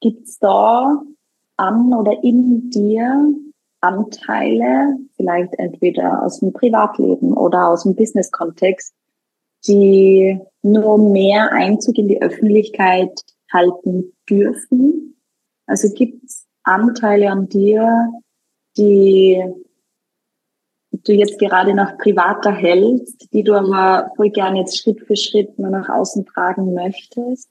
Gibt 0.00 0.28
es 0.28 0.38
da 0.38 1.02
an 1.56 1.94
oder 1.94 2.22
in 2.22 2.70
dir 2.70 3.34
Anteile, 3.80 4.96
vielleicht 5.16 5.54
entweder 5.58 6.22
aus 6.24 6.40
dem 6.40 6.52
Privatleben 6.52 7.32
oder 7.32 7.68
aus 7.68 7.82
dem 7.82 7.96
Business-Kontext, 7.96 8.94
die 9.66 10.38
nur 10.62 10.98
mehr 10.98 11.50
Einzug 11.52 11.98
in 11.98 12.08
die 12.08 12.22
Öffentlichkeit 12.22 13.12
halten 13.52 14.12
dürfen? 14.28 15.16
Also 15.66 15.88
gibt 15.92 16.24
es 16.24 16.46
Anteile 16.64 17.30
an 17.30 17.48
dir, 17.48 18.12
die 18.76 19.42
du 21.04 21.12
jetzt 21.12 21.38
gerade 21.38 21.74
noch 21.74 21.98
privater 21.98 22.52
hältst, 22.52 23.32
die 23.32 23.42
du 23.42 23.54
aber 23.54 24.10
voll 24.16 24.30
gerne 24.30 24.60
jetzt 24.60 24.78
Schritt 24.78 25.00
für 25.06 25.16
Schritt 25.16 25.58
nur 25.58 25.70
nach 25.70 25.88
außen 25.88 26.26
tragen 26.26 26.74
möchtest? 26.74 27.48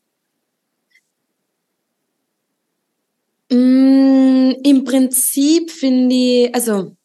Mm, 3.52 4.52
Im 4.64 4.84
Prinzip 4.86 5.72
finde 5.72 6.16
ich, 6.16 6.56
also 6.56 6.96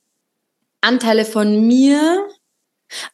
Anteile 0.80 1.24
von 1.24 1.66
mir, 1.66 2.28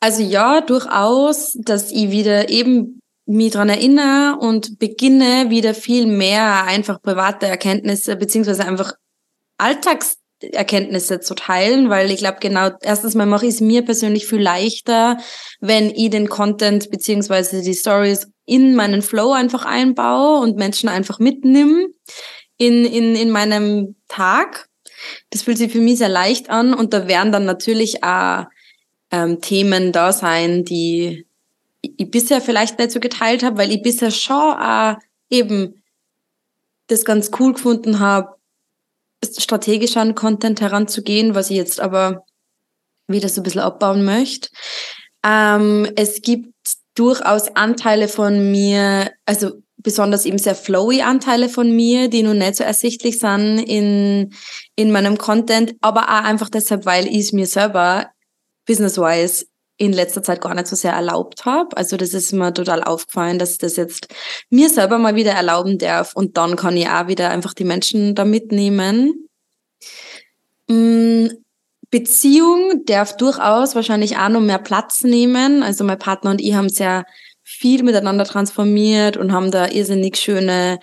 also 0.00 0.22
ja, 0.22 0.60
durchaus, 0.60 1.56
dass 1.62 1.90
ich 1.90 2.10
wieder 2.10 2.50
eben 2.50 3.01
mich 3.26 3.52
dran 3.52 3.68
erinnere 3.68 4.38
und 4.40 4.78
beginne 4.78 5.48
wieder 5.48 5.74
viel 5.74 6.06
mehr 6.06 6.64
einfach 6.64 7.00
private 7.00 7.46
Erkenntnisse 7.46 8.16
beziehungsweise 8.16 8.64
einfach 8.64 8.94
Alltagserkenntnisse 9.58 11.20
zu 11.20 11.34
teilen, 11.34 11.88
weil 11.88 12.10
ich 12.10 12.18
glaube 12.18 12.38
genau, 12.40 12.70
erstens 12.80 13.14
mal 13.14 13.26
mache 13.26 13.46
ich 13.46 13.54
es 13.54 13.60
mir 13.60 13.82
persönlich 13.82 14.26
viel 14.26 14.40
leichter, 14.40 15.18
wenn 15.60 15.90
ich 15.90 16.10
den 16.10 16.28
Content 16.28 16.90
beziehungsweise 16.90 17.62
die 17.62 17.74
Stories 17.74 18.28
in 18.44 18.74
meinen 18.74 19.02
Flow 19.02 19.32
einfach 19.32 19.64
einbaue 19.64 20.40
und 20.40 20.56
Menschen 20.56 20.88
einfach 20.88 21.20
mitnimm 21.20 21.86
in, 22.56 22.84
in, 22.84 23.14
in 23.14 23.30
meinem 23.30 23.94
Tag. 24.08 24.68
Das 25.30 25.42
fühlt 25.42 25.58
sich 25.58 25.72
für 25.72 25.80
mich 25.80 25.98
sehr 25.98 26.08
leicht 26.08 26.50
an 26.50 26.74
und 26.74 26.92
da 26.92 27.06
werden 27.06 27.32
dann 27.32 27.44
natürlich 27.44 28.02
auch 28.02 28.46
ähm, 29.12 29.40
Themen 29.40 29.92
da 29.92 30.12
sein, 30.12 30.64
die 30.64 31.26
ich 31.82 32.10
bisher 32.10 32.40
vielleicht 32.40 32.78
nicht 32.78 32.92
so 32.92 33.00
geteilt 33.00 33.42
habe, 33.42 33.58
weil 33.58 33.72
ich 33.72 33.82
bisher 33.82 34.10
schon 34.10 34.54
auch 34.54 34.96
eben 35.28 35.82
das 36.86 37.04
ganz 37.04 37.30
cool 37.38 37.54
gefunden 37.54 37.98
habe, 37.98 38.36
strategisch 39.38 39.96
an 39.96 40.14
Content 40.14 40.60
heranzugehen, 40.60 41.34
was 41.34 41.50
ich 41.50 41.56
jetzt 41.56 41.80
aber 41.80 42.24
wieder 43.08 43.28
so 43.28 43.40
ein 43.40 43.44
bisschen 43.44 43.60
abbauen 43.60 44.04
möchte. 44.04 44.48
Ähm, 45.24 45.90
es 45.96 46.22
gibt 46.22 46.54
durchaus 46.94 47.54
Anteile 47.54 48.08
von 48.08 48.50
mir, 48.50 49.12
also 49.26 49.62
besonders 49.76 50.26
eben 50.26 50.38
sehr 50.38 50.54
flowy 50.54 51.02
Anteile 51.02 51.48
von 51.48 51.74
mir, 51.74 52.08
die 52.08 52.22
nun 52.22 52.38
nicht 52.38 52.56
so 52.56 52.64
ersichtlich 52.64 53.18
sind 53.18 53.58
in, 53.58 54.32
in 54.76 54.92
meinem 54.92 55.18
Content, 55.18 55.74
aber 55.80 56.04
auch 56.04 56.24
einfach 56.24 56.48
deshalb, 56.48 56.86
weil 56.86 57.06
ich 57.06 57.18
es 57.18 57.32
mir 57.32 57.46
selber 57.46 58.10
business-wise 58.66 59.46
in 59.82 59.92
letzter 59.92 60.22
Zeit 60.22 60.40
gar 60.40 60.54
nicht 60.54 60.68
so 60.68 60.76
sehr 60.76 60.92
erlaubt 60.92 61.44
habe. 61.44 61.76
Also 61.76 61.96
das 61.96 62.14
ist 62.14 62.32
mir 62.32 62.54
total 62.54 62.84
aufgefallen, 62.84 63.40
dass 63.40 63.52
ich 63.52 63.58
das 63.58 63.74
jetzt 63.74 64.06
mir 64.48 64.70
selber 64.70 64.96
mal 64.96 65.16
wieder 65.16 65.32
erlauben 65.32 65.76
darf 65.76 66.14
und 66.14 66.36
dann 66.36 66.54
kann 66.54 66.76
ich 66.76 66.88
auch 66.88 67.08
wieder 67.08 67.30
einfach 67.30 67.52
die 67.52 67.64
Menschen 67.64 68.14
da 68.14 68.24
mitnehmen. 68.24 69.28
Mm, 70.68 71.26
Beziehung 71.90 72.84
darf 72.86 73.16
durchaus 73.16 73.74
wahrscheinlich 73.74 74.16
auch 74.18 74.28
noch 74.28 74.40
mehr 74.40 74.60
Platz 74.60 75.02
nehmen. 75.02 75.64
Also 75.64 75.82
mein 75.82 75.98
Partner 75.98 76.30
und 76.30 76.40
ich 76.40 76.54
haben 76.54 76.68
sehr 76.68 77.04
viel 77.42 77.82
miteinander 77.82 78.24
transformiert 78.24 79.16
und 79.16 79.32
haben 79.32 79.50
da 79.50 79.66
irrsinnig 79.66 80.16
schöne 80.16 80.78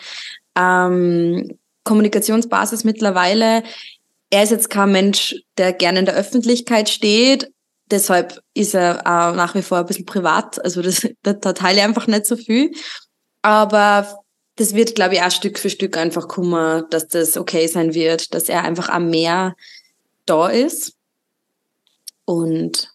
ähm, 0.57 1.57
Kommunikationsbasis 1.85 2.83
mittlerweile. 2.83 3.63
Er 4.29 4.43
ist 4.43 4.51
jetzt 4.51 4.69
kein 4.69 4.91
Mensch, 4.91 5.35
der 5.57 5.71
gerne 5.71 5.99
in 5.99 6.05
der 6.05 6.15
Öffentlichkeit 6.15 6.89
steht, 6.89 7.49
deshalb 7.91 8.41
ist 8.53 8.75
er 8.75 8.99
auch 8.99 9.35
nach 9.35 9.55
wie 9.55 9.61
vor 9.61 9.79
ein 9.79 9.85
bisschen 9.85 10.05
privat. 10.05 10.63
Also 10.63 10.81
das, 10.81 11.07
da, 11.23 11.33
da 11.33 11.53
teile 11.53 11.79
ich 11.79 11.83
einfach 11.83 12.07
nicht 12.07 12.25
so 12.25 12.35
viel. 12.35 12.71
Aber 13.41 14.23
das 14.55 14.75
wird, 14.75 14.95
glaube 14.95 15.15
ich, 15.15 15.21
auch 15.21 15.31
Stück 15.31 15.57
für 15.57 15.69
Stück 15.69 15.97
einfach 15.97 16.27
kommen, 16.27 16.85
dass 16.89 17.07
das 17.07 17.37
okay 17.37 17.67
sein 17.67 17.93
wird, 17.93 18.33
dass 18.33 18.49
er 18.49 18.63
einfach 18.63 18.89
am 18.89 19.09
mehr 19.09 19.55
da 20.25 20.49
ist. 20.49 20.93
Und 22.25 22.89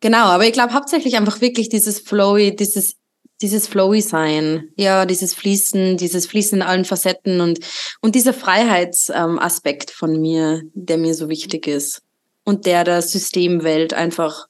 genau, 0.00 0.24
aber 0.26 0.46
ich 0.46 0.52
glaube 0.52 0.72
hauptsächlich 0.72 1.16
einfach 1.16 1.40
wirklich 1.40 1.68
dieses 1.68 2.00
Flowy, 2.00 2.56
dieses 2.56 2.96
dieses 3.42 3.68
Flowy 3.68 4.00
sein, 4.00 4.70
ja, 4.76 5.04
dieses 5.04 5.34
Fließen, 5.34 5.98
dieses 5.98 6.26
Fließen 6.26 6.60
in 6.60 6.66
allen 6.66 6.86
Facetten 6.86 7.42
und 7.42 7.60
und 8.00 8.14
dieser 8.14 8.32
Freiheitsaspekt 8.32 9.90
ähm, 9.90 9.94
von 9.94 10.20
mir, 10.20 10.62
der 10.72 10.96
mir 10.96 11.14
so 11.14 11.28
wichtig 11.28 11.66
ist 11.66 12.05
und 12.46 12.64
der 12.64 12.84
der 12.84 13.02
Systemwelt 13.02 13.92
einfach 13.92 14.48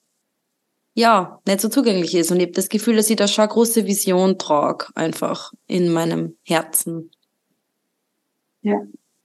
ja 0.95 1.41
nicht 1.47 1.61
so 1.61 1.69
zugänglich 1.69 2.15
ist. 2.15 2.31
Und 2.31 2.37
ich 2.37 2.45
habe 2.45 2.53
das 2.53 2.69
Gefühl, 2.69 2.97
dass 2.97 3.11
ich 3.11 3.17
da 3.17 3.27
schon 3.27 3.43
eine 3.43 3.53
große 3.53 3.87
Vision 3.87 4.39
trage, 4.39 4.87
einfach 4.95 5.53
in 5.67 5.93
meinem 5.93 6.37
Herzen. 6.45 7.11
Ja, 8.63 8.81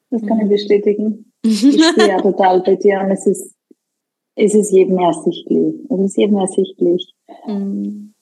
das 0.10 0.22
kann 0.26 0.40
ich 0.40 0.46
mhm. 0.46 0.50
bestätigen. 0.50 1.26
Ich 1.44 1.60
stehe 1.60 2.10
ja 2.10 2.22
total 2.22 2.62
bei 2.62 2.76
dir 2.76 3.00
und 3.00 3.10
es 3.10 3.26
ist, 3.26 3.56
es 4.36 4.54
ist 4.54 4.72
jedem 4.72 5.00
ersichtlich. 5.00 5.74
Es 5.90 6.00
ist 6.00 6.18
jedem 6.18 6.38
ersichtlich. 6.38 7.16
Mhm. 7.48 8.14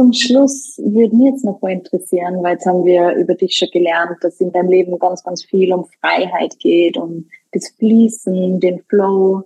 Zum 0.00 0.14
Schluss 0.14 0.78
würde 0.78 1.14
mich 1.14 1.26
jetzt 1.26 1.44
noch 1.44 1.60
mal 1.60 1.72
interessieren, 1.72 2.42
weil 2.42 2.54
jetzt 2.54 2.64
haben 2.64 2.86
wir 2.86 3.12
über 3.16 3.34
dich 3.34 3.54
schon 3.54 3.68
gelernt, 3.70 4.16
dass 4.22 4.40
in 4.40 4.50
deinem 4.50 4.70
Leben 4.70 4.98
ganz, 4.98 5.22
ganz 5.22 5.44
viel 5.44 5.74
um 5.74 5.84
Freiheit 6.00 6.58
geht, 6.58 6.96
um 6.96 7.28
das 7.52 7.68
Fließen, 7.76 8.60
den 8.60 8.80
Flow. 8.88 9.42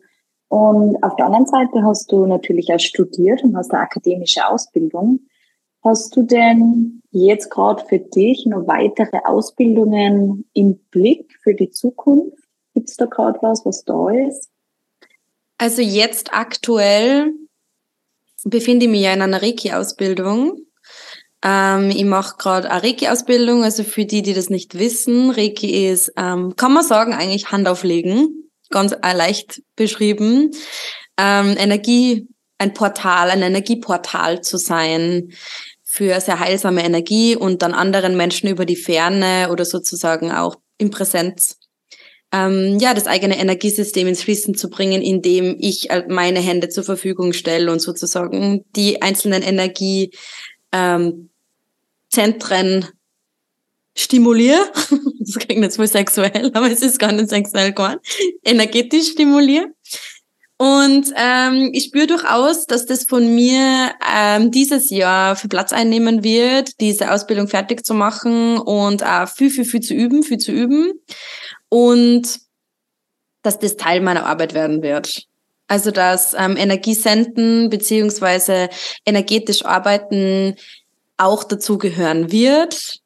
Und 0.47 1.03
auf 1.03 1.17
der 1.17 1.27
anderen 1.27 1.47
Seite 1.47 1.83
hast 1.83 2.13
du 2.13 2.27
natürlich 2.27 2.73
auch 2.73 2.79
studiert 2.79 3.43
und 3.43 3.57
hast 3.57 3.73
eine 3.73 3.83
akademische 3.83 4.47
Ausbildung. 4.47 5.23
Hast 5.83 6.15
du 6.15 6.23
denn 6.23 7.03
jetzt 7.11 7.51
gerade 7.51 7.85
für 7.85 7.99
dich 7.99 8.47
noch 8.47 8.69
weitere 8.69 9.19
Ausbildungen 9.25 10.45
im 10.53 10.79
Blick 10.93 11.37
für 11.43 11.55
die 11.55 11.71
Zukunft? 11.71 12.39
Gibt 12.75 12.91
es 12.91 12.97
da 12.97 13.07
gerade 13.07 13.41
was, 13.43 13.67
was 13.67 13.83
da 13.85 14.09
ist? 14.09 14.51
Also 15.59 15.83
jetzt 15.83 16.33
aktuell 16.33 17.33
befinde 18.45 18.87
ich 18.87 18.91
mich 18.91 19.03
ja 19.03 19.13
in 19.13 19.23
einer 19.23 19.43
Reiki-Ausbildung. 19.43 20.59
Ähm, 21.43 21.91
ich 21.91 22.05
mache 22.05 22.37
gerade 22.39 22.71
eine 22.71 22.83
Reiki-Ausbildung, 22.83 23.65
also 23.65 23.85
für 23.85 24.05
die, 24.05 24.23
die 24.23 24.35
das 24.35 24.51
nicht 24.51 24.79
wissen, 24.79 25.31
Reiki 25.31 25.89
ist, 25.89 26.13
ähm, 26.17 26.55
kann 26.57 26.73
man 26.73 26.85
sagen, 26.85 27.13
eigentlich 27.13 27.51
Hand 27.51 27.69
auflegen, 27.69 28.51
ganz 28.71 28.95
leicht 29.03 29.63
beschrieben. 29.77 30.51
Ähm, 31.19 31.55
Energie, 31.59 32.29
ein 32.59 32.73
Portal, 32.73 33.31
ein 33.31 33.43
Energieportal 33.43 34.41
zu 34.41 34.57
sein 34.57 35.33
für 35.83 36.21
sehr 36.21 36.41
heilsame 36.41 36.85
Energie 36.85 37.37
und 37.37 37.63
dann 37.63 37.73
anderen 37.73 38.17
Menschen 38.17 38.49
über 38.49 38.65
die 38.65 38.77
Ferne 38.77 39.49
oder 39.53 39.65
sozusagen 39.65 40.33
auch 40.33 40.57
in 40.79 40.91
Präsenz 40.91 41.59
ähm, 42.35 42.79
ja, 42.81 42.95
das 42.95 43.07
eigene 43.07 43.39
Energiesystem 43.39 44.09
ins 44.09 44.23
Fließen 44.23 44.57
zu 44.57 44.69
bringen, 44.69 45.03
indem 45.03 45.57
ich 45.61 45.91
äh, 45.91 46.05
meine 46.09 46.41
Hände 46.41 46.69
zur 46.69 46.83
Verfügung 46.83 47.33
stelle 47.33 47.71
und 47.71 47.81
sozusagen 47.81 48.65
die 48.75 49.03
einzelnen 49.03 49.43
Energiezentren 49.43 50.19
ähm, 50.73 52.89
stimuliere. 53.97 54.61
Das 55.27 55.39
klingt 55.39 55.63
jetzt 55.63 55.79
wohl 55.79 55.87
sexuell, 55.87 56.51
aber 56.53 56.71
es 56.71 56.83
ist 56.83 56.99
gar 56.99 57.11
nicht 57.11 57.31
sexuell 57.31 57.73
geworden. 57.73 57.99
Energetisch 58.45 59.13
stimuliere. 59.13 59.69
Und 60.59 61.07
ähm, 61.17 61.71
ich 61.73 61.85
spüre 61.85 62.07
durchaus, 62.07 62.67
dass 62.67 62.85
das 62.85 63.05
von 63.05 63.35
mir 63.35 63.93
ähm, 64.15 64.51
dieses 64.51 64.91
Jahr 64.91 65.35
für 65.35 65.49
Platz 65.49 65.73
einnehmen 65.73 66.23
wird, 66.23 66.79
diese 66.79 67.11
Ausbildung 67.11 67.49
fertig 67.49 67.87
zu 67.87 67.95
machen 67.95 68.59
und 68.59 69.03
auch 69.03 69.29
viel, 69.29 69.49
viel, 69.49 69.65
viel 69.65 69.81
zu 69.81 69.95
üben, 69.95 70.23
viel 70.23 70.37
zu 70.37 70.53
üben 70.53 70.93
und 71.75 72.39
dass 73.43 73.59
das 73.59 73.77
Teil 73.77 74.01
meiner 74.01 74.27
Arbeit 74.27 74.55
werden 74.55 74.81
wird. 74.81 75.25
Also 75.67 75.91
dass 75.91 76.33
ähm, 76.35 76.57
Energiesenden 76.57 77.69
beziehungsweise 77.69 78.69
energetisch 79.05 79.65
arbeiten 79.65 80.55
auch 81.17 81.43
dazugehören 81.43 82.31
wird, 82.31 83.01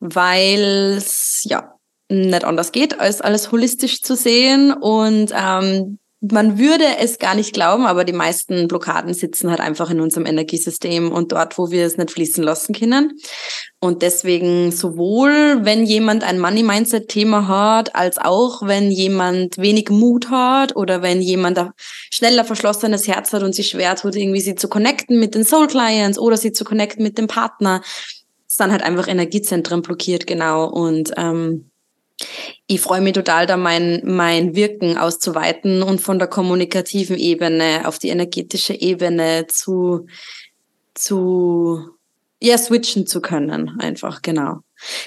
weil 0.00 0.96
es 0.96 1.42
ja 1.44 1.74
nicht 2.08 2.42
anders 2.42 2.72
geht, 2.72 2.98
als 2.98 3.20
alles 3.20 3.52
holistisch 3.52 4.02
zu 4.02 4.16
sehen 4.16 4.72
und 4.72 5.32
ähm, 5.32 5.99
man 6.20 6.58
würde 6.58 6.84
es 6.98 7.18
gar 7.18 7.34
nicht 7.34 7.54
glauben, 7.54 7.86
aber 7.86 8.04
die 8.04 8.12
meisten 8.12 8.68
Blockaden 8.68 9.14
sitzen 9.14 9.48
halt 9.50 9.60
einfach 9.60 9.90
in 9.90 10.00
unserem 10.00 10.26
Energiesystem 10.26 11.10
und 11.12 11.32
dort, 11.32 11.56
wo 11.56 11.70
wir 11.70 11.86
es 11.86 11.96
nicht 11.96 12.10
fließen 12.10 12.44
lassen 12.44 12.74
können. 12.74 13.18
Und 13.80 14.02
deswegen 14.02 14.70
sowohl, 14.70 15.60
wenn 15.62 15.86
jemand 15.86 16.22
ein 16.22 16.38
Money-Mindset-Thema 16.38 17.48
hat, 17.48 17.96
als 17.96 18.18
auch, 18.18 18.66
wenn 18.66 18.90
jemand 18.90 19.56
wenig 19.56 19.88
Mut 19.88 20.28
hat 20.28 20.76
oder 20.76 21.00
wenn 21.00 21.22
jemand 21.22 21.58
ein 21.58 21.70
schneller 22.10 22.44
verschlossenes 22.44 23.08
Herz 23.08 23.32
hat 23.32 23.42
und 23.42 23.54
sich 23.54 23.70
schwer 23.70 23.96
tut, 23.96 24.14
irgendwie 24.14 24.42
sie 24.42 24.56
zu 24.56 24.68
connecten 24.68 25.18
mit 25.18 25.34
den 25.34 25.44
Soul-Clients 25.44 26.18
oder 26.18 26.36
sie 26.36 26.52
zu 26.52 26.64
connecten 26.64 27.02
mit 27.02 27.16
dem 27.16 27.28
Partner, 27.28 27.80
ist 28.46 28.60
dann 28.60 28.72
halt 28.72 28.82
einfach 28.82 29.08
Energiezentren 29.08 29.80
blockiert, 29.80 30.26
genau. 30.26 30.68
Und 30.68 31.12
ähm, 31.16 31.69
ich 32.66 32.80
freue 32.80 33.00
mich 33.00 33.14
total, 33.14 33.46
da 33.46 33.56
mein, 33.56 34.02
mein 34.04 34.54
Wirken 34.54 34.96
auszuweiten 34.96 35.82
und 35.82 36.00
von 36.00 36.18
der 36.18 36.28
kommunikativen 36.28 37.18
Ebene 37.18 37.82
auf 37.84 37.98
die 37.98 38.08
energetische 38.08 38.74
Ebene 38.74 39.46
zu, 39.48 40.06
zu, 40.94 41.90
ja, 42.40 42.56
switchen 42.58 43.06
zu 43.06 43.20
können, 43.20 43.80
einfach, 43.80 44.22
genau. 44.22 44.60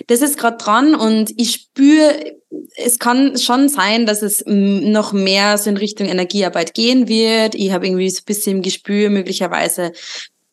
Das 0.07 0.21
ist 0.21 0.37
gerade 0.37 0.57
dran 0.57 0.93
und 0.93 1.31
ich 1.37 1.51
spüre, 1.53 2.35
es 2.75 2.99
kann 2.99 3.37
schon 3.37 3.69
sein, 3.69 4.05
dass 4.05 4.21
es 4.21 4.43
noch 4.45 5.13
mehr 5.13 5.57
so 5.57 5.69
in 5.69 5.77
Richtung 5.77 6.07
Energiearbeit 6.07 6.73
gehen 6.73 7.07
wird. 7.07 7.55
Ich 7.55 7.71
habe 7.71 7.87
irgendwie 7.87 8.09
so 8.09 8.19
ein 8.19 8.25
bisschen 8.25 8.57
im 8.57 8.61
Gespür, 8.61 9.09
möglicherweise 9.09 9.93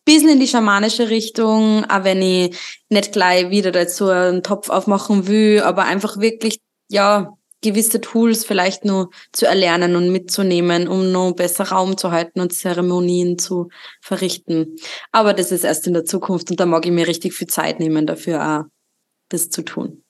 bisschen 0.04 0.30
in 0.30 0.40
die 0.40 0.48
schamanische 0.48 1.10
Richtung, 1.10 1.84
auch 1.84 2.04
wenn 2.04 2.22
ich 2.22 2.56
nicht 2.88 3.12
gleich 3.12 3.50
wieder 3.50 3.70
dazu 3.70 4.06
einen 4.08 4.42
Topf 4.42 4.70
aufmachen 4.70 5.26
will, 5.26 5.60
aber 5.60 5.84
einfach 5.84 6.18
wirklich 6.18 6.60
ja, 6.88 7.36
gewisse 7.62 8.00
Tools 8.00 8.44
vielleicht 8.44 8.84
nur 8.84 9.10
zu 9.32 9.46
erlernen 9.46 9.96
und 9.96 10.10
mitzunehmen, 10.10 10.88
um 10.88 11.12
noch 11.12 11.32
besser 11.32 11.64
Raum 11.64 11.96
zu 11.96 12.10
halten 12.10 12.40
und 12.40 12.52
Zeremonien 12.52 13.38
zu 13.38 13.68
verrichten. 14.00 14.76
Aber 15.12 15.34
das 15.34 15.52
ist 15.52 15.64
erst 15.64 15.86
in 15.86 15.92
der 15.92 16.04
Zukunft 16.04 16.50
und 16.50 16.58
da 16.58 16.66
mag 16.66 16.86
ich 16.86 16.92
mir 16.92 17.06
richtig 17.06 17.34
viel 17.34 17.48
Zeit 17.48 17.78
nehmen 17.78 18.06
dafür 18.06 18.42
auch, 18.42 18.64
das 19.28 19.50
zu 19.50 19.62
tun. 19.62 20.02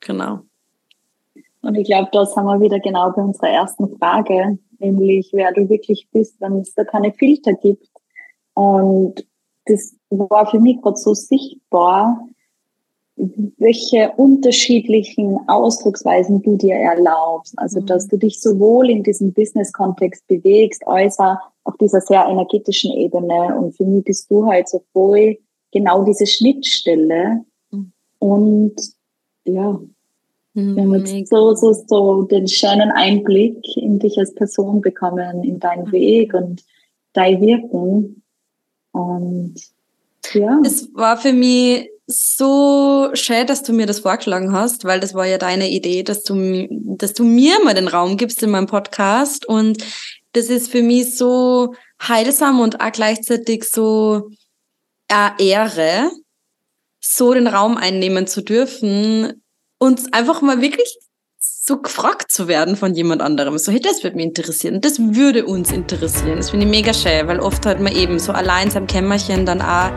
Genau. 0.00 0.40
Und 1.62 1.74
ich 1.74 1.86
glaube, 1.86 2.08
da 2.12 2.24
sind 2.24 2.44
wir 2.44 2.60
wieder 2.60 2.78
genau 2.78 3.10
bei 3.10 3.22
unserer 3.22 3.50
ersten 3.50 3.96
Frage, 3.98 4.58
nämlich 4.78 5.30
wer 5.32 5.52
du 5.52 5.68
wirklich 5.68 6.06
bist, 6.12 6.40
wenn 6.40 6.60
es 6.60 6.74
da 6.74 6.84
keine 6.84 7.12
Filter 7.12 7.52
gibt. 7.54 7.88
Und 8.54 9.26
das 9.68 9.94
war 10.10 10.50
für 10.50 10.60
mich 10.60 10.80
gerade 10.80 10.96
so 10.96 11.14
sichtbar, 11.14 12.18
welche 13.56 14.12
unterschiedlichen 14.16 15.38
Ausdrucksweisen 15.48 16.42
du 16.42 16.56
dir 16.56 16.74
erlaubst. 16.74 17.54
Also, 17.58 17.80
dass 17.80 18.06
mhm. 18.06 18.10
du 18.10 18.16
dich 18.18 18.40
sowohl 18.40 18.90
in 18.90 19.02
diesem 19.02 19.32
Business-Kontext 19.32 20.26
bewegst, 20.28 20.86
als 20.86 21.18
auch 21.18 21.36
auf 21.64 21.76
dieser 21.78 22.00
sehr 22.00 22.26
energetischen 22.26 22.92
Ebene. 22.92 23.56
Und 23.58 23.76
für 23.76 23.84
mich 23.84 24.04
bist 24.04 24.30
du 24.30 24.46
halt 24.46 24.68
so 24.68 24.82
voll 24.92 25.36
genau 25.72 26.04
diese 26.04 26.26
Schnittstelle. 26.26 27.44
Mhm. 27.70 27.92
Und 28.20 28.76
ja, 29.44 29.80
mhm. 30.54 30.76
wir 30.76 30.82
haben 30.82 31.06
jetzt 31.06 31.30
so, 31.30 31.54
so, 31.54 31.72
so 31.72 32.22
den 32.22 32.46
schönen 32.46 32.92
Einblick 32.92 33.58
in 33.76 33.98
dich 33.98 34.16
als 34.18 34.34
Person 34.34 34.80
bekommen, 34.80 35.42
in 35.42 35.58
deinen 35.58 35.90
Weg 35.90 36.34
und 36.34 36.64
dein 37.14 37.40
Wirken. 37.40 38.17
Und 38.92 39.54
ja. 40.32 40.60
Es 40.64 40.88
war 40.94 41.16
für 41.16 41.32
mich 41.32 41.90
so 42.06 43.10
schön, 43.12 43.46
dass 43.46 43.62
du 43.62 43.72
mir 43.72 43.86
das 43.86 44.00
vorgeschlagen 44.00 44.52
hast, 44.52 44.84
weil 44.84 44.98
das 44.98 45.14
war 45.14 45.26
ja 45.26 45.38
deine 45.38 45.70
Idee, 45.70 46.02
dass 46.02 46.22
du, 46.22 46.66
dass 46.70 47.12
du 47.12 47.24
mir 47.24 47.62
mal 47.62 47.74
den 47.74 47.88
Raum 47.88 48.16
gibst 48.16 48.42
in 48.42 48.50
meinem 48.50 48.66
Podcast. 48.66 49.46
Und 49.46 49.84
das 50.32 50.46
ist 50.46 50.70
für 50.70 50.82
mich 50.82 51.16
so 51.16 51.74
heilsam 52.02 52.60
und 52.60 52.80
auch 52.80 52.92
gleichzeitig 52.92 53.64
so 53.64 54.30
eine 55.08 55.34
Ehre, 55.38 56.10
so 57.00 57.34
den 57.34 57.46
Raum 57.46 57.76
einnehmen 57.76 58.26
zu 58.26 58.42
dürfen 58.42 59.42
und 59.78 60.14
einfach 60.14 60.42
mal 60.42 60.60
wirklich 60.60 60.98
so 61.68 61.80
gefragt 61.80 62.32
zu 62.32 62.48
werden 62.48 62.76
von 62.76 62.94
jemand 62.94 63.20
anderem. 63.20 63.58
So, 63.58 63.70
hey, 63.70 63.78
das 63.78 64.02
würde 64.02 64.16
mich 64.16 64.24
interessieren. 64.24 64.80
Das 64.80 64.98
würde 64.98 65.44
uns 65.44 65.70
interessieren. 65.70 66.36
Das 66.36 66.50
finde 66.50 66.64
ich 66.64 66.70
mega 66.70 66.94
schön, 66.94 67.28
weil 67.28 67.40
oft 67.40 67.66
hat 67.66 67.78
man 67.78 67.94
eben 67.94 68.18
so 68.18 68.32
allein 68.32 68.70
im 68.74 68.86
Kämmerchen 68.86 69.46
dann 69.46 69.60
auch 69.60 69.90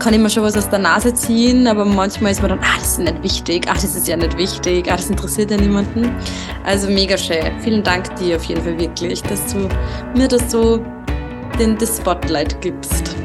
kann 0.00 0.14
ich 0.14 0.20
mir 0.20 0.30
schon 0.30 0.44
was 0.44 0.56
aus 0.56 0.70
der 0.70 0.78
Nase 0.78 1.12
ziehen, 1.12 1.66
aber 1.66 1.84
manchmal 1.84 2.30
ist 2.30 2.40
man 2.40 2.50
dann, 2.50 2.60
ah, 2.60 2.76
das 2.78 2.92
ist 2.92 2.98
nicht 3.00 3.20
wichtig, 3.24 3.66
ah, 3.68 3.74
das 3.74 3.96
ist 3.96 4.06
ja 4.06 4.16
nicht 4.16 4.38
wichtig, 4.38 4.86
ah, 4.88 4.96
das 4.96 5.10
interessiert 5.10 5.50
ja 5.50 5.56
niemanden. 5.56 6.14
Also 6.64 6.88
mega 6.88 7.18
schön. 7.18 7.58
Vielen 7.60 7.82
Dank 7.82 8.14
dir 8.14 8.36
auf 8.36 8.44
jeden 8.44 8.62
Fall 8.62 8.78
wirklich, 8.78 9.22
dass 9.22 9.52
du 9.52 9.68
mir 10.16 10.28
das 10.28 10.52
so 10.52 10.78
den, 11.58 11.76
das 11.78 11.96
Spotlight 11.96 12.60
gibst. 12.60 13.16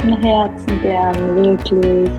Von 0.00 0.16
Herzen 0.22 0.80
gern, 0.80 1.36
wirklich. 1.36 2.10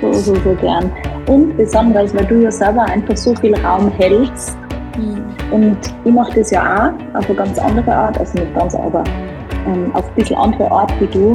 So, 0.00 0.12
so, 0.12 0.34
so 0.34 0.54
gern. 0.60 0.92
Und 1.30 1.56
besonders, 1.56 2.12
weil 2.12 2.24
du 2.24 2.42
ja 2.42 2.50
selber 2.50 2.82
einfach 2.86 3.16
so 3.16 3.32
viel 3.36 3.54
Raum 3.64 3.88
hältst. 3.92 4.58
Mhm. 4.98 5.22
Und 5.52 5.78
ich 6.04 6.12
mache 6.12 6.40
das 6.40 6.50
ja 6.50 6.92
auch 7.14 7.18
auf 7.18 7.26
eine 7.28 7.36
ganz 7.36 7.56
andere 7.56 7.94
Art, 7.94 8.18
also 8.18 8.36
nicht 8.36 8.52
ganz, 8.52 8.74
aber 8.74 9.04
ähm, 9.68 9.94
auf 9.94 10.08
ein 10.08 10.14
bisschen 10.16 10.36
andere 10.36 10.68
Art 10.68 10.92
wie 11.00 11.06
du. 11.06 11.32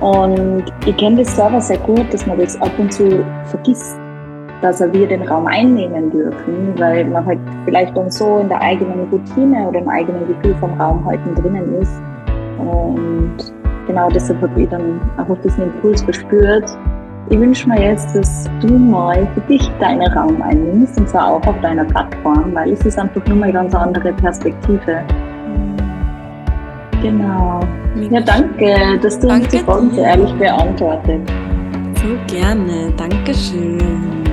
Und 0.00 0.64
ich 0.84 0.94
kenne 0.98 1.22
das 1.22 1.34
selber 1.34 1.58
sehr 1.58 1.78
gut, 1.78 2.12
dass 2.12 2.26
man 2.26 2.38
das 2.38 2.60
ab 2.60 2.70
und 2.76 2.92
zu 2.92 3.24
vergisst, 3.46 3.98
dass 4.60 4.80
wir 4.80 5.08
den 5.08 5.22
Raum 5.22 5.46
einnehmen 5.46 6.10
dürfen, 6.10 6.74
weil 6.76 7.06
man 7.06 7.24
halt 7.24 7.38
vielleicht 7.64 7.96
dann 7.96 8.10
so 8.10 8.40
in 8.40 8.48
der 8.50 8.60
eigenen 8.60 9.08
Routine 9.10 9.68
oder 9.68 9.78
im 9.78 9.88
eigenen 9.88 10.28
Gefühl 10.28 10.54
vom 10.60 10.78
Raum 10.78 11.02
halten 11.06 11.34
drinnen 11.34 11.80
ist. 11.80 12.02
Und 12.58 13.36
genau 13.86 14.10
deshalb 14.10 14.42
habe 14.42 14.60
ich 14.60 14.68
dann 14.68 15.00
einfach 15.16 15.38
diesen 15.42 15.62
Impuls 15.62 16.02
verspürt. 16.02 16.76
Ich 17.30 17.38
wünsche 17.38 17.68
mir 17.68 17.80
jetzt, 17.80 18.12
dass 18.16 18.50
du 18.60 18.76
mal 18.76 19.24
für 19.34 19.40
dich 19.42 19.70
deinen 19.78 20.12
Raum 20.12 20.42
einnimmst 20.42 20.98
und 20.98 21.08
zwar 21.08 21.28
auch 21.28 21.46
auf 21.46 21.60
deiner 21.60 21.84
Plattform, 21.84 22.52
weil 22.52 22.72
es 22.72 22.80
ist 22.80 22.98
einfach 22.98 23.24
nur 23.26 23.36
mal 23.36 23.44
eine 23.44 23.52
ganz 23.52 23.72
andere 23.72 24.12
Perspektive. 24.14 25.04
Genau. 27.00 27.60
Ja, 28.10 28.20
danke, 28.20 28.98
dass 29.00 29.20
du 29.20 29.28
danke 29.28 29.44
uns 29.44 29.52
die 29.52 29.58
Fragen 29.60 29.90
so 29.92 30.00
ehrlich 30.02 30.32
beantwortet. 30.34 31.20
So 32.02 32.34
gerne. 32.34 32.92
Dankeschön. 32.96 34.29